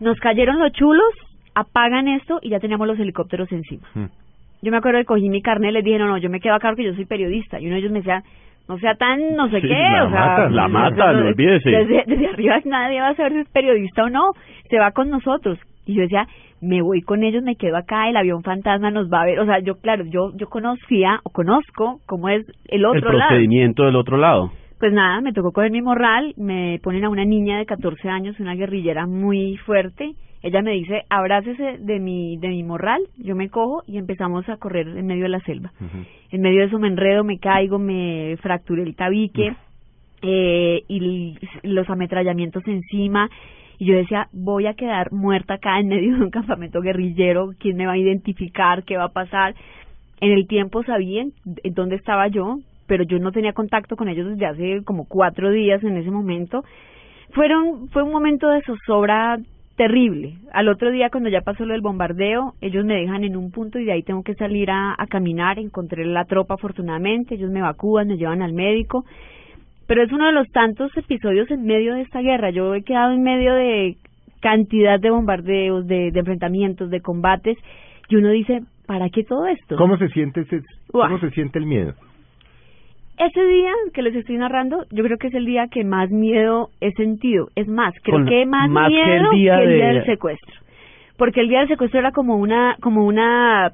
nos 0.00 0.18
cayeron 0.18 0.58
los 0.58 0.72
chulos, 0.72 1.12
apagan 1.56 2.06
esto 2.06 2.38
y 2.42 2.50
ya 2.50 2.60
teníamos 2.60 2.86
los 2.86 2.98
helicópteros 3.00 3.50
encima. 3.50 3.88
Mm. 3.94 4.04
Yo 4.62 4.70
me 4.70 4.76
acuerdo 4.78 4.98
que 5.00 5.04
cogí 5.06 5.28
mi 5.28 5.42
carnet 5.42 5.70
y 5.70 5.74
les 5.74 5.84
dije, 5.84 5.98
no, 5.98 6.06
no, 6.06 6.18
yo 6.18 6.30
me 6.30 6.38
quedo 6.40 6.54
acá 6.54 6.68
porque 6.68 6.84
yo 6.84 6.94
soy 6.94 7.04
periodista. 7.06 7.58
Y 7.60 7.66
uno 7.66 7.74
de 7.74 7.80
ellos 7.80 7.92
me 7.92 7.98
decía, 7.98 8.22
no 8.68 8.78
sea 8.78 8.94
tan 8.94 9.34
no 9.36 9.48
sé 9.50 9.60
Sí, 9.60 9.68
qué, 9.68 9.74
la 9.74 10.04
o 10.04 10.10
sea... 10.10 10.48
la 10.50 10.68
matan, 10.68 11.16
desde- 11.16 11.28
olvídese. 11.28 11.70
Desde, 11.70 12.04
desde 12.06 12.26
arriba 12.28 12.58
nadie 12.64 13.00
va 13.00 13.08
a 13.08 13.14
saber 13.16 13.32
si 13.32 13.38
es 13.40 13.48
periodista 13.50 14.04
o 14.04 14.10
no, 14.10 14.32
se 14.70 14.78
va 14.78 14.90
con 14.92 15.08
nosotros. 15.10 15.58
Y 15.86 15.94
yo 15.94 16.02
decía, 16.02 16.26
me 16.60 16.82
voy 16.82 17.00
con 17.02 17.22
ellos, 17.22 17.42
me 17.44 17.54
quedo 17.56 17.76
acá, 17.76 18.08
el 18.08 18.16
avión 18.16 18.42
fantasma 18.42 18.90
nos 18.90 19.08
va 19.12 19.22
a 19.22 19.26
ver. 19.26 19.38
O 19.40 19.46
sea, 19.46 19.60
yo, 19.60 19.74
claro, 19.76 20.04
yo 20.06 20.32
yo 20.36 20.48
conocía 20.48 21.20
o 21.22 21.30
conozco 21.30 22.00
cómo 22.06 22.28
es 22.28 22.44
el 22.68 22.84
otro 22.86 23.10
el 23.12 23.18
lado. 23.18 23.28
procedimiento 23.28 23.84
del 23.84 23.96
otro 23.96 24.16
lado. 24.16 24.50
Pues 24.80 24.92
nada, 24.92 25.20
me 25.20 25.32
tocó 25.32 25.52
coger 25.52 25.70
mi 25.70 25.80
morral, 25.80 26.34
me 26.36 26.80
ponen 26.82 27.04
a 27.04 27.08
una 27.08 27.24
niña 27.24 27.58
de 27.58 27.66
14 27.66 28.08
años, 28.08 28.38
una 28.40 28.54
guerrillera 28.56 29.06
muy 29.06 29.56
fuerte. 29.64 30.10
Ella 30.46 30.62
me 30.62 30.74
dice, 30.74 31.02
abrácese 31.10 31.78
de 31.80 31.98
mi, 31.98 32.36
de 32.36 32.46
mi 32.46 32.62
morral, 32.62 33.02
yo 33.18 33.34
me 33.34 33.48
cojo 33.48 33.82
y 33.84 33.98
empezamos 33.98 34.48
a 34.48 34.58
correr 34.58 34.86
en 34.86 35.04
medio 35.04 35.24
de 35.24 35.28
la 35.30 35.40
selva. 35.40 35.72
En 36.30 36.40
medio 36.40 36.60
de 36.60 36.66
eso 36.66 36.78
me 36.78 36.86
enredo, 36.86 37.24
me 37.24 37.40
caigo, 37.40 37.80
me 37.80 38.36
fracturé 38.40 38.84
el 38.84 38.94
tabique 38.94 39.56
eh, 40.22 40.82
y 40.86 41.36
los 41.64 41.90
ametrallamientos 41.90 42.62
encima. 42.68 43.28
Y 43.80 43.86
yo 43.86 43.96
decía, 43.96 44.28
voy 44.30 44.68
a 44.68 44.74
quedar 44.74 45.10
muerta 45.10 45.54
acá 45.54 45.80
en 45.80 45.88
medio 45.88 46.14
de 46.16 46.22
un 46.22 46.30
campamento 46.30 46.80
guerrillero, 46.80 47.50
¿quién 47.58 47.76
me 47.76 47.86
va 47.86 47.94
a 47.94 47.98
identificar? 47.98 48.84
¿Qué 48.84 48.96
va 48.96 49.06
a 49.06 49.12
pasar? 49.12 49.56
En 50.20 50.30
el 50.30 50.46
tiempo 50.46 50.84
sabían 50.84 51.32
dónde 51.74 51.96
estaba 51.96 52.28
yo, 52.28 52.58
pero 52.86 53.02
yo 53.02 53.18
no 53.18 53.32
tenía 53.32 53.52
contacto 53.52 53.96
con 53.96 54.08
ellos 54.08 54.28
desde 54.28 54.46
hace 54.46 54.84
como 54.84 55.08
cuatro 55.08 55.50
días 55.50 55.82
en 55.82 55.96
ese 55.96 56.12
momento. 56.12 56.62
Fueron, 57.32 57.88
fue 57.88 58.04
un 58.04 58.12
momento 58.12 58.48
de 58.48 58.62
zozobra 58.62 59.38
terrible. 59.76 60.38
Al 60.52 60.68
otro 60.68 60.90
día, 60.90 61.10
cuando 61.10 61.28
ya 61.28 61.42
pasó 61.42 61.64
lo 61.64 61.72
del 61.72 61.82
bombardeo, 61.82 62.54
ellos 62.60 62.84
me 62.84 62.96
dejan 62.96 63.24
en 63.24 63.36
un 63.36 63.50
punto 63.50 63.78
y 63.78 63.84
de 63.84 63.92
ahí 63.92 64.02
tengo 64.02 64.22
que 64.22 64.34
salir 64.34 64.70
a, 64.70 64.94
a 64.98 65.06
caminar. 65.06 65.58
Encontré 65.58 66.04
la 66.04 66.24
tropa, 66.24 66.54
afortunadamente. 66.54 67.34
Ellos 67.34 67.50
me 67.50 67.60
evacúan, 67.60 68.08
me 68.08 68.16
llevan 68.16 68.42
al 68.42 68.52
médico. 68.52 69.04
Pero 69.86 70.02
es 70.02 70.12
uno 70.12 70.26
de 70.26 70.32
los 70.32 70.48
tantos 70.50 70.96
episodios 70.96 71.50
en 71.50 71.64
medio 71.64 71.94
de 71.94 72.02
esta 72.02 72.20
guerra. 72.20 72.50
Yo 72.50 72.74
he 72.74 72.82
quedado 72.82 73.12
en 73.12 73.22
medio 73.22 73.54
de 73.54 73.96
cantidad 74.40 74.98
de 74.98 75.10
bombardeos, 75.10 75.86
de, 75.86 76.10
de 76.10 76.18
enfrentamientos, 76.18 76.90
de 76.90 77.00
combates. 77.00 77.56
Y 78.08 78.16
uno 78.16 78.30
dice, 78.30 78.62
¿para 78.86 79.10
qué 79.10 79.24
todo 79.24 79.46
esto? 79.46 79.76
¿Cómo 79.76 79.96
se 79.98 80.08
siente 80.08 80.40
ese, 80.40 80.62
cómo 80.90 81.18
se 81.18 81.30
siente 81.30 81.58
el 81.58 81.66
miedo? 81.66 81.94
Ese 83.18 83.44
día 83.46 83.72
que 83.94 84.02
les 84.02 84.14
estoy 84.14 84.36
narrando, 84.36 84.84
yo 84.90 85.02
creo 85.02 85.16
que 85.16 85.28
es 85.28 85.34
el 85.34 85.46
día 85.46 85.68
que 85.70 85.84
más 85.84 86.10
miedo 86.10 86.68
he 86.80 86.92
sentido. 86.92 87.48
Es 87.56 87.66
más, 87.66 87.94
creo 88.02 88.18
Con- 88.18 88.26
que 88.26 88.44
más, 88.44 88.68
más 88.70 88.88
que 88.88 88.94
miedo 88.94 89.30
el 89.32 89.38
día 89.38 89.56
que 89.58 89.64
el 89.64 89.74
día 89.74 89.86
de- 89.88 89.92
del 89.94 90.04
secuestro. 90.06 90.54
Porque 91.16 91.40
el 91.40 91.48
día 91.48 91.60
del 91.60 91.68
secuestro 91.68 91.98
era 92.00 92.12
como 92.12 92.36
una, 92.36 92.76
como 92.82 93.06
una, 93.06 93.70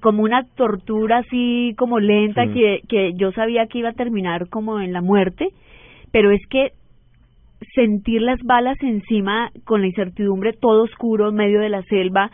como 0.00 0.22
una 0.22 0.44
tortura 0.56 1.18
así 1.18 1.74
como 1.76 1.98
lenta 1.98 2.44
Sí. 2.46 2.52
que, 2.52 2.80
que 2.88 3.12
yo 3.16 3.32
sabía 3.32 3.66
que 3.66 3.78
iba 3.78 3.88
a 3.88 3.94
terminar 3.94 4.48
como 4.48 4.78
en 4.80 4.92
la 4.92 5.00
muerte, 5.02 5.48
pero 6.12 6.30
es 6.30 6.40
que 6.48 6.68
sentir 7.74 8.22
las 8.22 8.40
balas 8.44 8.76
encima 8.80 9.50
con 9.64 9.80
la 9.80 9.88
incertidumbre 9.88 10.52
todo 10.52 10.84
oscuro 10.84 11.30
en 11.30 11.34
medio 11.34 11.58
de 11.60 11.68
la 11.68 11.82
selva, 11.82 12.30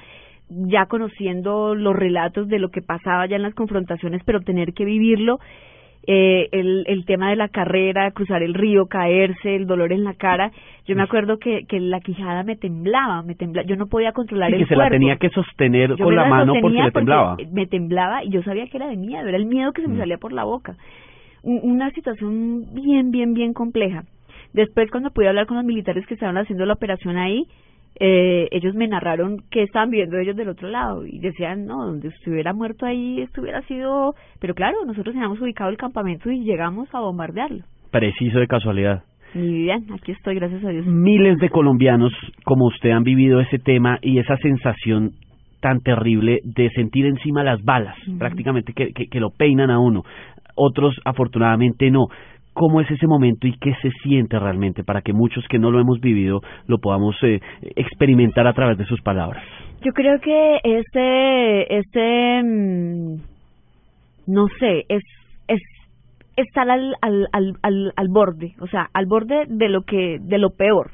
ya 0.50 0.85
conociendo 0.85 1.74
los 1.74 1.96
relatos 1.96 2.48
de 2.48 2.59
lo 2.59 2.68
que 2.68 2.83
pasaba 2.83 3.26
ya 3.26 3.37
en 3.37 3.42
las 3.42 3.54
confrontaciones, 3.54 4.20
pero 4.26 4.40
tener 4.40 4.74
que 4.74 4.85
vivirlo, 4.85 5.38
eh, 6.06 6.48
el, 6.52 6.84
el 6.86 7.04
tema 7.04 7.30
de 7.30 7.36
la 7.36 7.48
carrera, 7.48 8.10
cruzar 8.10 8.42
el 8.42 8.54
río, 8.54 8.86
caerse, 8.86 9.54
el 9.56 9.66
dolor 9.66 9.92
en 9.92 10.04
la 10.04 10.14
cara. 10.14 10.50
Yo 10.86 10.94
me 10.96 11.02
acuerdo 11.02 11.38
que, 11.38 11.64
que 11.66 11.80
la 11.80 12.00
quijada 12.00 12.42
me 12.42 12.56
temblaba, 12.56 13.22
me 13.22 13.34
temblaba, 13.34 13.66
yo 13.66 13.76
no 13.76 13.86
podía 13.86 14.12
controlar 14.12 14.50
Sí, 14.50 14.56
el 14.56 14.62
que 14.62 14.66
se 14.68 14.76
la 14.76 14.88
tenía 14.90 15.16
que 15.16 15.30
sostener 15.30 15.96
Yo 15.96 16.04
con 16.04 16.14
la 16.16 16.26
mano 16.26 16.54
porque 16.60 16.82
le 16.82 16.90
temblaba. 16.90 17.36
Me 17.52 17.66
temblaba 17.66 18.22
y 18.24 18.30
yo 18.30 18.42
sabía 18.42 18.66
que 18.68 18.76
era 18.76 18.86
de 18.88 18.96
miedo, 18.96 19.26
era 19.26 19.36
el 19.36 19.46
miedo 19.46 19.72
que 19.72 19.82
se 19.82 19.88
me 19.88 19.94
Mm. 19.94 19.98
salía 19.98 20.18
por 20.18 20.32
la 20.32 20.44
boca. 20.44 20.76
Un- 21.42 21.60
Una 21.62 21.90
situación 21.90 22.64
bien, 22.74 23.10
bien, 23.10 23.34
bien 23.34 23.52
compleja. 23.52 24.04
Después, 24.52 24.90
cuando 24.90 25.10
pude 25.10 25.28
hablar 25.28 25.46
con 25.46 25.56
los 25.56 25.66
militares 25.66 26.06
que 26.06 26.14
estaban 26.14 26.36
haciendo 26.38 26.64
la 26.66 26.74
operación 26.74 27.16
ahí, 27.16 27.44
eh, 28.00 28.48
ellos 28.50 28.74
me 28.74 28.88
narraron 28.88 29.38
que 29.50 29.62
estaban 29.62 29.90
viendo 29.90 30.18
ellos 30.18 30.37
del 30.37 30.48
otro 30.48 30.68
lado 30.68 31.07
y 31.07 31.18
decían, 31.20 31.66
no, 31.66 31.87
donde 31.87 32.09
estuviera 32.09 32.52
muerto 32.52 32.87
ahí, 32.87 33.20
esto 33.20 33.40
hubiera 33.40 33.62
sido... 33.62 34.14
Pero 34.40 34.54
claro, 34.54 34.78
nosotros 34.85 35.14
teníamos 35.14 35.40
ubicado 35.40 35.70
el 35.70 35.76
campamento 35.76 36.30
y 36.30 36.44
llegamos 36.44 36.92
a 36.94 37.00
bombardearlo. 37.00 37.64
Preciso 37.90 38.38
de 38.38 38.46
casualidad. 38.46 39.04
Mi 39.35 39.42
Vivian, 39.42 39.85
aquí 39.92 40.12
estoy, 40.12 40.37
gracias 40.37 40.64
a 40.64 40.68
Dios. 40.68 40.87
Miles 40.87 41.38
de 41.38 41.50
colombianos 41.50 42.12
como 42.44 42.66
usted 42.66 42.90
han 42.90 43.02
vivido 43.02 43.40
ese 43.40 43.59
tema 43.59 43.98
y 44.00 44.18
esa 44.18 44.37
sensación 44.38 45.11
tan 45.61 45.80
terrible 45.80 46.40
de 46.44 46.70
sentir 46.70 47.07
encima 47.07 47.42
las 47.42 47.62
balas, 47.64 47.96
Ujú. 48.07 48.18
prácticamente 48.18 48.72
que, 48.74 48.92
que, 48.92 49.07
que 49.07 49.20
lo 49.20 49.30
peinan 49.30 49.70
a 49.70 49.78
uno. 49.78 50.02
Otros 50.57 50.94
afortunadamente 51.04 51.90
no. 51.90 52.07
¿Cómo 52.54 52.80
es 52.80 52.90
ese 52.90 53.06
momento 53.06 53.46
y 53.46 53.56
qué 53.58 53.74
se 53.82 53.90
siente 54.02 54.38
realmente 54.38 54.84
para 54.84 55.02
que 55.02 55.12
muchos 55.12 55.44
que 55.48 55.58
no 55.58 55.70
lo 55.70 55.80
hemos 55.80 56.00
vivido 56.00 56.40
lo 56.66 56.78
podamos 56.78 57.16
eh, 57.22 57.40
experimentar 57.76 58.46
a 58.46 58.54
través 58.54 58.78
de 58.78 58.86
sus 58.86 59.00
palabras? 59.02 59.44
Yo 59.82 59.92
creo 59.92 60.20
que 60.20 60.60
este, 60.62 61.78
este, 61.78 62.42
mm, 62.42 63.16
no 64.28 64.46
sé, 64.58 64.84
es, 64.88 65.02
es 65.48 65.60
estar 66.36 66.70
al, 66.70 66.94
al, 67.02 67.28
al, 67.32 67.56
al, 67.62 67.92
al 67.96 68.08
borde, 68.08 68.54
o 68.60 68.66
sea, 68.68 68.88
al 68.94 69.06
borde 69.06 69.44
de 69.48 69.68
lo 69.68 69.82
que, 69.82 70.18
de 70.20 70.38
lo 70.38 70.50
peor. 70.50 70.92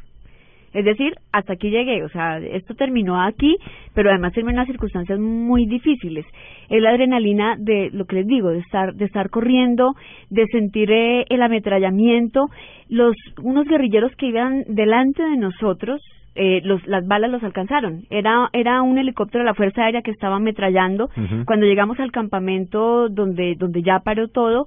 Es 0.73 0.85
decir, 0.85 1.15
hasta 1.33 1.55
aquí 1.55 1.71
llegué, 1.71 2.05
o 2.05 2.09
sea, 2.09 2.39
esto 2.39 2.75
terminó 2.75 3.21
aquí, 3.21 3.57
pero 3.95 4.11
además 4.11 4.33
terminó 4.33 4.51
en 4.51 4.57
unas 4.59 4.69
circunstancias 4.69 5.19
muy 5.19 5.67
difíciles. 5.67 6.25
Es 6.69 6.81
la 6.81 6.91
adrenalina 6.91 7.57
de 7.59 7.91
lo 7.93 8.05
que 8.05 8.17
les 8.17 8.27
digo, 8.27 8.51
de 8.51 8.59
estar, 8.59 8.95
de 8.95 9.05
estar 9.05 9.31
corriendo, 9.31 9.95
de 10.31 10.47
sentir 10.47 10.91
eh, 10.93 11.25
el 11.29 11.43
ametrallamiento, 11.43 12.47
los, 12.89 13.17
unos 13.43 13.67
guerrilleros 13.67 14.15
que 14.17 14.27
iban 14.27 14.63
delante 14.69 15.23
de 15.23 15.37
nosotros, 15.37 16.01
eh, 16.37 16.61
los, 16.63 16.87
las 16.87 17.05
balas 17.07 17.31
los 17.31 17.43
alcanzaron. 17.43 18.05
Era, 18.09 18.49
era 18.53 18.83
un 18.83 18.99
helicóptero 18.99 19.43
de 19.43 19.51
la 19.51 19.55
Fuerza 19.55 19.83
Aérea 19.85 20.03
que 20.03 20.13
estaba 20.13 20.37
ametrallando. 20.37 21.11
Cuando 21.45 21.67
llegamos 21.67 21.99
al 21.99 22.13
campamento 22.13 23.09
donde, 23.09 23.57
donde 23.59 23.83
ya 23.83 23.99
paró 23.99 24.29
todo, 24.29 24.67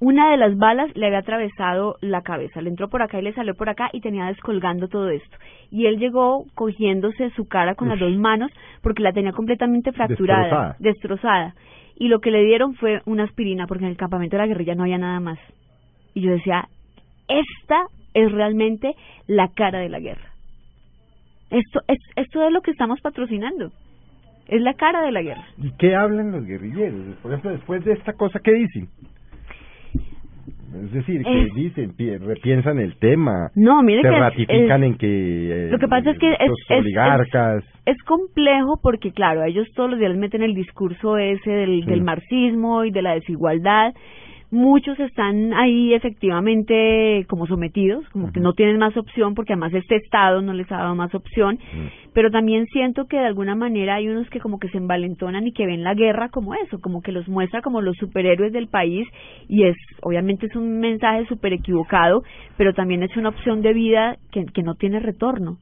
una 0.00 0.30
de 0.30 0.38
las 0.38 0.56
balas 0.56 0.90
le 0.96 1.06
había 1.06 1.18
atravesado 1.18 1.96
la 2.00 2.22
cabeza, 2.22 2.62
le 2.62 2.70
entró 2.70 2.88
por 2.88 3.02
acá 3.02 3.18
y 3.18 3.22
le 3.22 3.34
salió 3.34 3.54
por 3.54 3.68
acá 3.68 3.90
y 3.92 4.00
tenía 4.00 4.26
descolgando 4.26 4.88
todo 4.88 5.10
esto. 5.10 5.36
Y 5.70 5.86
él 5.86 5.98
llegó 5.98 6.46
cogiéndose 6.54 7.30
su 7.36 7.46
cara 7.46 7.74
con 7.74 7.88
las 7.88 8.00
dos 8.00 8.16
manos 8.16 8.50
porque 8.82 9.02
la 9.02 9.12
tenía 9.12 9.32
completamente 9.32 9.92
fracturada, 9.92 10.40
Destrozada. 10.42 10.76
destrozada. 10.78 11.54
Y 11.96 12.08
lo 12.08 12.20
que 12.20 12.30
le 12.30 12.42
dieron 12.44 12.74
fue 12.76 13.02
una 13.04 13.24
aspirina 13.24 13.66
porque 13.66 13.84
en 13.84 13.90
el 13.90 13.96
campamento 13.98 14.36
de 14.36 14.42
la 14.42 14.46
guerrilla 14.48 14.74
no 14.74 14.84
había 14.84 14.96
nada 14.96 15.20
más. 15.20 15.38
Y 16.14 16.22
yo 16.22 16.30
decía, 16.30 16.66
esta 17.28 17.82
es 18.14 18.32
realmente 18.32 18.94
la 19.26 19.48
cara 19.54 19.80
de 19.80 19.90
la 19.90 20.00
guerra. 20.00 20.30
Esto 21.50 21.80
es, 21.88 21.98
esto 22.16 22.46
es 22.46 22.52
lo 22.52 22.62
que 22.62 22.70
estamos 22.70 23.00
patrocinando. 23.02 23.70
Es 24.48 24.62
la 24.62 24.74
cara 24.74 25.02
de 25.02 25.12
la 25.12 25.20
guerra. 25.22 25.44
¿Y 25.58 25.70
qué 25.76 25.94
hablan 25.94 26.32
los 26.32 26.44
guerrilleros? 26.46 27.16
Por 27.22 27.32
ejemplo, 27.32 27.50
después 27.52 27.84
de 27.84 27.92
esta 27.92 28.14
cosa, 28.14 28.40
¿qué 28.42 28.52
dicen? 28.52 28.88
Es 30.72 30.92
decir, 30.92 31.22
¿qué 31.24 31.42
Es- 31.42 31.54
dicen? 31.54 31.96
Pi- 31.96 32.16
¿Repiensan 32.16 32.78
el 32.78 32.96
tema? 32.98 33.50
No, 33.56 33.82
mire 33.82 34.02
¿Se 34.02 34.08
que 34.08 34.18
ratifican 34.18 34.84
es- 34.84 34.90
en 34.92 34.98
que 34.98 35.66
eh, 35.66 35.68
Lo 35.70 35.78
que 35.78 35.88
pasa 35.88 36.10
es 36.10 36.18
que 36.18 36.32
es- 36.32 36.48
los 36.48 36.58
es- 36.68 36.78
oligarcas... 36.80 37.64
es 37.86 37.96
complejo 38.04 38.78
porque, 38.82 39.10
claro, 39.12 39.42
ellos 39.44 39.66
todos 39.74 39.90
los 39.90 39.98
días 39.98 40.14
meten 40.16 40.42
el 40.42 40.54
discurso 40.54 41.16
ese 41.18 41.50
del, 41.50 41.82
Sí. 41.84 41.90
del 41.90 42.02
marxismo 42.02 42.84
y 42.84 42.90
de 42.92 43.02
la 43.02 43.14
desigualdad. 43.14 43.92
Muchos 44.52 44.98
están 44.98 45.52
ahí 45.54 45.94
efectivamente 45.94 47.24
como 47.28 47.46
sometidos, 47.46 48.04
como 48.08 48.32
que 48.32 48.40
no 48.40 48.52
tienen 48.52 48.78
más 48.78 48.96
opción 48.96 49.34
porque 49.34 49.52
además 49.52 49.72
este 49.74 49.94
Estado 49.94 50.42
no 50.42 50.52
les 50.52 50.70
ha 50.72 50.78
dado 50.78 50.96
más 50.96 51.14
opción. 51.14 51.58
Pero 52.12 52.32
también 52.32 52.66
siento 52.66 53.06
que 53.06 53.16
de 53.16 53.26
alguna 53.26 53.54
manera 53.54 53.94
hay 53.94 54.08
unos 54.08 54.28
que 54.28 54.40
como 54.40 54.58
que 54.58 54.68
se 54.70 54.78
envalentonan 54.78 55.46
y 55.46 55.52
que 55.52 55.66
ven 55.66 55.84
la 55.84 55.94
guerra 55.94 56.30
como 56.30 56.54
eso, 56.54 56.80
como 56.80 57.00
que 57.00 57.12
los 57.12 57.28
muestra 57.28 57.62
como 57.62 57.80
los 57.80 57.96
superhéroes 57.98 58.52
del 58.52 58.66
país 58.66 59.06
y 59.48 59.66
es, 59.66 59.76
obviamente 60.02 60.46
es 60.46 60.56
un 60.56 60.80
mensaje 60.80 61.26
súper 61.26 61.52
equivocado, 61.52 62.22
pero 62.56 62.74
también 62.74 63.04
es 63.04 63.16
una 63.16 63.28
opción 63.28 63.62
de 63.62 63.72
vida 63.72 64.16
que, 64.32 64.46
que 64.46 64.64
no 64.64 64.74
tiene 64.74 64.98
retorno. 64.98 65.58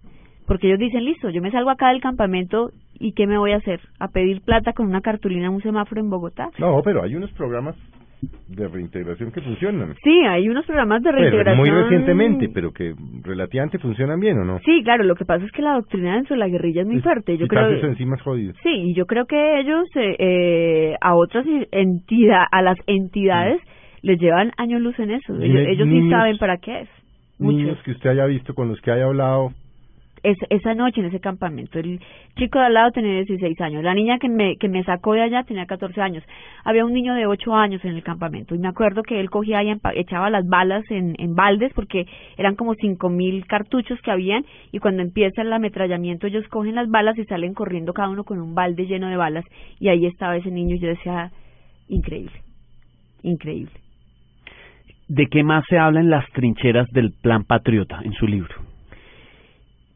Porque 0.46 0.66
ellos 0.66 0.78
dicen, 0.78 1.04
listo, 1.04 1.28
yo 1.28 1.42
me 1.42 1.50
salgo 1.50 1.68
acá 1.68 1.90
del 1.90 2.00
campamento 2.00 2.70
y 2.98 3.12
¿qué 3.12 3.26
me 3.26 3.36
voy 3.36 3.52
a 3.52 3.56
hacer? 3.56 3.80
¿A 4.00 4.08
pedir 4.08 4.40
plata 4.40 4.72
con 4.72 4.86
una 4.86 5.02
cartulina 5.02 5.48
en 5.48 5.52
un 5.52 5.60
semáforo 5.60 6.00
en 6.00 6.08
Bogotá? 6.08 6.48
No, 6.58 6.80
pero 6.82 7.02
hay 7.02 7.14
unos 7.14 7.30
programas 7.32 7.76
de 8.48 8.66
reintegración 8.68 9.30
que 9.30 9.40
funcionan. 9.40 9.94
Sí, 10.02 10.20
hay 10.26 10.48
unos 10.48 10.66
programas 10.66 11.02
de 11.02 11.10
Pero 11.10 11.20
reintegración. 11.22 11.56
muy 11.58 11.70
recientemente, 11.70 12.48
pero 12.52 12.72
que 12.72 12.94
relativamente 13.22 13.78
funcionan 13.78 14.18
bien, 14.18 14.38
¿o 14.38 14.44
no? 14.44 14.58
Sí, 14.64 14.82
claro, 14.82 15.04
lo 15.04 15.14
que 15.14 15.24
pasa 15.24 15.44
es 15.44 15.52
que 15.52 15.62
la 15.62 15.74
doctrina 15.74 16.14
dentro 16.14 16.34
de 16.34 16.40
la 16.40 16.48
guerrilla 16.48 16.82
es 16.82 16.88
muy 16.88 17.00
fuerte. 17.00 17.36
Yo 17.38 17.46
quitarse 17.46 17.68
creo 17.68 17.78
eso 17.78 17.86
encima 17.86 18.16
es 18.16 18.22
jodido. 18.22 18.52
Sí, 18.62 18.70
y 18.70 18.94
yo 18.94 19.06
creo 19.06 19.26
que 19.26 19.60
ellos 19.60 19.88
eh, 19.94 20.16
eh, 20.18 20.94
a 21.00 21.14
otras 21.14 21.46
entidades, 21.70 22.48
a 22.50 22.62
las 22.62 22.78
entidades 22.86 23.60
les 24.02 24.18
llevan 24.20 24.52
años 24.56 24.80
luz 24.80 24.98
en 24.98 25.10
eso. 25.12 25.34
Ellos, 25.40 25.62
ellos 25.68 25.86
sí 25.88 25.94
niños- 25.94 26.10
saben 26.10 26.38
para 26.38 26.56
qué 26.58 26.80
es. 26.80 26.88
Niños 27.38 27.68
Muchos. 27.68 27.82
que 27.84 27.90
usted 27.92 28.10
haya 28.10 28.26
visto, 28.26 28.54
con 28.54 28.68
los 28.68 28.80
que 28.80 28.90
haya 28.90 29.04
hablado, 29.04 29.50
Es, 30.22 30.36
esa 30.50 30.74
noche 30.74 31.00
en 31.00 31.06
ese 31.06 31.20
campamento, 31.20 31.78
el 31.78 32.00
chico 32.36 32.58
de 32.58 32.66
al 32.66 32.74
lado 32.74 32.90
tenía 32.90 33.14
16 33.14 33.60
años, 33.60 33.84
la 33.84 33.94
niña 33.94 34.18
que 34.18 34.28
me, 34.28 34.56
que 34.56 34.68
me 34.68 34.82
sacó 34.84 35.14
de 35.14 35.22
allá 35.22 35.44
tenía 35.44 35.66
14 35.66 36.00
años. 36.00 36.24
Había 36.64 36.84
un 36.84 36.92
niño 36.92 37.14
de 37.14 37.26
8 37.26 37.54
años 37.54 37.84
en 37.84 37.94
el 37.94 38.02
campamento 38.02 38.54
y 38.54 38.58
me 38.58 38.68
acuerdo 38.68 39.02
que 39.02 39.20
él 39.20 39.30
cogía 39.30 39.62
y 39.62 39.74
echaba 39.94 40.30
las 40.30 40.46
balas 40.46 40.84
en, 40.90 41.14
en 41.18 41.34
baldes 41.34 41.72
porque 41.74 42.06
eran 42.36 42.56
como 42.56 42.74
5000 42.74 43.46
cartuchos 43.46 44.00
que 44.02 44.10
habían 44.10 44.44
y 44.72 44.78
cuando 44.78 45.02
empieza 45.02 45.42
el 45.42 45.52
ametrallamiento 45.52 46.26
ellos 46.26 46.46
cogen 46.48 46.74
las 46.74 46.88
balas 46.88 47.18
y 47.18 47.24
salen 47.24 47.54
corriendo 47.54 47.92
cada 47.92 48.08
uno 48.08 48.24
con 48.24 48.40
un 48.40 48.54
balde 48.54 48.86
lleno 48.86 49.08
de 49.08 49.16
balas 49.16 49.44
y 49.78 49.88
ahí 49.88 50.06
estaba 50.06 50.36
ese 50.36 50.50
niño 50.50 50.76
y 50.76 50.80
yo 50.80 50.88
decía, 50.88 51.30
increíble, 51.88 52.40
increíble. 53.22 53.72
¿De 55.08 55.26
qué 55.26 55.42
más 55.42 55.64
se 55.68 55.78
habla 55.78 56.00
en 56.00 56.10
las 56.10 56.30
trincheras 56.32 56.86
del 56.90 57.12
Plan 57.12 57.44
Patriota 57.44 58.00
en 58.04 58.12
su 58.12 58.26
libro? 58.26 58.54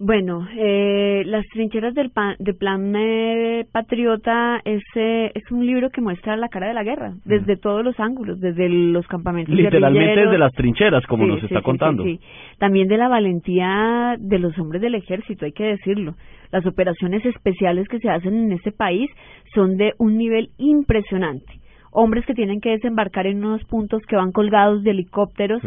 Bueno, 0.05 0.48
eh, 0.59 1.22
Las 1.26 1.46
trincheras 1.46 1.94
del, 1.94 2.11
del 2.40 2.57
Plan 2.57 2.92
eh, 2.96 3.64
Patriota 3.70 4.61
es, 4.64 4.82
eh, 4.96 5.30
es 5.32 5.48
un 5.53 5.64
libro 5.64 5.90
que 5.90 6.00
muestra 6.00 6.36
la 6.36 6.48
cara 6.48 6.66
de 6.66 6.74
la 6.74 6.82
guerra, 6.82 7.12
desde 7.24 7.57
todos 7.57 7.84
los 7.84 7.98
ángulos, 8.00 8.40
desde 8.40 8.68
los 8.68 9.07
campamentos 9.07 9.55
Literalmente 9.55 10.22
desde 10.22 10.38
las 10.38 10.53
trincheras, 10.55 11.07
como 11.07 11.22
Sí, 11.24 11.30
nos 11.30 11.38
sí, 11.40 11.46
está 11.46 11.61
sí, 11.61 11.64
contando. 11.64 12.03
sí, 12.03 12.16
sí. 12.16 12.26
También 12.59 12.88
de 12.88 12.96
la 12.98 13.07
valentía 13.09 14.16
de 14.18 14.38
los 14.40 14.59
hombres 14.59 14.82
del 14.82 14.96
ejército, 14.96 15.44
hay 15.44 15.53
que 15.53 15.64
decirlo. 15.66 16.14
Las 16.50 16.66
operaciones 16.66 17.24
especiales 17.24 17.86
que 17.86 18.00
se 18.00 18.11
hacen 18.11 18.34
en 18.34 18.53
este 18.53 18.72
país 18.72 19.09
son 19.55 19.76
de 19.76 19.92
un 19.98 20.18
nivel 20.18 20.48
impresionante. 20.59 21.61
hombres 21.92 22.24
que 22.26 22.34
tienen 22.34 22.61
que 22.61 22.70
desembarcar 22.70 23.26
en 23.26 23.44
unos 23.44 23.62
puntos 23.66 24.03
que 24.09 24.16
van 24.16 24.32
colgados 24.32 24.82
de 24.82 24.90
helicópteros, 24.92 25.62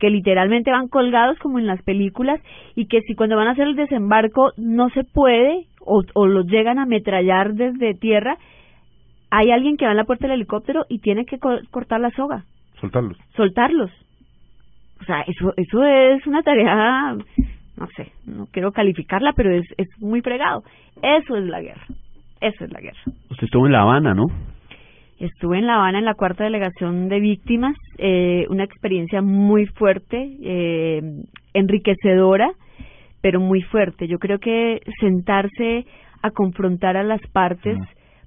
que 0.00 0.10
literalmente 0.10 0.72
van 0.72 0.88
colgados 0.88 1.38
como 1.38 1.58
en 1.58 1.66
las 1.66 1.80
películas 1.82 2.40
y 2.74 2.86
que 2.86 3.02
si 3.02 3.14
cuando 3.14 3.36
van 3.36 3.48
a 3.48 3.52
hacer 3.52 3.68
el 3.68 3.76
desembarco 3.76 4.52
no 4.56 4.88
se 4.90 5.04
puede 5.04 5.66
o, 5.80 6.02
o 6.14 6.26
los 6.26 6.46
llegan 6.46 6.78
a 6.78 6.82
ametrallar 6.82 7.52
desde 7.54 7.94
tierra, 7.94 8.36
hay 9.30 9.50
alguien 9.52 9.76
que 9.76 9.84
va 9.84 9.92
en 9.92 9.98
la 9.98 10.04
puerta 10.04 10.26
del 10.26 10.36
helicóptero 10.36 10.84
y 10.88 10.98
tiene 10.98 11.24
que 11.24 11.38
cortar 11.38 12.00
la 12.00 12.10
soga. 12.10 12.44
Soltarlos. 12.80 13.16
Soltarlos. 13.36 13.90
O 15.00 15.04
sea, 15.04 15.20
eso, 15.22 15.52
eso 15.56 15.84
es 15.84 16.26
una 16.26 16.42
tarea, 16.42 17.14
no 17.76 17.86
sé, 17.96 18.12
no 18.26 18.46
quiero 18.52 18.72
calificarla, 18.72 19.32
pero 19.34 19.54
es, 19.54 19.66
es 19.78 19.88
muy 19.98 20.20
fregado. 20.20 20.62
Eso 21.02 21.36
es 21.36 21.44
la 21.44 21.60
guerra. 21.60 21.86
Eso 22.40 22.64
es 22.64 22.72
la 22.72 22.80
guerra. 22.80 23.00
Usted 23.30 23.44
estuvo 23.44 23.66
en 23.66 23.72
La 23.72 23.82
Habana, 23.82 24.14
¿no? 24.14 24.26
Estuve 25.20 25.58
en 25.58 25.66
La 25.66 25.74
Habana 25.74 25.98
en 25.98 26.06
la 26.06 26.14
cuarta 26.14 26.44
delegación 26.44 27.10
de 27.10 27.20
víctimas, 27.20 27.76
eh, 27.98 28.46
una 28.48 28.64
experiencia 28.64 29.20
muy 29.20 29.66
fuerte, 29.66 30.16
eh, 30.42 31.02
enriquecedora, 31.52 32.50
pero 33.20 33.38
muy 33.38 33.60
fuerte. 33.60 34.08
Yo 34.08 34.18
creo 34.18 34.38
que 34.38 34.80
sentarse 34.98 35.84
a 36.22 36.30
confrontar 36.30 36.96
a 36.96 37.02
las 37.02 37.20
partes, 37.32 37.76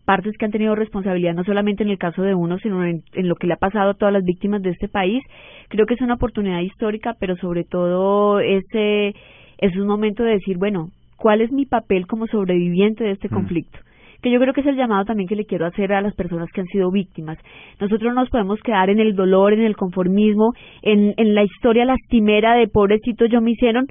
partes 0.05 0.37
que 0.37 0.45
han 0.45 0.51
tenido 0.51 0.75
responsabilidad 0.75 1.33
no 1.33 1.43
solamente 1.43 1.81
en 1.81 1.89
el 1.89 1.97
caso 1.97 2.21
de 2.21 2.35
uno, 2.35 2.59
sino 2.59 2.85
en, 2.85 3.01
en, 3.13 3.27
lo 3.27 3.37
que 3.37 3.47
le 3.47 3.53
ha 3.53 3.57
pasado 3.57 3.89
a 3.89 3.95
todas 3.95 4.13
las 4.13 4.23
víctimas 4.23 4.61
de 4.61 4.69
este 4.69 4.87
país, 4.87 5.23
creo 5.69 5.87
que 5.87 5.95
es 5.95 6.01
una 6.01 6.13
oportunidad 6.13 6.59
histórica, 6.59 7.15
pero 7.19 7.35
sobre 7.37 7.63
todo 7.63 8.39
ese 8.39 9.15
es 9.57 9.75
un 9.77 9.87
momento 9.87 10.21
de 10.21 10.33
decir, 10.33 10.59
bueno, 10.59 10.89
¿cuál 11.17 11.41
es 11.41 11.51
mi 11.51 11.65
papel 11.65 12.05
como 12.05 12.27
sobreviviente 12.27 13.03
de 13.03 13.11
este 13.13 13.29
conflicto? 13.29 13.79
Que 14.23 14.31
yo 14.31 14.39
creo 14.39 14.53
que 14.53 14.61
es 14.61 14.67
el 14.67 14.77
llamado 14.77 15.05
también 15.05 15.27
que 15.27 15.35
le 15.35 15.45
quiero 15.45 15.65
hacer 15.67 15.93
a 15.93 16.01
las 16.01 16.15
personas 16.15 16.49
que 16.51 16.61
han 16.61 16.67
sido 16.67 16.89
víctimas. 16.89 17.37
Nosotros 17.79 18.15
nos 18.15 18.29
podemos 18.29 18.59
quedar 18.61 18.89
en 18.89 18.99
el 18.99 19.15
dolor, 19.15 19.53
en 19.53 19.61
el 19.61 19.75
conformismo, 19.75 20.53
en, 20.81 21.13
en 21.17 21.35
la 21.35 21.43
historia 21.43 21.85
lastimera 21.85 22.55
de 22.55 22.67
pobrecito 22.67 23.25
yo 23.25 23.41
me 23.41 23.51
hicieron, 23.51 23.85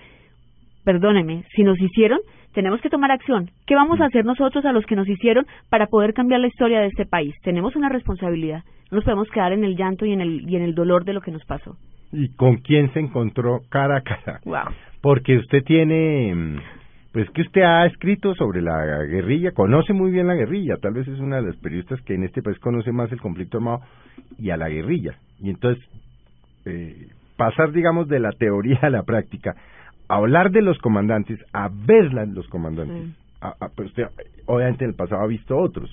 perdóneme, 0.84 1.44
si 1.54 1.62
nos 1.62 1.80
hicieron, 1.80 2.18
tenemos 2.54 2.80
que 2.80 2.90
tomar 2.90 3.10
acción. 3.10 3.50
¿Qué 3.66 3.74
vamos 3.74 4.00
a 4.00 4.06
hacer 4.06 4.24
nosotros 4.24 4.64
a 4.64 4.72
los 4.72 4.84
que 4.86 4.96
nos 4.96 5.08
hicieron 5.08 5.46
para 5.70 5.86
poder 5.86 6.14
cambiar 6.14 6.40
la 6.40 6.48
historia 6.48 6.80
de 6.80 6.86
este 6.86 7.06
país? 7.06 7.34
Tenemos 7.42 7.76
una 7.76 7.88
responsabilidad. 7.88 8.62
No 8.90 8.96
nos 8.96 9.04
podemos 9.04 9.28
quedar 9.30 9.52
en 9.52 9.64
el 9.64 9.76
llanto 9.76 10.06
y 10.06 10.12
en 10.12 10.20
el, 10.20 10.48
y 10.48 10.56
en 10.56 10.62
el 10.62 10.74
dolor 10.74 11.04
de 11.04 11.12
lo 11.12 11.20
que 11.20 11.30
nos 11.30 11.44
pasó. 11.44 11.76
¿Y 12.12 12.34
con 12.34 12.56
quién 12.56 12.92
se 12.92 13.00
encontró 13.00 13.60
cara 13.70 13.98
a 13.98 14.00
cara? 14.02 14.40
Wow. 14.44 14.74
Porque 15.00 15.38
usted 15.38 15.64
tiene 15.64 16.34
mm, 16.34 16.56
pues 17.12 17.28
que 17.30 17.42
usted 17.42 17.62
ha 17.62 17.86
escrito 17.86 18.34
sobre 18.34 18.62
la 18.62 19.04
guerrilla, 19.04 19.52
conoce 19.52 19.92
muy 19.92 20.10
bien 20.10 20.26
la 20.26 20.34
guerrilla, 20.34 20.78
tal 20.78 20.94
vez 20.94 21.06
es 21.06 21.18
una 21.20 21.36
de 21.36 21.48
las 21.48 21.56
periodistas 21.56 22.00
que 22.02 22.14
en 22.14 22.24
este 22.24 22.42
país 22.42 22.58
conoce 22.58 22.90
más 22.90 23.12
el 23.12 23.20
conflicto 23.20 23.58
armado 23.58 23.82
y 24.38 24.50
a 24.50 24.56
la 24.56 24.70
guerrilla. 24.70 25.16
Y 25.38 25.50
entonces, 25.50 25.84
eh, 26.64 27.08
pasar, 27.36 27.72
digamos, 27.72 28.08
de 28.08 28.18
la 28.18 28.32
teoría 28.32 28.78
a 28.82 28.90
la 28.90 29.02
práctica, 29.02 29.54
a 30.08 30.16
hablar 30.16 30.50
de 30.50 30.62
los 30.62 30.78
comandantes, 30.78 31.38
a 31.52 31.68
verla 31.70 32.22
en 32.22 32.34
los 32.34 32.48
comandantes. 32.48 33.14
pues 33.76 33.88
usted, 33.88 34.04
obviamente, 34.46 34.84
en 34.84 34.90
el 34.90 34.96
pasado 34.96 35.22
ha 35.22 35.26
visto 35.26 35.58
otros. 35.58 35.90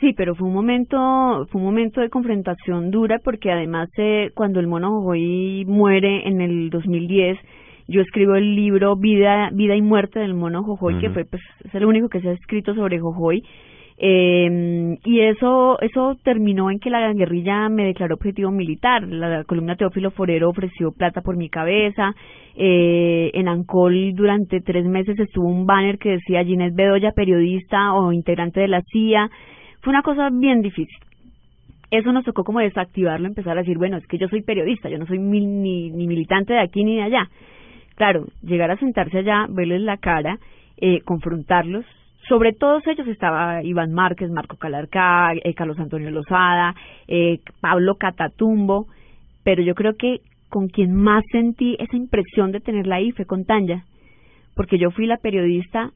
Sí, 0.00 0.12
pero 0.16 0.34
fue 0.34 0.46
un 0.46 0.54
momento, 0.54 1.46
fue 1.50 1.60
un 1.60 1.66
momento 1.66 2.00
de 2.00 2.08
confrontación 2.08 2.90
dura 2.90 3.18
porque 3.18 3.50
además 3.50 3.88
eh, 3.96 4.30
cuando 4.34 4.60
el 4.60 4.68
mono 4.68 4.90
Jojoy 4.90 5.64
muere 5.66 6.28
en 6.28 6.40
el 6.40 6.70
2010, 6.70 7.36
yo 7.88 8.02
escribo 8.02 8.34
el 8.34 8.54
libro 8.54 8.96
Vida, 8.96 9.48
Vida 9.52 9.74
y 9.74 9.80
Muerte 9.80 10.20
del 10.20 10.34
mono 10.34 10.62
Jojoy, 10.62 10.98
que 11.00 11.08
fue 11.08 11.24
pues, 11.24 11.42
es 11.64 11.74
el 11.74 11.86
único 11.86 12.10
que 12.10 12.20
se 12.20 12.28
ha 12.28 12.32
escrito 12.32 12.74
sobre 12.74 13.00
Jojoy. 13.00 13.42
Eh, 14.00 14.96
y 15.04 15.20
eso 15.20 15.76
eso 15.80 16.16
terminó 16.22 16.70
en 16.70 16.78
que 16.78 16.88
la 16.88 17.12
guerrilla 17.12 17.68
me 17.70 17.86
declaró 17.86 18.14
objetivo 18.14 18.50
militar. 18.50 19.08
La, 19.08 19.42
columna 19.44 19.74
Teófilo 19.74 20.10
Forero 20.10 20.50
ofreció 20.50 20.92
plata 20.92 21.22
por 21.22 21.36
mi 21.36 21.48
cabeza. 21.48 22.14
Eh, 22.54 23.30
en 23.32 23.48
Ancol 23.48 24.12
durante 24.14 24.60
tres 24.60 24.84
meses 24.84 25.18
estuvo 25.18 25.48
un 25.48 25.64
banner 25.64 25.98
que 25.98 26.10
decía 26.10 26.44
Ginés 26.44 26.74
Bedoya, 26.74 27.12
periodista 27.12 27.94
o 27.94 28.12
integrante 28.12 28.60
de 28.60 28.68
la 28.68 28.82
CIA. 28.82 29.30
Fue 29.80 29.92
una 29.92 30.02
cosa 30.02 30.28
bien 30.30 30.60
difícil. 30.60 30.98
Eso 31.90 32.12
nos 32.12 32.24
tocó 32.24 32.44
como 32.44 32.60
desactivarlo, 32.60 33.26
empezar 33.26 33.56
a 33.56 33.62
decir, 33.62 33.78
bueno, 33.78 33.96
es 33.96 34.06
que 34.06 34.18
yo 34.18 34.28
soy 34.28 34.42
periodista, 34.42 34.90
yo 34.90 34.98
no 34.98 35.06
soy 35.06 35.18
ni, 35.18 35.90
ni 35.90 36.06
militante 36.06 36.52
de 36.52 36.60
aquí 36.60 36.84
ni 36.84 36.96
de 36.96 37.02
allá. 37.02 37.28
Claro, 37.98 38.26
llegar 38.42 38.70
a 38.70 38.78
sentarse 38.78 39.18
allá, 39.18 39.46
verles 39.48 39.80
la 39.80 39.96
cara, 39.96 40.38
eh, 40.76 41.00
confrontarlos. 41.00 41.84
Sobre 42.28 42.52
todos 42.52 42.86
ellos 42.86 43.08
estaba 43.08 43.64
Iván 43.64 43.92
Márquez, 43.92 44.30
Marco 44.30 44.56
Calarcá, 44.56 45.32
eh, 45.34 45.52
Carlos 45.54 45.80
Antonio 45.80 46.08
Lozada, 46.12 46.76
eh, 47.08 47.40
Pablo 47.60 47.96
Catatumbo, 47.96 48.86
pero 49.42 49.64
yo 49.64 49.74
creo 49.74 49.96
que 49.96 50.20
con 50.48 50.68
quien 50.68 50.94
más 50.94 51.24
sentí 51.32 51.76
esa 51.80 51.96
impresión 51.96 52.52
de 52.52 52.60
tenerla 52.60 52.96
ahí 52.96 53.10
fue 53.10 53.24
con 53.24 53.44
Tanya, 53.44 53.82
porque 54.54 54.78
yo 54.78 54.92
fui 54.92 55.06
la 55.06 55.16
periodista 55.16 55.90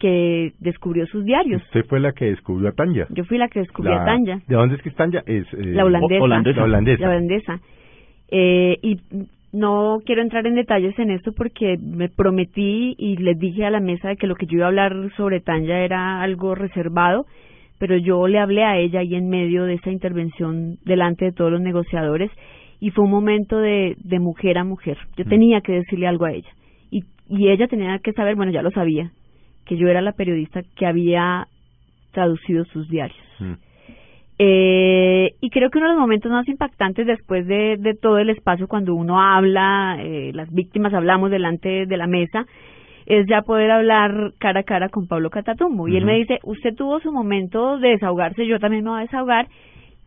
que 0.00 0.54
descubrió 0.58 1.06
sus 1.06 1.24
diarios. 1.24 1.62
Usted 1.66 1.84
fue 1.86 2.00
la 2.00 2.14
que 2.14 2.24
descubrió 2.24 2.70
a 2.70 2.72
Tanya. 2.72 3.06
Yo 3.10 3.24
fui 3.24 3.38
la 3.38 3.46
que 3.46 3.60
descubrió 3.60 3.94
a 3.94 4.04
Tanya. 4.04 4.40
¿De 4.48 4.56
dónde 4.56 4.74
es 4.74 4.82
que 4.82 4.88
es 4.88 4.96
Tanya? 4.96 5.22
Es, 5.24 5.46
la 5.52 5.84
holandesa. 5.84 6.18
La 6.18 6.24
holandesa. 6.64 7.00
La 7.00 7.08
holandesa. 7.10 7.60
Eh, 8.30 8.76
y 8.82 9.00
no 9.52 9.98
quiero 10.04 10.22
entrar 10.22 10.46
en 10.46 10.54
detalles 10.54 10.98
en 10.98 11.10
esto 11.10 11.32
porque 11.32 11.76
me 11.80 12.08
prometí 12.08 12.94
y 12.98 13.16
les 13.16 13.38
dije 13.38 13.64
a 13.64 13.70
la 13.70 13.80
mesa 13.80 14.08
de 14.08 14.16
que 14.16 14.26
lo 14.26 14.34
que 14.34 14.46
yo 14.46 14.58
iba 14.58 14.66
a 14.66 14.68
hablar 14.68 14.94
sobre 15.16 15.40
Tanya 15.40 15.84
era 15.84 16.20
algo 16.20 16.54
reservado, 16.54 17.26
pero 17.78 17.96
yo 17.96 18.26
le 18.28 18.38
hablé 18.38 18.64
a 18.64 18.76
ella 18.76 19.00
ahí 19.00 19.14
en 19.14 19.28
medio 19.28 19.64
de 19.64 19.74
esa 19.74 19.90
intervención 19.90 20.76
delante 20.84 21.24
de 21.24 21.32
todos 21.32 21.50
los 21.50 21.60
negociadores 21.60 22.30
y 22.80 22.90
fue 22.90 23.04
un 23.04 23.10
momento 23.10 23.58
de, 23.58 23.96
de 23.98 24.18
mujer 24.18 24.58
a 24.58 24.64
mujer. 24.64 24.98
Yo 25.16 25.24
mm. 25.24 25.28
tenía 25.28 25.60
que 25.62 25.72
decirle 25.72 26.06
algo 26.06 26.26
a 26.26 26.32
ella 26.32 26.50
y, 26.90 27.04
y 27.28 27.48
ella 27.48 27.68
tenía 27.68 27.98
que 28.00 28.12
saber, 28.12 28.36
bueno, 28.36 28.52
ya 28.52 28.62
lo 28.62 28.70
sabía, 28.70 29.12
que 29.64 29.76
yo 29.76 29.88
era 29.88 30.02
la 30.02 30.12
periodista 30.12 30.62
que 30.76 30.86
había 30.86 31.46
traducido 32.12 32.64
sus 32.66 32.88
diarios. 32.88 33.18
Mm. 33.38 33.52
Eh, 34.40 35.34
y 35.40 35.50
creo 35.50 35.68
que 35.68 35.78
uno 35.78 35.88
de 35.88 35.94
los 35.94 36.00
momentos 36.00 36.30
más 36.30 36.46
impactantes 36.46 37.06
después 37.06 37.46
de, 37.46 37.76
de 37.76 37.94
todo 37.94 38.18
el 38.18 38.30
espacio, 38.30 38.68
cuando 38.68 38.94
uno 38.94 39.20
habla, 39.20 39.96
eh, 40.00 40.30
las 40.32 40.52
víctimas 40.52 40.94
hablamos 40.94 41.30
delante 41.30 41.86
de 41.86 41.96
la 41.96 42.06
mesa, 42.06 42.46
es 43.06 43.26
ya 43.26 43.42
poder 43.42 43.70
hablar 43.70 44.32
cara 44.38 44.60
a 44.60 44.64
cara 44.64 44.90
con 44.90 45.08
Pablo 45.08 45.30
Catatumbo. 45.30 45.88
Y 45.88 45.96
él 45.96 46.04
me 46.04 46.16
dice, 46.18 46.38
usted 46.44 46.74
tuvo 46.74 47.00
su 47.00 47.10
momento 47.10 47.78
de 47.78 47.90
desahogarse, 47.90 48.46
yo 48.46 48.60
también 48.60 48.84
me 48.84 48.90
voy 48.90 49.00
a 49.00 49.02
desahogar. 49.02 49.48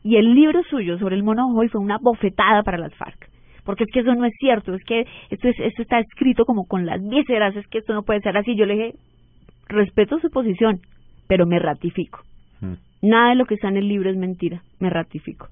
Y 0.04 0.16
el 0.16 0.34
libro 0.34 0.62
suyo 0.70 0.98
sobre 0.98 1.16
el 1.16 1.24
mono 1.24 1.48
hoy 1.56 1.68
fue 1.68 1.82
una 1.82 1.98
bofetada 2.00 2.64
para 2.64 2.78
las 2.78 2.94
FARC. 2.96 3.28
Porque 3.66 3.84
es 3.84 3.92
que 3.92 4.00
eso 4.00 4.14
no 4.16 4.26
es 4.26 4.34
cierto, 4.40 4.74
es 4.74 4.84
que 4.86 5.06
esto, 5.30 5.48
es, 5.48 5.60
esto 5.60 5.82
está 5.82 6.00
escrito 6.00 6.46
como 6.46 6.66
con 6.66 6.86
las 6.86 7.02
vísceras, 7.02 7.56
es 7.56 7.68
que 7.68 7.80
esto 7.80 7.94
no 7.94 8.04
puede 8.04 8.22
ser 8.22 8.38
así. 8.38 8.56
Yo 8.56 8.66
le 8.66 8.76
dije, 8.76 8.94
respeto 9.68 10.20
su 10.20 10.30
posición, 10.30 10.80
pero 11.28 11.46
me 11.46 11.60
ratifico. 11.60 12.20
Nada 13.02 13.30
de 13.30 13.36
lo 13.36 13.46
que 13.46 13.56
está 13.56 13.70
en 13.70 13.78
el 13.78 13.88
libro 13.88 14.10
es 14.10 14.18
mentira, 14.18 14.62
me 14.80 14.90
ratifico. 14.90 15.48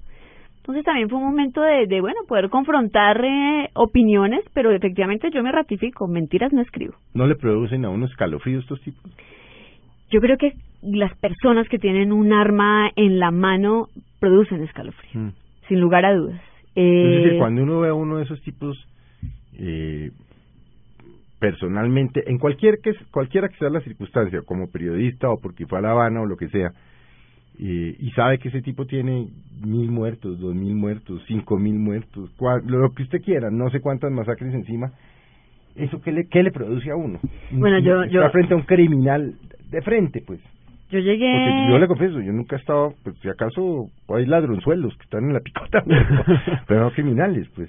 Entonces 0.58 0.84
también 0.84 1.08
fue 1.08 1.18
un 1.18 1.24
momento 1.24 1.62
de, 1.62 1.86
de 1.86 2.00
bueno, 2.00 2.20
poder 2.28 2.48
confrontar 2.50 3.24
eh, 3.24 3.70
opiniones, 3.74 4.44
pero 4.54 4.70
efectivamente 4.70 5.30
yo 5.32 5.42
me 5.42 5.50
ratifico, 5.50 6.06
mentiras 6.06 6.52
no 6.52 6.60
escribo. 6.60 6.94
¿No 7.14 7.26
le 7.26 7.34
producen 7.34 7.84
a 7.84 7.90
uno 7.90 8.06
escalofríos 8.06 8.62
estos 8.62 8.80
tipos? 8.82 9.10
Yo 10.10 10.20
creo 10.20 10.36
que 10.36 10.52
las 10.82 11.16
personas 11.18 11.68
que 11.68 11.78
tienen 11.78 12.12
un 12.12 12.32
arma 12.32 12.90
en 12.94 13.18
la 13.18 13.30
mano 13.30 13.88
producen 14.20 14.62
escalofríos, 14.62 15.14
mm. 15.14 15.28
sin 15.68 15.80
lugar 15.80 16.04
a 16.04 16.14
dudas. 16.14 16.40
Eh, 16.76 17.36
cuando 17.38 17.62
uno 17.62 17.80
ve 17.80 17.88
a 17.88 17.94
uno 17.94 18.18
de 18.18 18.24
esos 18.24 18.40
tipos, 18.42 18.76
eh, 19.58 20.10
personalmente, 21.38 22.30
en 22.30 22.38
cualquier 22.38 22.78
que 22.82 22.92
cualquiera 23.10 23.48
que 23.48 23.56
sea 23.56 23.70
la 23.70 23.80
circunstancia, 23.80 24.42
como 24.42 24.70
periodista 24.70 25.30
o 25.30 25.40
porque 25.40 25.66
fue 25.66 25.78
a 25.78 25.82
La 25.82 25.90
Habana 25.92 26.20
o 26.20 26.26
lo 26.26 26.36
que 26.36 26.48
sea, 26.48 26.72
y 27.58 28.10
sabe 28.12 28.38
que 28.38 28.48
ese 28.48 28.62
tipo 28.62 28.86
tiene 28.86 29.28
mil 29.64 29.90
muertos, 29.90 30.38
dos 30.38 30.54
mil 30.54 30.74
muertos, 30.74 31.22
cinco 31.26 31.58
mil 31.58 31.78
muertos, 31.78 32.30
lo 32.66 32.90
que 32.90 33.02
usted 33.02 33.22
quiera, 33.22 33.50
no 33.50 33.70
sé 33.70 33.80
cuántas 33.80 34.10
masacres 34.10 34.54
encima, 34.54 34.92
¿eso 35.76 36.00
qué 36.00 36.12
le, 36.12 36.26
qué 36.28 36.42
le 36.42 36.50
produce 36.50 36.90
a 36.90 36.96
uno? 36.96 37.20
Bueno, 37.52 37.78
yo... 37.78 38.02
Está 38.02 38.12
yo... 38.12 38.30
frente 38.30 38.54
a 38.54 38.56
un 38.56 38.62
criminal 38.62 39.34
de 39.70 39.82
frente, 39.82 40.22
pues. 40.26 40.40
Yo 40.90 40.98
llegué... 40.98 41.30
Porque 41.30 41.70
yo 41.70 41.78
le 41.78 41.86
confieso, 41.86 42.20
yo 42.20 42.32
nunca 42.32 42.56
he 42.56 42.58
estado, 42.58 42.94
pues 43.04 43.16
si 43.20 43.28
acaso 43.28 43.90
hay 44.08 44.26
ladronzuelos 44.26 44.96
que 44.96 45.04
están 45.04 45.24
en 45.24 45.34
la 45.34 45.40
picota, 45.40 45.84
pero 46.66 46.80
no 46.80 46.90
criminales, 46.92 47.48
pues. 47.54 47.68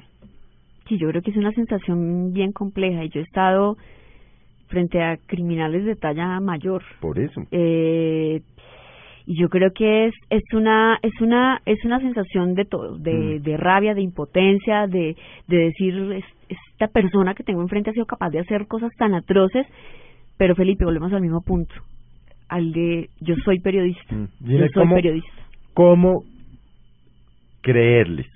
Sí, 0.88 0.97
yo 0.97 1.09
creo 1.09 1.21
que 1.21 1.32
es 1.32 1.38
una 1.38 1.51
sensación 1.51 2.34
bien 2.34 2.51
compleja 2.51 3.03
y 3.03 3.09
yo 3.09 3.21
he 3.21 3.23
estado 3.23 3.77
frente 4.67 5.01
a 5.01 5.17
criminales 5.17 5.86
de 5.86 5.95
talla 5.95 6.39
mayor. 6.39 6.82
Por 6.99 7.19
eso. 7.19 7.41
Eh, 7.51 8.41
yo 9.36 9.49
creo 9.49 9.71
que 9.73 10.07
es 10.07 10.15
es 10.29 10.43
una 10.53 10.99
es 11.01 11.19
una 11.21 11.61
es 11.65 11.84
una 11.86 11.99
sensación 11.99 12.53
de 12.55 12.65
todo 12.65 12.97
de, 12.97 13.39
mm. 13.39 13.43
de 13.43 13.57
rabia 13.57 13.93
de 13.93 14.01
impotencia 14.01 14.88
de 14.88 15.15
de 15.47 15.57
decir 15.57 16.23
esta 16.49 16.88
persona 16.88 17.34
que 17.34 17.43
tengo 17.43 17.61
enfrente 17.61 17.89
ha 17.89 17.93
sido 17.93 18.05
capaz 18.05 18.29
de 18.29 18.39
hacer 18.39 18.67
cosas 18.67 18.91
tan 18.97 19.13
atroces 19.13 19.65
pero 20.38 20.55
Felipe 20.55 20.86
volvemos 20.86 21.13
al 21.13 21.21
mismo 21.21 21.41
punto 21.41 21.73
al 22.49 22.71
de 22.71 23.09
yo 23.19 23.36
soy 23.43 23.59
periodista 23.59 24.15
mm. 24.15 24.27
yo 24.41 24.67
soy 24.73 24.88
periodista 24.88 25.41
cómo 25.73 26.23
creerles. 27.61 28.27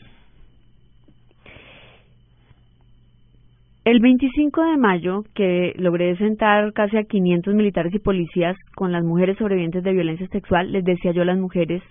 El 3.85 3.99
25 3.99 4.63
de 4.63 4.77
mayo, 4.77 5.23
que 5.35 5.73
logré 5.77 6.17
sentar 6.17 6.73
casi 6.73 6.97
a 6.97 7.03
500 7.03 7.53
militares 7.53 7.93
y 7.93 7.99
policías 7.99 8.57
con 8.75 8.91
las 8.91 9.03
mujeres 9.03 9.37
sobrevivientes 9.37 9.83
de 9.83 9.93
violencia 9.93 10.27
sexual, 10.29 10.71
les 10.71 10.83
decía 10.83 11.11
yo 11.11 11.21
a 11.21 11.25
las 11.25 11.37
mujeres, 11.37 11.83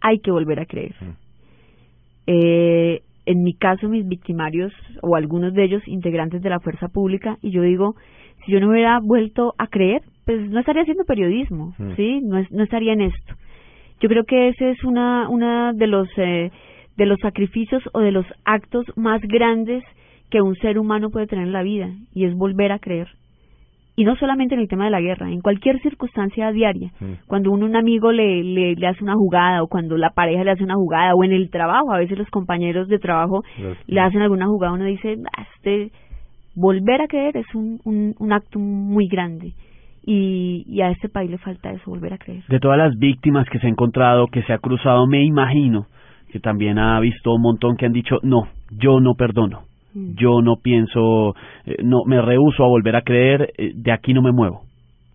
hay 0.00 0.20
que 0.20 0.30
volver 0.30 0.60
a 0.60 0.66
creer. 0.66 0.94
Eh, 2.28 3.00
en 3.26 3.42
mi 3.42 3.52
caso, 3.54 3.88
mis 3.88 4.06
victimarios, 4.06 4.72
o 5.02 5.16
algunos 5.16 5.54
de 5.54 5.64
ellos, 5.64 5.82
integrantes 5.88 6.40
de 6.40 6.50
la 6.50 6.60
fuerza 6.60 6.86
pública, 6.86 7.36
y 7.42 7.50
yo 7.50 7.62
digo, 7.62 7.96
si 8.46 8.52
yo 8.52 8.60
no 8.60 8.70
hubiera 8.70 9.00
vuelto 9.02 9.54
a 9.58 9.66
creer, 9.66 10.02
pues 10.24 10.48
no 10.48 10.60
estaría 10.60 10.82
haciendo 10.82 11.02
periodismo, 11.04 11.74
¿sí? 11.96 12.20
No, 12.22 12.40
no 12.48 12.62
estaría 12.62 12.92
en 12.92 13.00
esto. 13.00 13.34
Yo 14.00 14.08
creo 14.08 14.22
que 14.22 14.50
ese 14.50 14.70
es 14.70 14.84
una, 14.84 15.28
una 15.28 15.72
de 15.72 15.88
los, 15.88 16.08
eh, 16.16 16.52
de 16.96 17.06
los 17.06 17.18
sacrificios 17.20 17.82
o 17.92 17.98
de 17.98 18.12
los 18.12 18.26
actos 18.44 18.86
más 18.94 19.20
grandes 19.22 19.82
que 20.30 20.42
un 20.42 20.54
ser 20.56 20.78
humano 20.78 21.10
puede 21.10 21.26
tener 21.26 21.46
en 21.46 21.52
la 21.52 21.62
vida 21.62 21.90
y 22.14 22.24
es 22.24 22.34
volver 22.34 22.72
a 22.72 22.78
creer. 22.78 23.08
Y 23.96 24.04
no 24.04 24.14
solamente 24.14 24.54
en 24.54 24.60
el 24.60 24.68
tema 24.68 24.84
de 24.84 24.92
la 24.92 25.00
guerra, 25.00 25.28
en 25.28 25.40
cualquier 25.40 25.80
circunstancia 25.80 26.52
diaria. 26.52 26.92
Cuando 27.26 27.50
uno, 27.50 27.66
un 27.66 27.74
amigo 27.74 28.12
le, 28.12 28.44
le, 28.44 28.86
hace 28.86 29.02
una 29.02 29.14
jugada 29.14 29.60
o 29.64 29.66
cuando 29.66 29.96
la 29.96 30.10
pareja 30.10 30.44
le 30.44 30.52
hace 30.52 30.62
una 30.62 30.76
jugada 30.76 31.16
o 31.16 31.24
en 31.24 31.32
el 31.32 31.50
trabajo, 31.50 31.92
a 31.92 31.98
veces 31.98 32.16
los 32.16 32.30
compañeros 32.30 32.86
de 32.86 33.00
trabajo 33.00 33.42
le 33.88 34.00
hacen 34.00 34.22
alguna 34.22 34.46
jugada, 34.46 34.74
uno 34.74 34.84
dice, 34.84 35.16
ah, 35.36 35.44
este, 35.56 35.90
volver 36.54 37.02
a 37.02 37.08
creer 37.08 37.38
es 37.38 37.52
un, 37.56 37.80
un, 37.84 38.14
un 38.20 38.32
acto 38.32 38.60
muy 38.60 39.08
grande. 39.08 39.54
Y, 40.04 40.64
y, 40.66 40.80
a 40.80 40.90
este 40.90 41.08
país 41.08 41.28
le 41.28 41.38
falta 41.38 41.70
eso, 41.70 41.90
volver 41.90 42.14
a 42.14 42.18
creer. 42.18 42.44
De 42.48 42.60
todas 42.60 42.78
las 42.78 42.96
víctimas 42.98 43.48
que 43.50 43.58
se 43.58 43.66
ha 43.66 43.70
encontrado, 43.70 44.28
que 44.28 44.42
se 44.44 44.52
ha 44.52 44.58
cruzado, 44.58 45.06
me 45.06 45.22
imagino 45.24 45.86
que 46.30 46.40
también 46.40 46.78
ha 46.78 46.98
visto 47.00 47.34
un 47.34 47.42
montón 47.42 47.76
que 47.76 47.86
han 47.86 47.92
dicho, 47.92 48.18
no, 48.22 48.48
yo 48.70 49.00
no 49.00 49.14
perdono. 49.14 49.62
Yo 50.14 50.42
no 50.42 50.56
pienso, 50.56 51.34
eh, 51.66 51.76
no 51.82 52.04
me 52.06 52.20
rehuso 52.20 52.64
a 52.64 52.68
volver 52.68 52.96
a 52.96 53.02
creer, 53.02 53.52
eh, 53.56 53.72
de 53.74 53.92
aquí 53.92 54.12
no 54.12 54.22
me 54.22 54.32
muevo. 54.32 54.62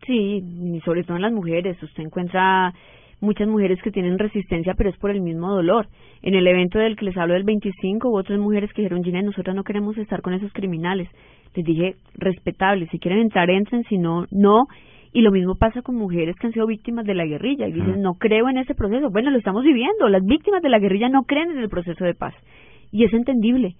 Sí, 0.05 0.43
y 0.43 0.79
sobre 0.81 1.03
todo 1.03 1.15
en 1.15 1.21
las 1.23 1.31
mujeres, 1.31 1.81
usted 1.81 2.03
encuentra 2.03 2.73
muchas 3.21 3.47
mujeres 3.47 3.81
que 3.81 3.91
tienen 3.91 4.19
resistencia, 4.19 4.73
pero 4.77 4.89
es 4.89 4.97
por 4.97 5.11
el 5.11 5.21
mismo 5.21 5.49
dolor. 5.49 5.87
En 6.21 6.35
el 6.35 6.45
evento 6.45 6.77
del 6.77 6.95
que 6.95 7.05
les 7.05 7.17
hablo 7.17 7.33
del 7.33 7.43
25, 7.43 8.09
hubo 8.09 8.17
otras 8.17 8.39
mujeres 8.39 8.71
que 8.73 8.81
dijeron, 8.81 9.03
Gina, 9.03 9.21
nosotras 9.21 9.55
no 9.55 9.63
queremos 9.63 9.97
estar 9.97 10.21
con 10.21 10.33
esos 10.33 10.51
criminales. 10.51 11.09
Les 11.55 11.65
dije, 11.65 11.95
respetable, 12.15 12.87
si 12.87 12.99
quieren 12.99 13.21
entrar, 13.21 13.49
entren, 13.49 13.83
si 13.83 13.97
no, 13.97 14.25
no. 14.31 14.65
Y 15.13 15.21
lo 15.21 15.31
mismo 15.31 15.55
pasa 15.55 15.81
con 15.81 15.95
mujeres 15.95 16.35
que 16.35 16.47
han 16.47 16.53
sido 16.53 16.67
víctimas 16.67 17.05
de 17.05 17.13
la 17.13 17.25
guerrilla 17.25 17.67
y 17.67 17.71
dicen, 17.71 18.01
no 18.01 18.15
creo 18.15 18.49
en 18.49 18.57
ese 18.57 18.73
proceso. 18.73 19.09
Bueno, 19.11 19.29
lo 19.31 19.37
estamos 19.37 19.63
viviendo. 19.63 20.09
Las 20.09 20.23
víctimas 20.25 20.61
de 20.61 20.69
la 20.69 20.79
guerrilla 20.79 21.07
no 21.07 21.23
creen 21.23 21.51
en 21.51 21.59
el 21.59 21.69
proceso 21.69 22.03
de 22.03 22.15
paz. 22.15 22.33
Y 22.91 23.05
es 23.05 23.13
entendible 23.13 23.75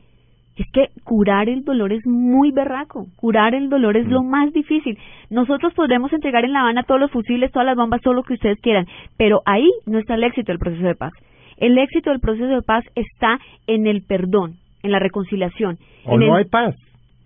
es 0.56 0.68
que 0.72 0.90
curar 1.04 1.50
el 1.50 1.64
dolor 1.64 1.92
es 1.94 2.06
muy 2.06 2.52
berraco, 2.52 3.08
curar 3.16 3.56
el 3.56 3.70
dolor 3.70 3.98
es 3.98 4.08
lo 4.08 4.22
mm. 4.22 4.30
más 4.30 4.54
difícil. 4.54 4.98
Nosotros 5.30 5.74
podemos 5.74 6.14
entregar 6.14 6.46
en 6.46 6.54
La 6.54 6.62
Habana 6.62 6.84
todos 6.84 7.02
los 7.02 7.12
fusiles, 7.12 7.52
todas 7.52 7.66
las 7.66 7.76
bombas, 7.76 8.02
todo 8.02 8.14
lo 8.14 8.24
que 8.24 8.34
ustedes 8.34 8.60
quieran, 8.62 8.86
pero 9.18 9.42
ahí 9.46 9.70
no 9.86 9.98
está 9.98 10.16
el 10.16 10.24
éxito 10.24 10.52
del 10.52 10.60
proceso 10.60 10.86
de 10.86 10.96
paz. 10.96 11.14
El 11.58 11.78
éxito 11.78 12.10
del 12.10 12.20
proceso 12.20 12.48
de 12.48 12.62
paz 12.62 12.84
está 12.96 13.40
en 13.68 13.88
el 13.88 14.04
perdón, 14.04 14.56
en 14.84 14.92
la 14.92 15.00
reconciliación. 15.00 15.78
O 16.06 16.18
no 16.18 16.36
hay 16.36 16.46
paz. 16.46 16.76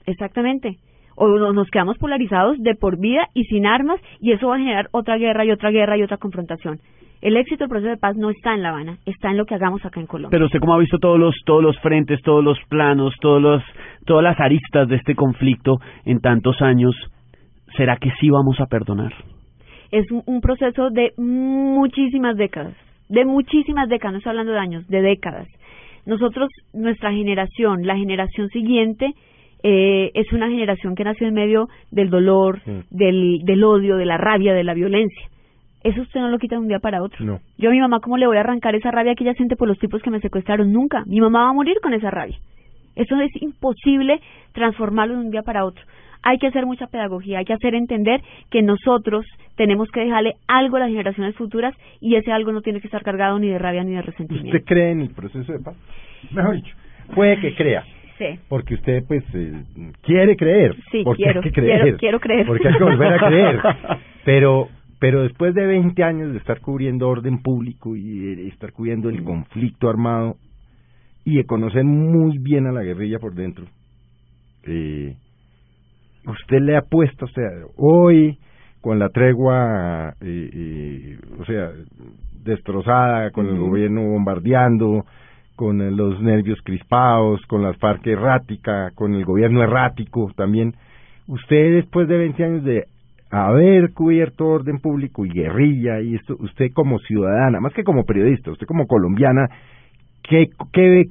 Exactamente. 0.05 0.77
O 1.15 1.27
nos 1.27 1.69
quedamos 1.69 1.97
polarizados 1.97 2.57
de 2.59 2.75
por 2.75 2.99
vida 2.99 3.27
y 3.33 3.45
sin 3.45 3.65
armas 3.65 3.99
y 4.21 4.33
eso 4.33 4.49
va 4.49 4.55
a 4.55 4.59
generar 4.59 4.87
otra 4.91 5.17
guerra 5.17 5.45
y 5.45 5.51
otra 5.51 5.71
guerra 5.71 5.97
y 5.97 6.03
otra 6.03 6.17
confrontación. 6.17 6.79
El 7.21 7.35
éxito 7.35 7.63
del 7.63 7.69
proceso 7.69 7.89
de 7.89 7.97
paz 7.97 8.15
no 8.15 8.29
está 8.29 8.53
en 8.53 8.61
La 8.61 8.69
Habana, 8.69 8.97
está 9.05 9.31
en 9.31 9.37
lo 9.37 9.45
que 9.45 9.55
hagamos 9.55 9.83
acá 9.83 9.99
en 9.99 10.05
Colombia. 10.05 10.29
Pero 10.31 10.45
usted 10.45 10.59
cómo 10.59 10.75
ha 10.75 10.79
visto 10.79 10.99
todos 10.99 11.19
los 11.19 11.35
todos 11.45 11.63
los 11.63 11.77
frentes, 11.79 12.21
todos 12.21 12.43
los 12.43 12.59
planos, 12.69 13.13
todos 13.19 13.41
los 13.41 13.63
todas 14.05 14.23
las 14.23 14.39
aristas 14.39 14.87
de 14.87 14.97
este 14.97 15.15
conflicto 15.15 15.77
en 16.05 16.19
tantos 16.19 16.61
años, 16.61 16.95
¿será 17.75 17.97
que 17.97 18.11
sí 18.19 18.29
vamos 18.29 18.59
a 18.59 18.67
perdonar? 18.67 19.13
Es 19.91 20.05
un, 20.11 20.41
proceso 20.41 20.89
de 20.89 21.13
muchísimas 21.17 22.35
décadas, 22.35 22.75
de 23.09 23.25
muchísimas 23.25 23.87
décadas, 23.89 24.13
no 24.13 24.17
estoy 24.17 24.31
hablando 24.31 24.51
de 24.51 24.59
años, 24.59 24.87
de 24.87 25.01
décadas. 25.01 25.47
Nosotros, 26.05 26.49
nuestra 26.73 27.11
generación, 27.11 27.85
la 27.85 27.95
generación 27.95 28.49
siguiente, 28.49 29.13
eh, 29.63 30.11
es 30.13 30.31
una 30.33 30.49
generación 30.49 30.93
que 30.93 31.05
nació 31.05 31.27
en 31.27 31.33
medio 31.33 31.67
del 31.91 32.09
dolor, 32.09 32.61
del, 32.89 33.39
del 33.43 33.63
odio, 33.63 33.95
de 33.95 34.05
la 34.05 34.17
rabia, 34.17 34.53
de 34.53 34.63
la 34.65 34.73
violencia 34.73 35.29
eso 35.89 36.01
usted 36.01 36.19
no 36.19 36.29
lo 36.29 36.39
quita 36.39 36.55
de 36.55 36.61
un 36.61 36.67
día 36.67 36.79
para 36.79 37.01
otro. 37.01 37.23
No. 37.23 37.39
Yo 37.57 37.69
a 37.69 37.71
mi 37.71 37.79
mamá, 37.79 37.99
¿cómo 37.99 38.17
le 38.17 38.27
voy 38.27 38.37
a 38.37 38.41
arrancar 38.41 38.75
esa 38.75 38.91
rabia 38.91 39.15
que 39.15 39.23
ella 39.23 39.33
siente 39.33 39.55
por 39.55 39.67
los 39.67 39.79
tipos 39.79 40.01
que 40.01 40.09
me 40.09 40.19
secuestraron? 40.19 40.71
Nunca. 40.71 41.03
Mi 41.05 41.19
mamá 41.19 41.43
va 41.43 41.49
a 41.49 41.53
morir 41.53 41.77
con 41.81 41.93
esa 41.93 42.11
rabia. 42.11 42.37
Eso 42.95 43.15
es 43.21 43.31
imposible 43.41 44.19
transformarlo 44.53 45.15
de 45.15 45.25
un 45.25 45.31
día 45.31 45.43
para 45.43 45.65
otro. 45.65 45.83
Hay 46.23 46.39
que 46.39 46.47
hacer 46.47 46.65
mucha 46.65 46.87
pedagogía, 46.87 47.39
hay 47.39 47.45
que 47.45 47.53
hacer 47.53 47.75
entender 47.75 48.21
que 48.49 48.63
nosotros 48.63 49.25
tenemos 49.55 49.89
que 49.91 50.01
dejarle 50.01 50.33
algo 50.47 50.77
a 50.77 50.81
las 50.81 50.89
generaciones 50.89 51.35
futuras 51.35 51.75
y 52.01 52.15
ese 52.15 52.31
algo 52.31 52.51
no 52.51 52.61
tiene 52.61 52.81
que 52.81 52.87
estar 52.87 53.03
cargado 53.03 53.37
ni 53.39 53.49
de 53.49 53.59
rabia 53.59 53.83
ni 53.83 53.93
de 53.93 54.01
resentimiento. 54.01 54.57
¿Usted 54.57 54.65
cree 54.65 54.91
en 54.91 55.01
el 55.01 55.09
proceso 55.11 55.51
de 55.53 55.59
paz? 55.59 55.75
Mejor 56.31 56.55
dicho, 56.55 56.75
puede 57.13 57.39
que 57.39 57.55
crea. 57.55 57.83
Sí. 58.17 58.39
Porque 58.49 58.73
usted, 58.73 59.03
pues, 59.07 59.23
eh, 59.35 59.53
quiere 60.01 60.35
creer. 60.35 60.75
Sí, 60.91 61.03
porque 61.03 61.23
quiero, 61.23 61.41
hay 61.41 61.43
que 61.43 61.51
creer. 61.51 61.81
Quiero, 61.81 61.97
quiero 61.97 62.19
creer. 62.19 62.47
Porque 62.47 62.67
hay 62.67 62.77
que 62.77 62.83
volver 62.83 63.13
a 63.13 63.27
creer. 63.27 63.61
Pero, 64.25 64.69
pero 64.99 65.21
después 65.21 65.53
de 65.53 65.65
20 65.65 66.03
años 66.03 66.31
de 66.31 66.39
estar 66.39 66.59
cubriendo 66.59 67.07
orden 67.07 67.41
público 67.41 67.95
y 67.95 68.35
de 68.35 68.47
estar 68.47 68.73
cubriendo 68.73 69.09
el 69.09 69.23
conflicto 69.23 69.89
armado 69.89 70.37
y 71.23 71.37
de 71.37 71.45
conocer 71.45 71.83
muy 71.83 72.37
bien 72.39 72.67
a 72.67 72.71
la 72.71 72.83
guerrilla 72.83 73.19
por 73.19 73.35
dentro, 73.35 73.65
eh, 74.63 75.15
usted 76.25 76.59
le 76.61 76.77
ha 76.77 76.81
puesto, 76.81 77.25
o 77.25 77.29
sea, 77.29 77.49
hoy 77.75 78.39
con 78.81 78.99
la 78.99 79.09
tregua, 79.09 80.13
eh, 80.21 80.49
eh, 80.53 81.19
o 81.39 81.45
sea, 81.45 81.71
destrozada, 82.43 83.31
con 83.31 83.47
el 83.47 83.57
gobierno 83.57 84.01
bombardeando, 84.01 85.05
con 85.55 85.95
los 85.97 86.21
nervios 86.21 86.59
crispados, 86.63 87.41
con 87.47 87.63
la 87.63 87.73
FARC 87.73 88.05
errática, 88.07 88.91
con 88.95 89.13
el 89.15 89.25
gobierno 89.25 89.63
errático 89.63 90.31
también, 90.35 90.75
usted 91.27 91.73
después 91.73 92.07
de 92.07 92.17
20 92.17 92.43
años 92.43 92.63
de 92.63 92.85
haber 93.29 93.93
cubierto 93.93 94.45
orden 94.45 94.79
público 94.79 95.25
y 95.25 95.29
guerrilla 95.29 96.01
y 96.01 96.15
esto, 96.15 96.35
usted 96.39 96.71
como 96.73 96.99
ciudadana, 96.99 97.59
más 97.59 97.73
que 97.73 97.83
como 97.83 98.03
periodista, 98.03 98.51
usted 98.51 98.65
como 98.65 98.87
colombiana, 98.87 99.49
¿qué, 100.23 100.49
qué, 100.71 101.05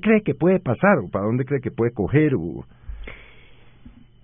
cree 0.00 0.22
que 0.22 0.34
puede 0.34 0.58
pasar 0.58 0.98
o 0.98 1.10
para 1.10 1.26
dónde 1.26 1.44
cree 1.44 1.60
que 1.60 1.70
puede 1.70 1.92
coger? 1.92 2.34
O... 2.34 2.64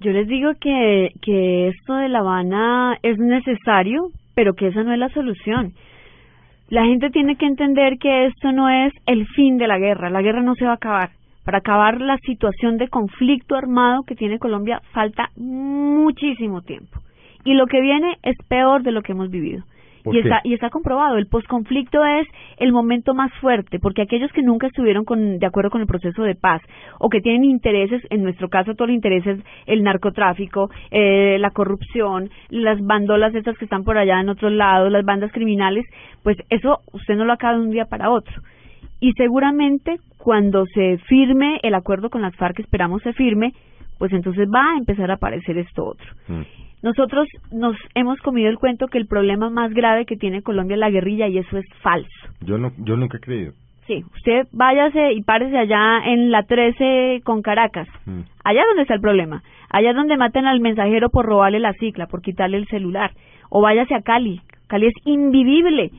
Yo 0.00 0.10
les 0.10 0.26
digo 0.26 0.52
que, 0.60 1.10
que 1.22 1.68
esto 1.68 1.94
de 1.94 2.08
La 2.08 2.20
Habana 2.20 2.98
es 3.02 3.18
necesario, 3.18 4.08
pero 4.34 4.54
que 4.54 4.68
esa 4.68 4.82
no 4.82 4.92
es 4.92 4.98
la 4.98 5.08
solución. 5.10 5.72
La 6.70 6.84
gente 6.84 7.10
tiene 7.10 7.36
que 7.36 7.46
entender 7.46 7.94
que 7.98 8.26
esto 8.26 8.52
no 8.52 8.68
es 8.68 8.92
el 9.06 9.26
fin 9.28 9.56
de 9.56 9.68
la 9.68 9.78
guerra, 9.78 10.10
la 10.10 10.22
guerra 10.22 10.42
no 10.42 10.54
se 10.54 10.64
va 10.64 10.72
a 10.72 10.74
acabar 10.74 11.17
para 11.48 11.60
acabar 11.60 11.98
la 12.02 12.18
situación 12.18 12.76
de 12.76 12.88
conflicto 12.88 13.56
armado 13.56 14.02
que 14.02 14.14
tiene 14.14 14.38
Colombia 14.38 14.82
falta 14.92 15.30
muchísimo 15.34 16.60
tiempo. 16.60 17.00
Y 17.42 17.54
lo 17.54 17.66
que 17.66 17.80
viene 17.80 18.18
es 18.22 18.36
peor 18.48 18.82
de 18.82 18.92
lo 18.92 19.00
que 19.00 19.12
hemos 19.12 19.30
vivido. 19.30 19.64
Y 20.12 20.18
está, 20.18 20.42
y 20.44 20.52
está 20.52 20.68
comprobado, 20.68 21.16
el 21.16 21.26
posconflicto 21.26 22.04
es 22.04 22.26
el 22.58 22.70
momento 22.70 23.14
más 23.14 23.32
fuerte, 23.40 23.78
porque 23.78 24.02
aquellos 24.02 24.30
que 24.32 24.42
nunca 24.42 24.66
estuvieron 24.66 25.06
con, 25.06 25.38
de 25.38 25.46
acuerdo 25.46 25.70
con 25.70 25.80
el 25.80 25.86
proceso 25.86 26.22
de 26.22 26.34
paz 26.34 26.60
o 26.98 27.08
que 27.08 27.22
tienen 27.22 27.44
intereses, 27.44 28.02
en 28.10 28.24
nuestro 28.24 28.50
caso 28.50 28.74
todos 28.74 28.90
los 28.90 28.96
intereses, 28.96 29.42
el 29.64 29.82
narcotráfico, 29.82 30.68
eh, 30.90 31.38
la 31.40 31.52
corrupción, 31.52 32.28
las 32.50 32.78
bandolas 32.82 33.34
estas 33.34 33.56
que 33.56 33.64
están 33.64 33.84
por 33.84 33.96
allá 33.96 34.20
en 34.20 34.28
otros 34.28 34.52
lados, 34.52 34.92
las 34.92 35.06
bandas 35.06 35.32
criminales, 35.32 35.86
pues 36.22 36.36
eso 36.50 36.80
usted 36.92 37.16
no 37.16 37.24
lo 37.24 37.32
acaba 37.32 37.54
de 37.54 37.62
un 37.62 37.70
día 37.70 37.86
para 37.86 38.10
otro 38.10 38.34
y 39.00 39.12
seguramente 39.12 39.96
cuando 40.18 40.66
se 40.66 40.98
firme 41.06 41.58
el 41.62 41.74
acuerdo 41.74 42.10
con 42.10 42.22
las 42.22 42.36
FARC, 42.36 42.60
esperamos 42.60 43.02
se 43.02 43.12
firme, 43.12 43.52
pues 43.98 44.12
entonces 44.12 44.48
va 44.48 44.74
a 44.74 44.78
empezar 44.78 45.10
a 45.10 45.14
aparecer 45.14 45.58
esto 45.58 45.86
otro. 45.86 46.06
Mm. 46.28 46.42
Nosotros 46.82 47.26
nos 47.50 47.76
hemos 47.94 48.20
comido 48.20 48.48
el 48.48 48.58
cuento 48.58 48.86
que 48.86 48.98
el 48.98 49.06
problema 49.06 49.50
más 49.50 49.72
grave 49.72 50.06
que 50.06 50.16
tiene 50.16 50.42
Colombia 50.42 50.74
es 50.74 50.80
la 50.80 50.90
guerrilla 50.90 51.26
y 51.26 51.38
eso 51.38 51.58
es 51.58 51.66
falso. 51.82 52.08
Yo 52.40 52.58
no, 52.58 52.72
yo 52.78 52.96
nunca 52.96 53.16
he 53.16 53.20
creído. 53.20 53.52
Sí, 53.86 54.04
usted 54.14 54.46
váyase 54.52 55.12
y 55.12 55.22
párese 55.22 55.56
allá 55.56 56.00
en 56.04 56.30
la 56.30 56.42
13 56.42 57.22
con 57.24 57.42
Caracas. 57.42 57.88
Mm. 58.04 58.20
Allá 58.44 58.62
donde 58.66 58.82
está 58.82 58.94
el 58.94 59.00
problema. 59.00 59.42
Allá 59.70 59.92
donde 59.92 60.16
matan 60.16 60.46
al 60.46 60.60
mensajero 60.60 61.08
por 61.08 61.26
robarle 61.26 61.58
la 61.58 61.72
cicla, 61.72 62.06
por 62.06 62.22
quitarle 62.22 62.58
el 62.58 62.68
celular. 62.68 63.12
O 63.50 63.62
váyase 63.62 63.94
a 63.94 64.02
Cali. 64.02 64.40
Cali 64.68 64.88
es 64.88 64.94
invivible 65.06 65.90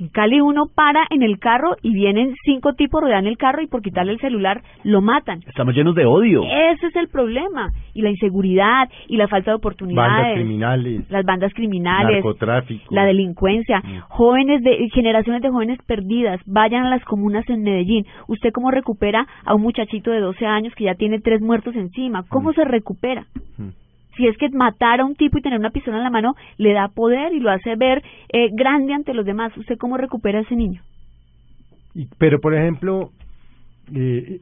En 0.00 0.08
Cali 0.08 0.40
uno 0.40 0.64
para 0.74 1.04
en 1.10 1.22
el 1.22 1.38
carro 1.38 1.76
y 1.82 1.94
vienen 1.94 2.34
cinco 2.44 2.72
tipos, 2.74 3.00
rodean 3.00 3.26
el 3.26 3.36
carro 3.36 3.62
y 3.62 3.68
por 3.68 3.80
quitarle 3.82 4.12
el 4.12 4.18
celular 4.20 4.62
lo 4.82 5.00
matan. 5.00 5.40
Estamos 5.46 5.74
llenos 5.74 5.94
de 5.94 6.04
odio. 6.04 6.42
Ese 6.44 6.86
es 6.88 6.96
el 6.96 7.08
problema. 7.08 7.70
Y 7.94 8.02
la 8.02 8.10
inseguridad 8.10 8.88
y 9.08 9.16
la 9.16 9.28
falta 9.28 9.52
de 9.52 9.56
oportunidades. 9.56 10.10
Bandas 10.12 10.34
criminales. 10.34 11.10
Las 11.10 11.24
bandas 11.24 11.54
criminales. 11.54 12.12
Narcotráfico. 12.24 12.92
La 12.94 13.04
delincuencia. 13.04 13.78
Mm. 13.80 13.98
Jóvenes 14.08 14.62
de, 14.62 14.88
generaciones 14.92 15.42
de 15.42 15.50
jóvenes 15.50 15.78
perdidas. 15.86 16.40
Vayan 16.46 16.86
a 16.86 16.90
las 16.90 17.04
comunas 17.04 17.48
en 17.48 17.62
Medellín. 17.62 18.04
¿Usted 18.26 18.50
cómo 18.52 18.70
recupera 18.72 19.26
a 19.44 19.54
un 19.54 19.62
muchachito 19.62 20.10
de 20.10 20.20
12 20.20 20.44
años 20.44 20.74
que 20.74 20.84
ya 20.84 20.94
tiene 20.94 21.20
tres 21.20 21.40
muertos 21.40 21.76
encima? 21.76 22.24
¿Cómo 22.28 22.50
Mm. 22.50 22.54
se 22.54 22.64
recupera? 22.64 23.26
Mm. 23.58 23.68
Si 24.16 24.26
es 24.26 24.36
que 24.38 24.48
matar 24.50 25.00
a 25.00 25.04
un 25.04 25.14
tipo 25.14 25.38
y 25.38 25.42
tener 25.42 25.58
una 25.58 25.70
pistola 25.70 25.96
en 25.98 26.04
la 26.04 26.10
mano 26.10 26.34
le 26.58 26.72
da 26.72 26.88
poder 26.88 27.32
y 27.32 27.40
lo 27.40 27.50
hace 27.50 27.76
ver 27.76 28.02
eh, 28.32 28.48
grande 28.52 28.92
ante 28.94 29.14
los 29.14 29.24
demás. 29.26 29.56
¿Usted 29.56 29.76
cómo 29.78 29.96
recupera 29.96 30.38
a 30.38 30.42
ese 30.42 30.56
niño? 30.56 30.82
Pero, 32.18 32.40
por 32.40 32.54
ejemplo, 32.54 33.10
eh, 33.94 34.40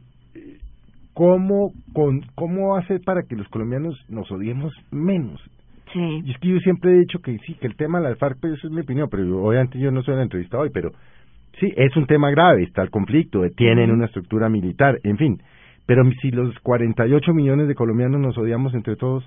¿cómo, 1.15 1.73
con, 1.93 2.23
¿cómo 2.35 2.77
hacer 2.77 3.01
para 3.05 3.23
que 3.23 3.37
los 3.37 3.49
colombianos 3.49 3.95
nos 4.09 4.31
odiemos 4.31 4.73
menos? 4.91 5.41
Sí. 5.93 6.23
Y 6.25 6.31
es 6.31 6.39
que 6.39 6.49
yo 6.49 6.59
siempre 6.61 6.93
he 6.93 7.01
dicho 7.01 7.19
que 7.19 7.37
sí, 7.47 7.55
que 7.55 7.67
el 7.67 7.77
tema 7.77 8.01
de 8.01 8.09
las 8.09 8.19
FARC, 8.19 8.39
pues 8.41 8.55
eso 8.55 8.67
es 8.69 8.73
mi 8.73 8.81
opinión, 8.81 9.09
pero 9.11 9.25
yo- 9.25 9.43
obviamente 9.43 9.79
yo 9.79 9.91
no 9.91 10.03
soy 10.03 10.17
la 10.17 10.23
entrevista 10.23 10.59
hoy, 10.59 10.71
pero 10.73 10.91
sí, 11.61 11.71
es 11.77 11.95
un 11.97 12.07
tema 12.07 12.31
grave, 12.31 12.63
está 12.63 12.83
el 12.83 12.91
conflicto, 12.91 13.43
tienen 13.57 13.91
una 13.91 14.07
estructura 14.07 14.49
militar, 14.49 14.99
en 15.05 15.19
fin. 15.19 15.43
Pero 15.85 16.03
si 16.23 16.31
los 16.31 16.59
48 16.61 17.35
millones 17.35 17.69
de 17.69 17.75
colombianos 17.75 18.21
nos 18.21 18.39
odiamos 18.39 18.73
entre 18.73 18.97
todos, 18.97 19.25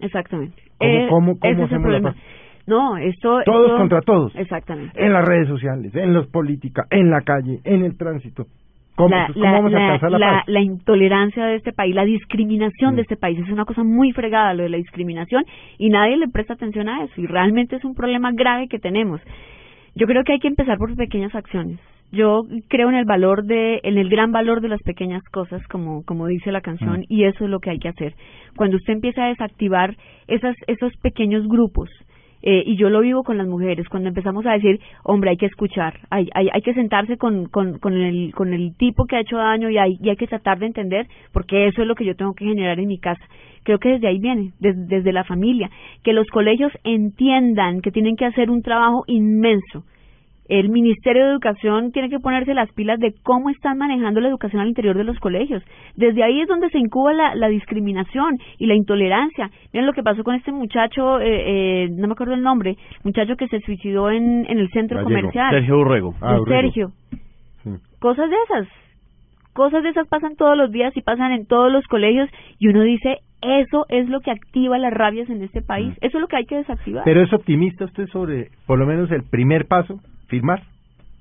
Exactamente. 0.00 0.56
¿Cómo- 0.78 0.90
Eh, 0.92 1.06
cómo- 1.08 1.38
cómo 1.38 1.64
hacemos 1.64 1.90
la 1.92 2.00
paz? 2.00 2.16
No, 2.66 2.96
esto... 2.96 3.40
todos 3.44 3.66
esto- 3.66 3.76
contra 3.78 4.00
todos, 4.00 4.34
Exactamente. 4.36 4.92
en 5.04 5.12
las 5.12 5.24
redes 5.24 5.46
sociales, 5.48 5.94
en 5.94 6.12
los 6.12 6.26
política, 6.26 6.84
en 6.90 7.10
la 7.10 7.20
calle, 7.22 7.60
en 7.64 7.84
el 7.84 7.96
tránsito. 7.96 8.44
¿Cómo, 8.96 9.10
la, 9.14 9.26
cómo 9.32 9.44
la- 9.44 9.52
vamos 9.52 9.72
a 9.74 9.76
la- 9.78 9.84
alcanzar 9.84 10.10
la, 10.10 10.18
la- 10.18 10.26
paz? 10.38 10.44
la 10.48 10.60
intolerancia 10.62 11.44
de 11.44 11.56
este 11.56 11.72
país, 11.72 11.94
la 11.94 12.04
discriminación 12.04 12.94
Mm. 12.94 12.96
de 12.96 13.02
este 13.02 13.16
país 13.16 13.38
es 13.38 13.48
una 13.50 13.64
cosa 13.66 13.84
muy 13.84 14.10
fregada 14.12 14.54
lo 14.54 14.62
de 14.64 14.70
la 14.70 14.78
discriminación 14.78 15.44
y 15.78 15.90
nadie 15.90 16.16
le 16.16 16.28
presta 16.28 16.54
atención 16.54 16.88
a 16.88 17.04
eso 17.04 17.20
y 17.20 17.26
realmente 17.26 17.76
es 17.76 17.84
un 17.84 17.94
problema 17.94 18.30
grave 18.32 18.68
que 18.68 18.78
tenemos. 18.78 19.20
Yo 19.94 20.06
creo 20.06 20.24
que 20.24 20.32
hay 20.32 20.38
que 20.40 20.48
empezar 20.48 20.76
por 20.78 20.94
pequeñas 20.96 21.34
acciones. 21.34 21.78
Yo 22.12 22.42
creo 22.68 22.88
en 22.88 22.94
el 22.94 23.04
valor 23.04 23.44
de, 23.44 23.80
en 23.82 23.98
el 23.98 24.08
gran 24.08 24.30
valor 24.32 24.60
de 24.60 24.68
las 24.68 24.82
pequeñas 24.82 25.22
cosas, 25.32 25.60
como, 25.68 26.04
como 26.04 26.26
dice 26.28 26.52
la 26.52 26.60
canción, 26.60 27.00
Mm. 27.00 27.04
y 27.08 27.24
eso 27.24 27.44
es 27.44 27.50
lo 27.50 27.58
que 27.60 27.70
hay 27.70 27.78
que 27.78 27.88
hacer. 27.88 28.14
Cuando 28.56 28.76
usted 28.76 28.92
empieza 28.94 29.24
a 29.24 29.28
desactivar 29.28 29.96
esas, 30.28 30.54
esos 30.66 30.96
pequeños 30.98 31.46
grupos, 31.48 31.90
eh, 32.42 32.62
y 32.64 32.76
yo 32.76 32.90
lo 32.90 33.00
vivo 33.00 33.24
con 33.24 33.38
las 33.38 33.48
mujeres, 33.48 33.88
cuando 33.88 34.08
empezamos 34.08 34.46
a 34.46 34.52
decir, 34.52 34.78
hombre, 35.02 35.30
hay 35.30 35.36
que 35.36 35.46
escuchar, 35.46 35.98
hay, 36.10 36.28
hay, 36.32 36.48
hay 36.52 36.60
que 36.62 36.74
sentarse 36.74 37.16
con, 37.16 37.46
con, 37.46 37.78
con, 37.80 37.94
el, 37.94 38.32
con 38.34 38.54
el 38.54 38.76
tipo 38.76 39.06
que 39.06 39.16
ha 39.16 39.20
hecho 39.20 39.36
daño 39.38 39.68
y 39.68 39.78
hay, 39.78 39.96
y 40.00 40.08
hay 40.10 40.16
que 40.16 40.28
tratar 40.28 40.58
de 40.60 40.66
entender, 40.66 41.06
porque 41.32 41.66
eso 41.66 41.82
es 41.82 41.88
lo 41.88 41.96
que 41.96 42.04
yo 42.04 42.14
tengo 42.14 42.34
que 42.34 42.44
generar 42.44 42.78
en 42.78 42.86
mi 42.86 42.98
casa. 42.98 43.24
Creo 43.64 43.78
que 43.80 43.88
desde 43.88 44.06
ahí 44.06 44.20
viene, 44.20 44.52
des- 44.60 44.86
desde 44.86 45.12
la 45.12 45.24
familia, 45.24 45.70
que 46.04 46.12
los 46.12 46.28
colegios 46.28 46.70
entiendan 46.84 47.80
que 47.80 47.90
tienen 47.90 48.14
que 48.16 48.26
hacer 48.26 48.48
un 48.50 48.62
trabajo 48.62 49.02
inmenso. 49.08 49.82
El 50.48 50.68
Ministerio 50.68 51.24
de 51.24 51.30
Educación 51.32 51.92
tiene 51.92 52.08
que 52.08 52.20
ponerse 52.20 52.54
las 52.54 52.70
pilas 52.72 52.98
de 53.00 53.14
cómo 53.22 53.50
están 53.50 53.78
manejando 53.78 54.20
la 54.20 54.28
educación 54.28 54.62
al 54.62 54.68
interior 54.68 54.96
de 54.96 55.04
los 55.04 55.18
colegios. 55.18 55.62
Desde 55.96 56.22
ahí 56.22 56.40
es 56.40 56.48
donde 56.48 56.70
se 56.70 56.78
incuba 56.78 57.12
la, 57.12 57.34
la 57.34 57.48
discriminación 57.48 58.38
y 58.58 58.66
la 58.66 58.74
intolerancia. 58.74 59.50
Miren 59.72 59.86
lo 59.86 59.92
que 59.92 60.02
pasó 60.02 60.22
con 60.24 60.34
este 60.34 60.52
muchacho, 60.52 61.20
eh, 61.20 61.84
eh, 61.84 61.88
no 61.90 62.06
me 62.06 62.12
acuerdo 62.12 62.34
el 62.34 62.42
nombre, 62.42 62.76
muchacho 63.04 63.36
que 63.36 63.48
se 63.48 63.60
suicidó 63.60 64.10
en, 64.10 64.46
en 64.48 64.58
el 64.58 64.70
centro 64.70 64.98
Gallego. 64.98 65.20
comercial. 65.20 65.50
Sergio 65.50 65.78
Urrego. 65.78 66.14
Ah, 66.20 66.40
Urrego. 66.40 66.60
Sergio. 66.62 66.90
Sí. 67.64 67.70
Cosas 67.98 68.30
de 68.30 68.36
esas. 68.44 68.68
Cosas 69.52 69.82
de 69.82 69.88
esas 69.88 70.06
pasan 70.08 70.36
todos 70.36 70.56
los 70.56 70.70
días 70.70 70.94
y 70.96 71.00
pasan 71.00 71.32
en 71.32 71.46
todos 71.46 71.72
los 71.72 71.84
colegios 71.86 72.28
y 72.58 72.68
uno 72.68 72.82
dice, 72.82 73.20
eso 73.40 73.86
es 73.88 74.08
lo 74.08 74.20
que 74.20 74.30
activa 74.30 74.76
las 74.76 74.92
rabias 74.92 75.30
en 75.30 75.42
este 75.42 75.62
país. 75.62 75.88
Mm. 75.94 76.04
Eso 76.04 76.18
es 76.18 76.20
lo 76.20 76.28
que 76.28 76.36
hay 76.36 76.44
que 76.44 76.56
desactivar. 76.56 77.04
Pero 77.04 77.22
es 77.22 77.32
optimista 77.32 77.86
usted 77.86 78.06
sobre, 78.08 78.50
por 78.66 78.78
lo 78.78 78.86
menos, 78.86 79.10
el 79.10 79.22
primer 79.22 79.66
paso, 79.66 79.98
firmar. 80.26 80.62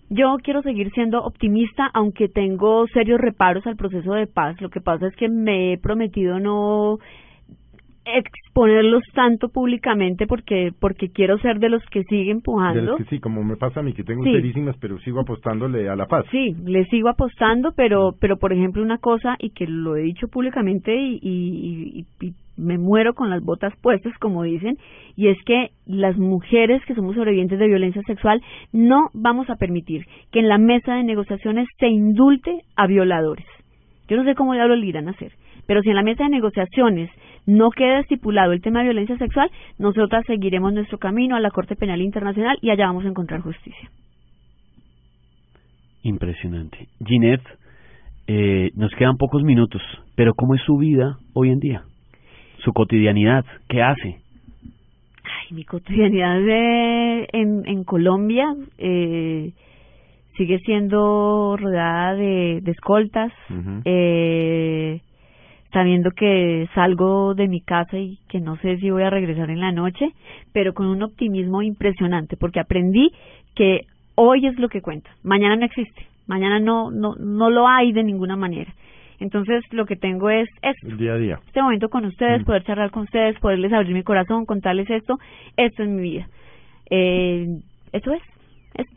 Yo 0.10 0.38
quiero 0.44 0.62
seguir 0.62 0.92
siendo 0.92 1.24
optimista, 1.24 1.90
aunque 1.94 2.28
tengo 2.30 2.86
serios 2.94 3.20
reparos 3.20 3.66
al 3.66 3.76
proceso 3.76 4.14
de 4.14 4.28
paz. 4.28 4.60
Lo 4.62 4.70
que 4.70 4.80
pasa 4.82 5.08
es 5.08 5.16
que 5.16 5.30
me 5.30 5.74
he 5.74 5.78
prometido 5.80 6.40
no 6.40 7.00
exponerlos 8.06 9.02
tanto 9.16 9.50
públicamente 9.50 10.28
porque 10.28 10.72
porque 10.80 11.10
quiero 11.10 11.40
ser 11.40 11.58
de 11.60 11.70
los 11.70 11.84
que 11.88 12.04
sigue 12.04 12.26
De 12.26 12.32
empujando. 12.32 12.82
los 12.84 12.98
que 12.98 13.06
sí, 13.06 13.20
como 13.20 13.44
me 13.44 13.56
pasa 13.58 13.80
a 13.80 13.84
mí, 13.84 13.94
que 13.94 14.04
tengo 14.04 14.24
Sí. 14.24 14.32
serísimas, 14.32 14.78
pero 14.80 15.00
sigo 15.00 15.22
apostándole 15.22 15.90
a 15.90 15.96
la 15.96 16.06
paz. 16.06 16.24
Sí, 16.30 16.56
le 16.66 16.86
sigo 16.86 17.10
apostando, 17.10 17.72
pero 17.76 18.14
pero 18.22 18.38
por 18.38 18.54
ejemplo 18.54 18.84
una 18.84 19.00
cosa 19.00 19.36
y 19.40 19.50
que 19.50 19.66
lo 19.66 19.96
he 19.96 20.02
dicho 20.04 20.28
públicamente 20.28 20.96
y, 20.96 21.18
y, 21.20 22.06
y- 22.22 22.28
y 22.28 22.34
me 22.58 22.78
muero 22.78 23.14
con 23.14 23.30
las 23.30 23.44
botas 23.44 23.74
puestas, 23.82 24.14
como 24.20 24.44
dicen, 24.44 24.78
y 25.16 25.28
es 25.28 25.38
que 25.46 25.70
las 25.86 26.18
mujeres 26.18 26.84
que 26.86 26.96
somos 26.96 27.16
sobrevivientes 27.16 27.60
de 27.60 27.68
violencia 27.68 28.02
sexual 28.06 28.42
no 28.72 29.10
vamos 29.14 29.50
a 29.50 29.56
permitir 29.56 30.06
que 30.32 30.40
en 30.40 30.50
la 30.50 30.58
mesa 30.58 30.96
de 30.96 31.04
negociaciones 31.04 31.68
se 31.80 31.88
indulte 31.88 32.62
a 32.76 32.88
violadores. 32.88 33.46
Yo 34.08 34.18
no 34.18 34.24
sé 34.24 34.36
cómo 34.36 34.54
ya 34.56 34.66
lo 34.66 34.76
irán 34.76 35.08
a 35.08 35.12
hacer, 35.12 35.32
pero 35.68 35.82
si 35.82 35.90
en 35.90 35.96
la 35.96 36.04
mesa 36.04 36.24
de 36.24 36.30
negociaciones 36.30 37.10
no 37.46 37.70
queda 37.72 38.00
estipulado 38.00 38.54
el 38.54 38.62
tema 38.62 38.80
de 38.80 38.86
violencia 38.86 39.18
sexual, 39.18 39.50
nosotras 39.80 40.24
seguiremos 40.28 40.74
nuestro 40.74 40.98
camino 40.98 41.36
a 41.36 41.40
la 41.40 41.52
Corte 41.52 41.76
Penal 41.76 42.02
Internacional 42.02 42.58
y 42.62 42.70
allá 42.70 42.88
vamos 42.88 43.06
a 43.06 43.10
encontrar 43.10 43.42
justicia. 43.42 43.90
Impresionante. 46.04 46.88
Ginette, 47.04 47.48
eh, 48.28 48.72
nos 48.76 48.92
quedan 48.94 49.18
pocos 49.18 49.44
minutos, 49.44 49.82
pero 50.16 50.34
¿cómo 50.36 50.54
es 50.54 50.62
su 50.62 50.78
vida 50.78 51.18
hoy 51.34 51.50
en 51.50 51.60
día? 51.60 51.84
Su 52.66 52.74
cotidianidad, 52.74 53.46
¿qué 53.70 53.84
hace? 53.84 54.18
Ay, 55.24 55.52
mi 55.56 55.64
cotidianidad 55.66 56.40
de, 56.40 57.30
en, 57.32 57.62
en 57.68 57.84
Colombia 57.84 58.56
eh, 58.80 59.52
sigue 60.36 60.58
siendo 60.66 61.58
rodeada 61.58 62.16
de, 62.16 62.62
de 62.64 62.72
escoltas, 62.72 63.32
eh, 63.86 65.00
sabiendo 65.72 66.10
que 66.10 66.68
salgo 66.74 67.36
de 67.36 67.48
mi 67.48 67.62
casa 67.62 68.00
y 68.00 68.18
que 68.28 68.40
no 68.40 68.58
sé 68.58 68.78
si 68.78 68.90
voy 68.90 69.04
a 69.04 69.12
regresar 69.12 69.52
en 69.52 69.60
la 69.60 69.72
noche, 69.72 70.10
pero 70.52 70.74
con 70.74 70.88
un 70.88 71.04
optimismo 71.04 71.62
impresionante, 71.62 72.36
porque 72.36 72.60
aprendí 72.60 73.12
que 73.54 73.82
hoy 74.16 74.48
es 74.48 74.58
lo 74.58 74.70
que 74.70 74.82
cuenta, 74.82 75.12
mañana 75.22 75.56
no 75.56 75.66
existe, 75.66 76.08
mañana 76.26 76.60
no, 76.60 76.90
no, 76.90 77.14
no 77.14 77.52
lo 77.52 77.68
hay 77.68 77.92
de 77.92 78.04
ninguna 78.04 78.36
manera. 78.36 78.74
Entonces 79.20 79.64
lo 79.72 79.86
que 79.86 79.96
tengo 79.96 80.30
es 80.30 80.48
esto, 80.62 80.88
El 80.88 80.98
día 80.98 81.14
a 81.14 81.18
día. 81.18 81.40
este 81.48 81.62
momento 81.62 81.90
con 81.90 82.06
ustedes, 82.06 82.42
Mm. 82.42 82.46
poder 82.46 82.64
charlar 82.64 82.92
con 82.92 83.04
ustedes, 83.04 83.40
poderles 83.40 83.72
abrir 83.74 83.94
mi 83.94 84.04
corazón, 84.04 84.46
contarles 84.46 84.90
esto, 84.90 85.18
esto 85.58 85.84
es 85.84 85.90
mi 85.90 86.02
vida. 86.02 86.28
Eh, 86.90 87.48
eso 87.92 88.14
es. 88.14 88.22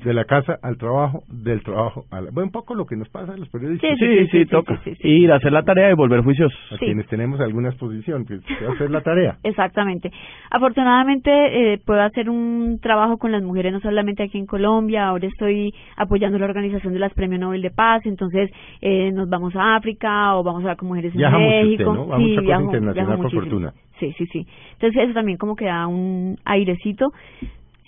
De 0.05 0.13
la 0.15 0.25
casa 0.25 0.59
al 0.63 0.77
trabajo, 0.79 1.23
del 1.29 1.63
trabajo 1.63 2.05
a 2.11 2.21
la... 2.21 2.31
Bueno, 2.31 2.47
un 2.47 2.53
poco 2.53 2.75
lo 2.75 2.87
que 2.87 2.97
nos 2.97 3.09
pasa 3.09 3.33
a 3.35 3.37
los 3.37 3.49
periodistas. 3.49 3.91
Sí, 3.99 4.07
sí, 4.07 4.19
sí, 4.27 4.39
sí, 4.39 4.47
toca. 4.47 4.77
sí, 4.85 4.91
sí, 4.95 4.97
sí. 5.03 5.09
Ir 5.09 5.33
a 5.33 5.37
hacer 5.37 5.53
la 5.53 5.63
tarea 5.63 5.91
y 5.91 5.95
volver 5.95 6.23
juiciosos. 6.23 6.59
A 6.73 6.77
sí. 6.79 6.85
quienes 6.87 7.07
tenemos 7.09 7.41
alguna 7.41 7.69
exposición, 7.69 8.25
que 8.25 8.39
que 8.41 8.67
hacer 8.67 8.91
la 8.91 9.01
tarea. 9.03 9.37
Exactamente. 9.45 10.11
Afortunadamente 10.51 11.31
eh, 11.75 11.79
puedo 11.85 12.01
hacer 12.03 12.29
un 12.31 12.79
trabajo 12.81 13.19
con 13.19 13.33
las 13.33 13.43
mujeres 13.43 13.73
no 13.73 13.81
solamente 13.81 14.23
aquí 14.25 14.39
en 14.39 14.47
Colombia, 14.47 15.09
ahora 15.09 15.27
estoy 15.27 15.73
apoyando 15.97 16.39
la 16.39 16.47
organización 16.47 16.93
de 16.93 16.99
las 16.99 17.15
Premios 17.15 17.41
Nobel 17.41 17.63
de 17.63 17.71
Paz, 17.71 18.03
entonces 18.07 18.51
eh, 18.81 19.11
nos 19.13 19.29
vamos 19.29 19.55
a 19.57 19.77
África 19.77 20.37
o 20.37 20.43
vamos 20.43 20.65
a 20.67 20.77
con 20.77 20.89
mujeres 20.89 21.13
en 21.13 21.19
Viaja 21.19 21.39
mucho 21.39 21.49
usted, 21.57 21.65
México. 21.71 21.95
¿no? 21.95 22.07
Va 22.09 22.17
a 22.17 22.19
mucha 22.19 22.35
cosa 22.35 22.43
viajo- 22.43 22.63
internacional 22.65 23.17
viajo 23.17 23.23
por 23.23 23.33
fortuna. 23.33 23.73
Sí, 23.99 24.13
sí, 24.17 24.27
sí. 24.27 24.47
Entonces 24.75 25.03
eso 25.05 25.15
también 25.15 25.39
como 25.39 25.57
que 25.57 25.65
da 25.67 25.87
un 25.87 26.37
airecito. 26.45 27.07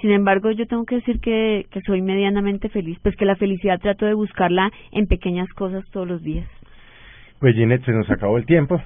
Sin 0.00 0.10
embargo, 0.10 0.50
yo 0.50 0.66
tengo 0.66 0.84
que 0.84 0.96
decir 0.96 1.20
que, 1.20 1.66
que 1.70 1.80
soy 1.82 2.00
medianamente 2.02 2.68
feliz, 2.68 2.98
pues 3.02 3.16
que 3.16 3.24
la 3.26 3.36
felicidad 3.36 3.78
trato 3.80 4.06
de 4.06 4.14
buscarla 4.14 4.70
en 4.92 5.06
pequeñas 5.06 5.48
cosas 5.50 5.84
todos 5.92 6.08
los 6.08 6.22
días. 6.22 6.46
Pues 7.38 7.54
Ginette, 7.54 7.84
se 7.84 7.92
nos 7.92 8.10
acabó 8.10 8.36
el 8.38 8.46
tiempo. 8.46 8.80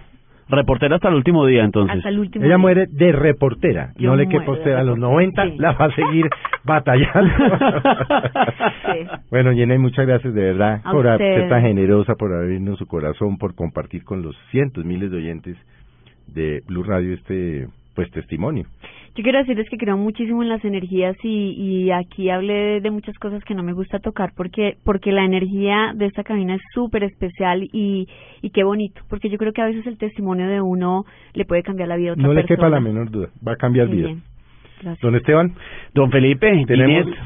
Reportera 0.46 0.96
hasta 0.96 1.08
el 1.08 1.14
último 1.14 1.46
día, 1.46 1.64
entonces. 1.64 1.96
Hasta 1.96 2.10
el 2.10 2.18
último. 2.18 2.44
Ella 2.44 2.54
día. 2.56 2.58
muere 2.58 2.86
de 2.90 3.12
reportera. 3.12 3.92
Yo 3.96 4.10
no 4.10 4.16
le 4.16 4.28
quepa 4.28 4.52
usted 4.52 4.72
a 4.72 4.82
los 4.82 4.96
reportera. 4.98 5.08
90, 5.08 5.44
Sí. 5.44 5.56
la 5.58 5.72
va 5.72 5.84
a 5.86 5.94
seguir 5.94 6.26
batallando. 6.64 7.34
Sí. 8.92 9.06
Bueno, 9.30 9.52
Ginette, 9.52 9.80
muchas 9.80 10.06
gracias 10.06 10.34
de 10.34 10.42
verdad 10.42 10.80
A 10.84 10.90
por 10.92 11.06
usted. 11.06 11.18
ser 11.40 11.48
tan 11.48 11.62
generosa, 11.62 12.14
por 12.16 12.32
abrirnos 12.34 12.78
su 12.78 12.86
corazón, 12.86 13.38
por 13.38 13.54
compartir 13.54 14.04
con 14.04 14.22
los 14.22 14.36
cientos, 14.50 14.84
miles 14.84 15.10
de 15.10 15.16
oyentes 15.16 15.56
de 16.26 16.62
Blue 16.66 16.82
Radio 16.84 17.14
este 17.14 17.66
pues 17.94 18.10
testimonio. 18.10 18.66
Yo 19.16 19.22
quiero 19.22 19.38
decirles 19.38 19.68
que 19.70 19.76
creo 19.76 19.96
muchísimo 19.96 20.42
en 20.42 20.48
las 20.48 20.64
energías 20.64 21.16
y, 21.22 21.52
y 21.52 21.90
aquí 21.92 22.30
hablé 22.30 22.80
de 22.80 22.90
muchas 22.90 23.16
cosas 23.18 23.44
que 23.44 23.54
no 23.54 23.62
me 23.62 23.72
gusta 23.72 24.00
tocar 24.00 24.30
porque 24.36 24.76
porque 24.84 25.12
la 25.12 25.24
energía 25.24 25.92
de 25.94 26.06
esta 26.06 26.24
cabina 26.24 26.56
es 26.56 26.62
súper 26.72 27.04
especial 27.04 27.62
y, 27.72 28.08
y 28.42 28.50
qué 28.50 28.64
bonito, 28.64 29.02
porque 29.08 29.30
yo 29.30 29.38
creo 29.38 29.52
que 29.52 29.62
a 29.62 29.66
veces 29.66 29.86
el 29.86 29.98
testimonio 29.98 30.48
de 30.48 30.60
uno 30.60 31.04
le 31.32 31.44
puede 31.44 31.62
cambiar 31.62 31.88
la 31.88 31.96
vida 31.96 32.10
a 32.10 32.12
otra 32.14 32.26
No 32.26 32.32
le 32.32 32.40
persona. 32.42 32.56
quepa 32.56 32.68
la 32.68 32.80
menor 32.80 33.10
duda, 33.10 33.28
va 33.46 33.52
a 33.52 33.56
cambiar 33.56 33.88
vida. 33.88 34.10
Don 35.00 35.14
Esteban, 35.14 35.54
Don 35.94 36.10
Felipe, 36.10 36.64
tenemos 36.66 37.04
Ginette, 37.04 37.18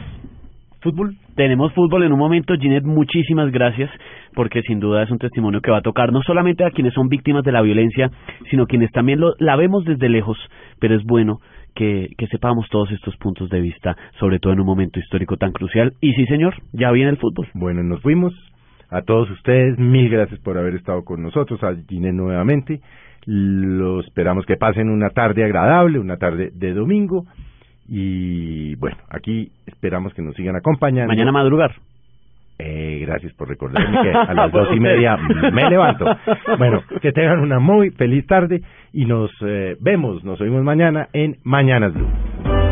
fútbol. 0.82 1.16
Tenemos 1.34 1.72
fútbol 1.72 2.02
en 2.02 2.12
un 2.12 2.18
momento, 2.18 2.54
Ginette, 2.60 2.84
muchísimas 2.84 3.50
gracias, 3.50 3.90
porque 4.34 4.60
sin 4.62 4.78
duda 4.78 5.04
es 5.04 5.10
un 5.10 5.18
testimonio 5.18 5.60
que 5.60 5.70
va 5.70 5.78
a 5.78 5.82
tocar 5.82 6.12
no 6.12 6.20
solamente 6.22 6.64
a 6.64 6.70
quienes 6.70 6.92
son 6.94 7.08
víctimas 7.08 7.44
de 7.44 7.52
la 7.52 7.62
violencia, 7.62 8.10
sino 8.50 8.66
quienes 8.66 8.90
también 8.92 9.20
lo, 9.20 9.32
la 9.38 9.56
vemos 9.56 9.84
desde 9.84 10.08
lejos, 10.08 10.36
pero 10.78 10.94
es 10.94 11.02
bueno 11.04 11.38
que, 11.74 12.08
que 12.16 12.26
sepamos 12.28 12.68
todos 12.70 12.90
estos 12.90 13.16
puntos 13.16 13.48
de 13.50 13.60
vista, 13.60 13.96
sobre 14.18 14.38
todo 14.38 14.52
en 14.52 14.60
un 14.60 14.66
momento 14.66 14.98
histórico 14.98 15.36
tan 15.36 15.52
crucial. 15.52 15.94
Y 16.00 16.12
sí, 16.14 16.26
señor, 16.26 16.54
ya 16.72 16.90
viene 16.90 17.10
el 17.10 17.18
fútbol. 17.18 17.48
Bueno, 17.54 17.82
nos 17.82 18.00
fuimos. 18.02 18.34
A 18.90 19.02
todos 19.02 19.30
ustedes, 19.30 19.78
mil 19.78 20.08
gracias 20.08 20.40
por 20.40 20.56
haber 20.56 20.74
estado 20.74 21.04
con 21.04 21.22
nosotros, 21.22 21.62
a 21.62 21.74
Ginette 21.88 22.14
nuevamente. 22.14 22.80
Lo 23.26 24.00
esperamos 24.00 24.46
que 24.46 24.56
pasen 24.56 24.88
una 24.88 25.10
tarde 25.10 25.44
agradable, 25.44 25.98
una 25.98 26.16
tarde 26.16 26.50
de 26.54 26.72
domingo. 26.72 27.26
Y 27.86 28.74
bueno, 28.76 28.96
aquí 29.10 29.50
esperamos 29.66 30.14
que 30.14 30.22
nos 30.22 30.34
sigan 30.36 30.56
acompañando. 30.56 31.08
Mañana 31.08 31.32
madrugar. 31.32 31.74
Eh, 32.58 32.98
gracias 33.06 33.32
por 33.34 33.48
recordarme 33.48 34.02
que 34.02 34.10
a 34.10 34.34
las 34.34 34.50
dos 34.50 34.68
y 34.74 34.80
media 34.80 35.16
me 35.16 35.68
levanto. 35.70 36.04
Bueno, 36.58 36.82
que 37.00 37.12
tengan 37.12 37.40
una 37.40 37.58
muy 37.60 37.90
feliz 37.90 38.26
tarde 38.26 38.62
y 38.92 39.04
nos 39.04 39.30
eh, 39.42 39.76
vemos, 39.80 40.24
nos 40.24 40.40
oímos 40.40 40.62
mañana 40.64 41.08
en 41.12 41.36
Mañanas 41.44 41.94
Blue. 41.94 42.67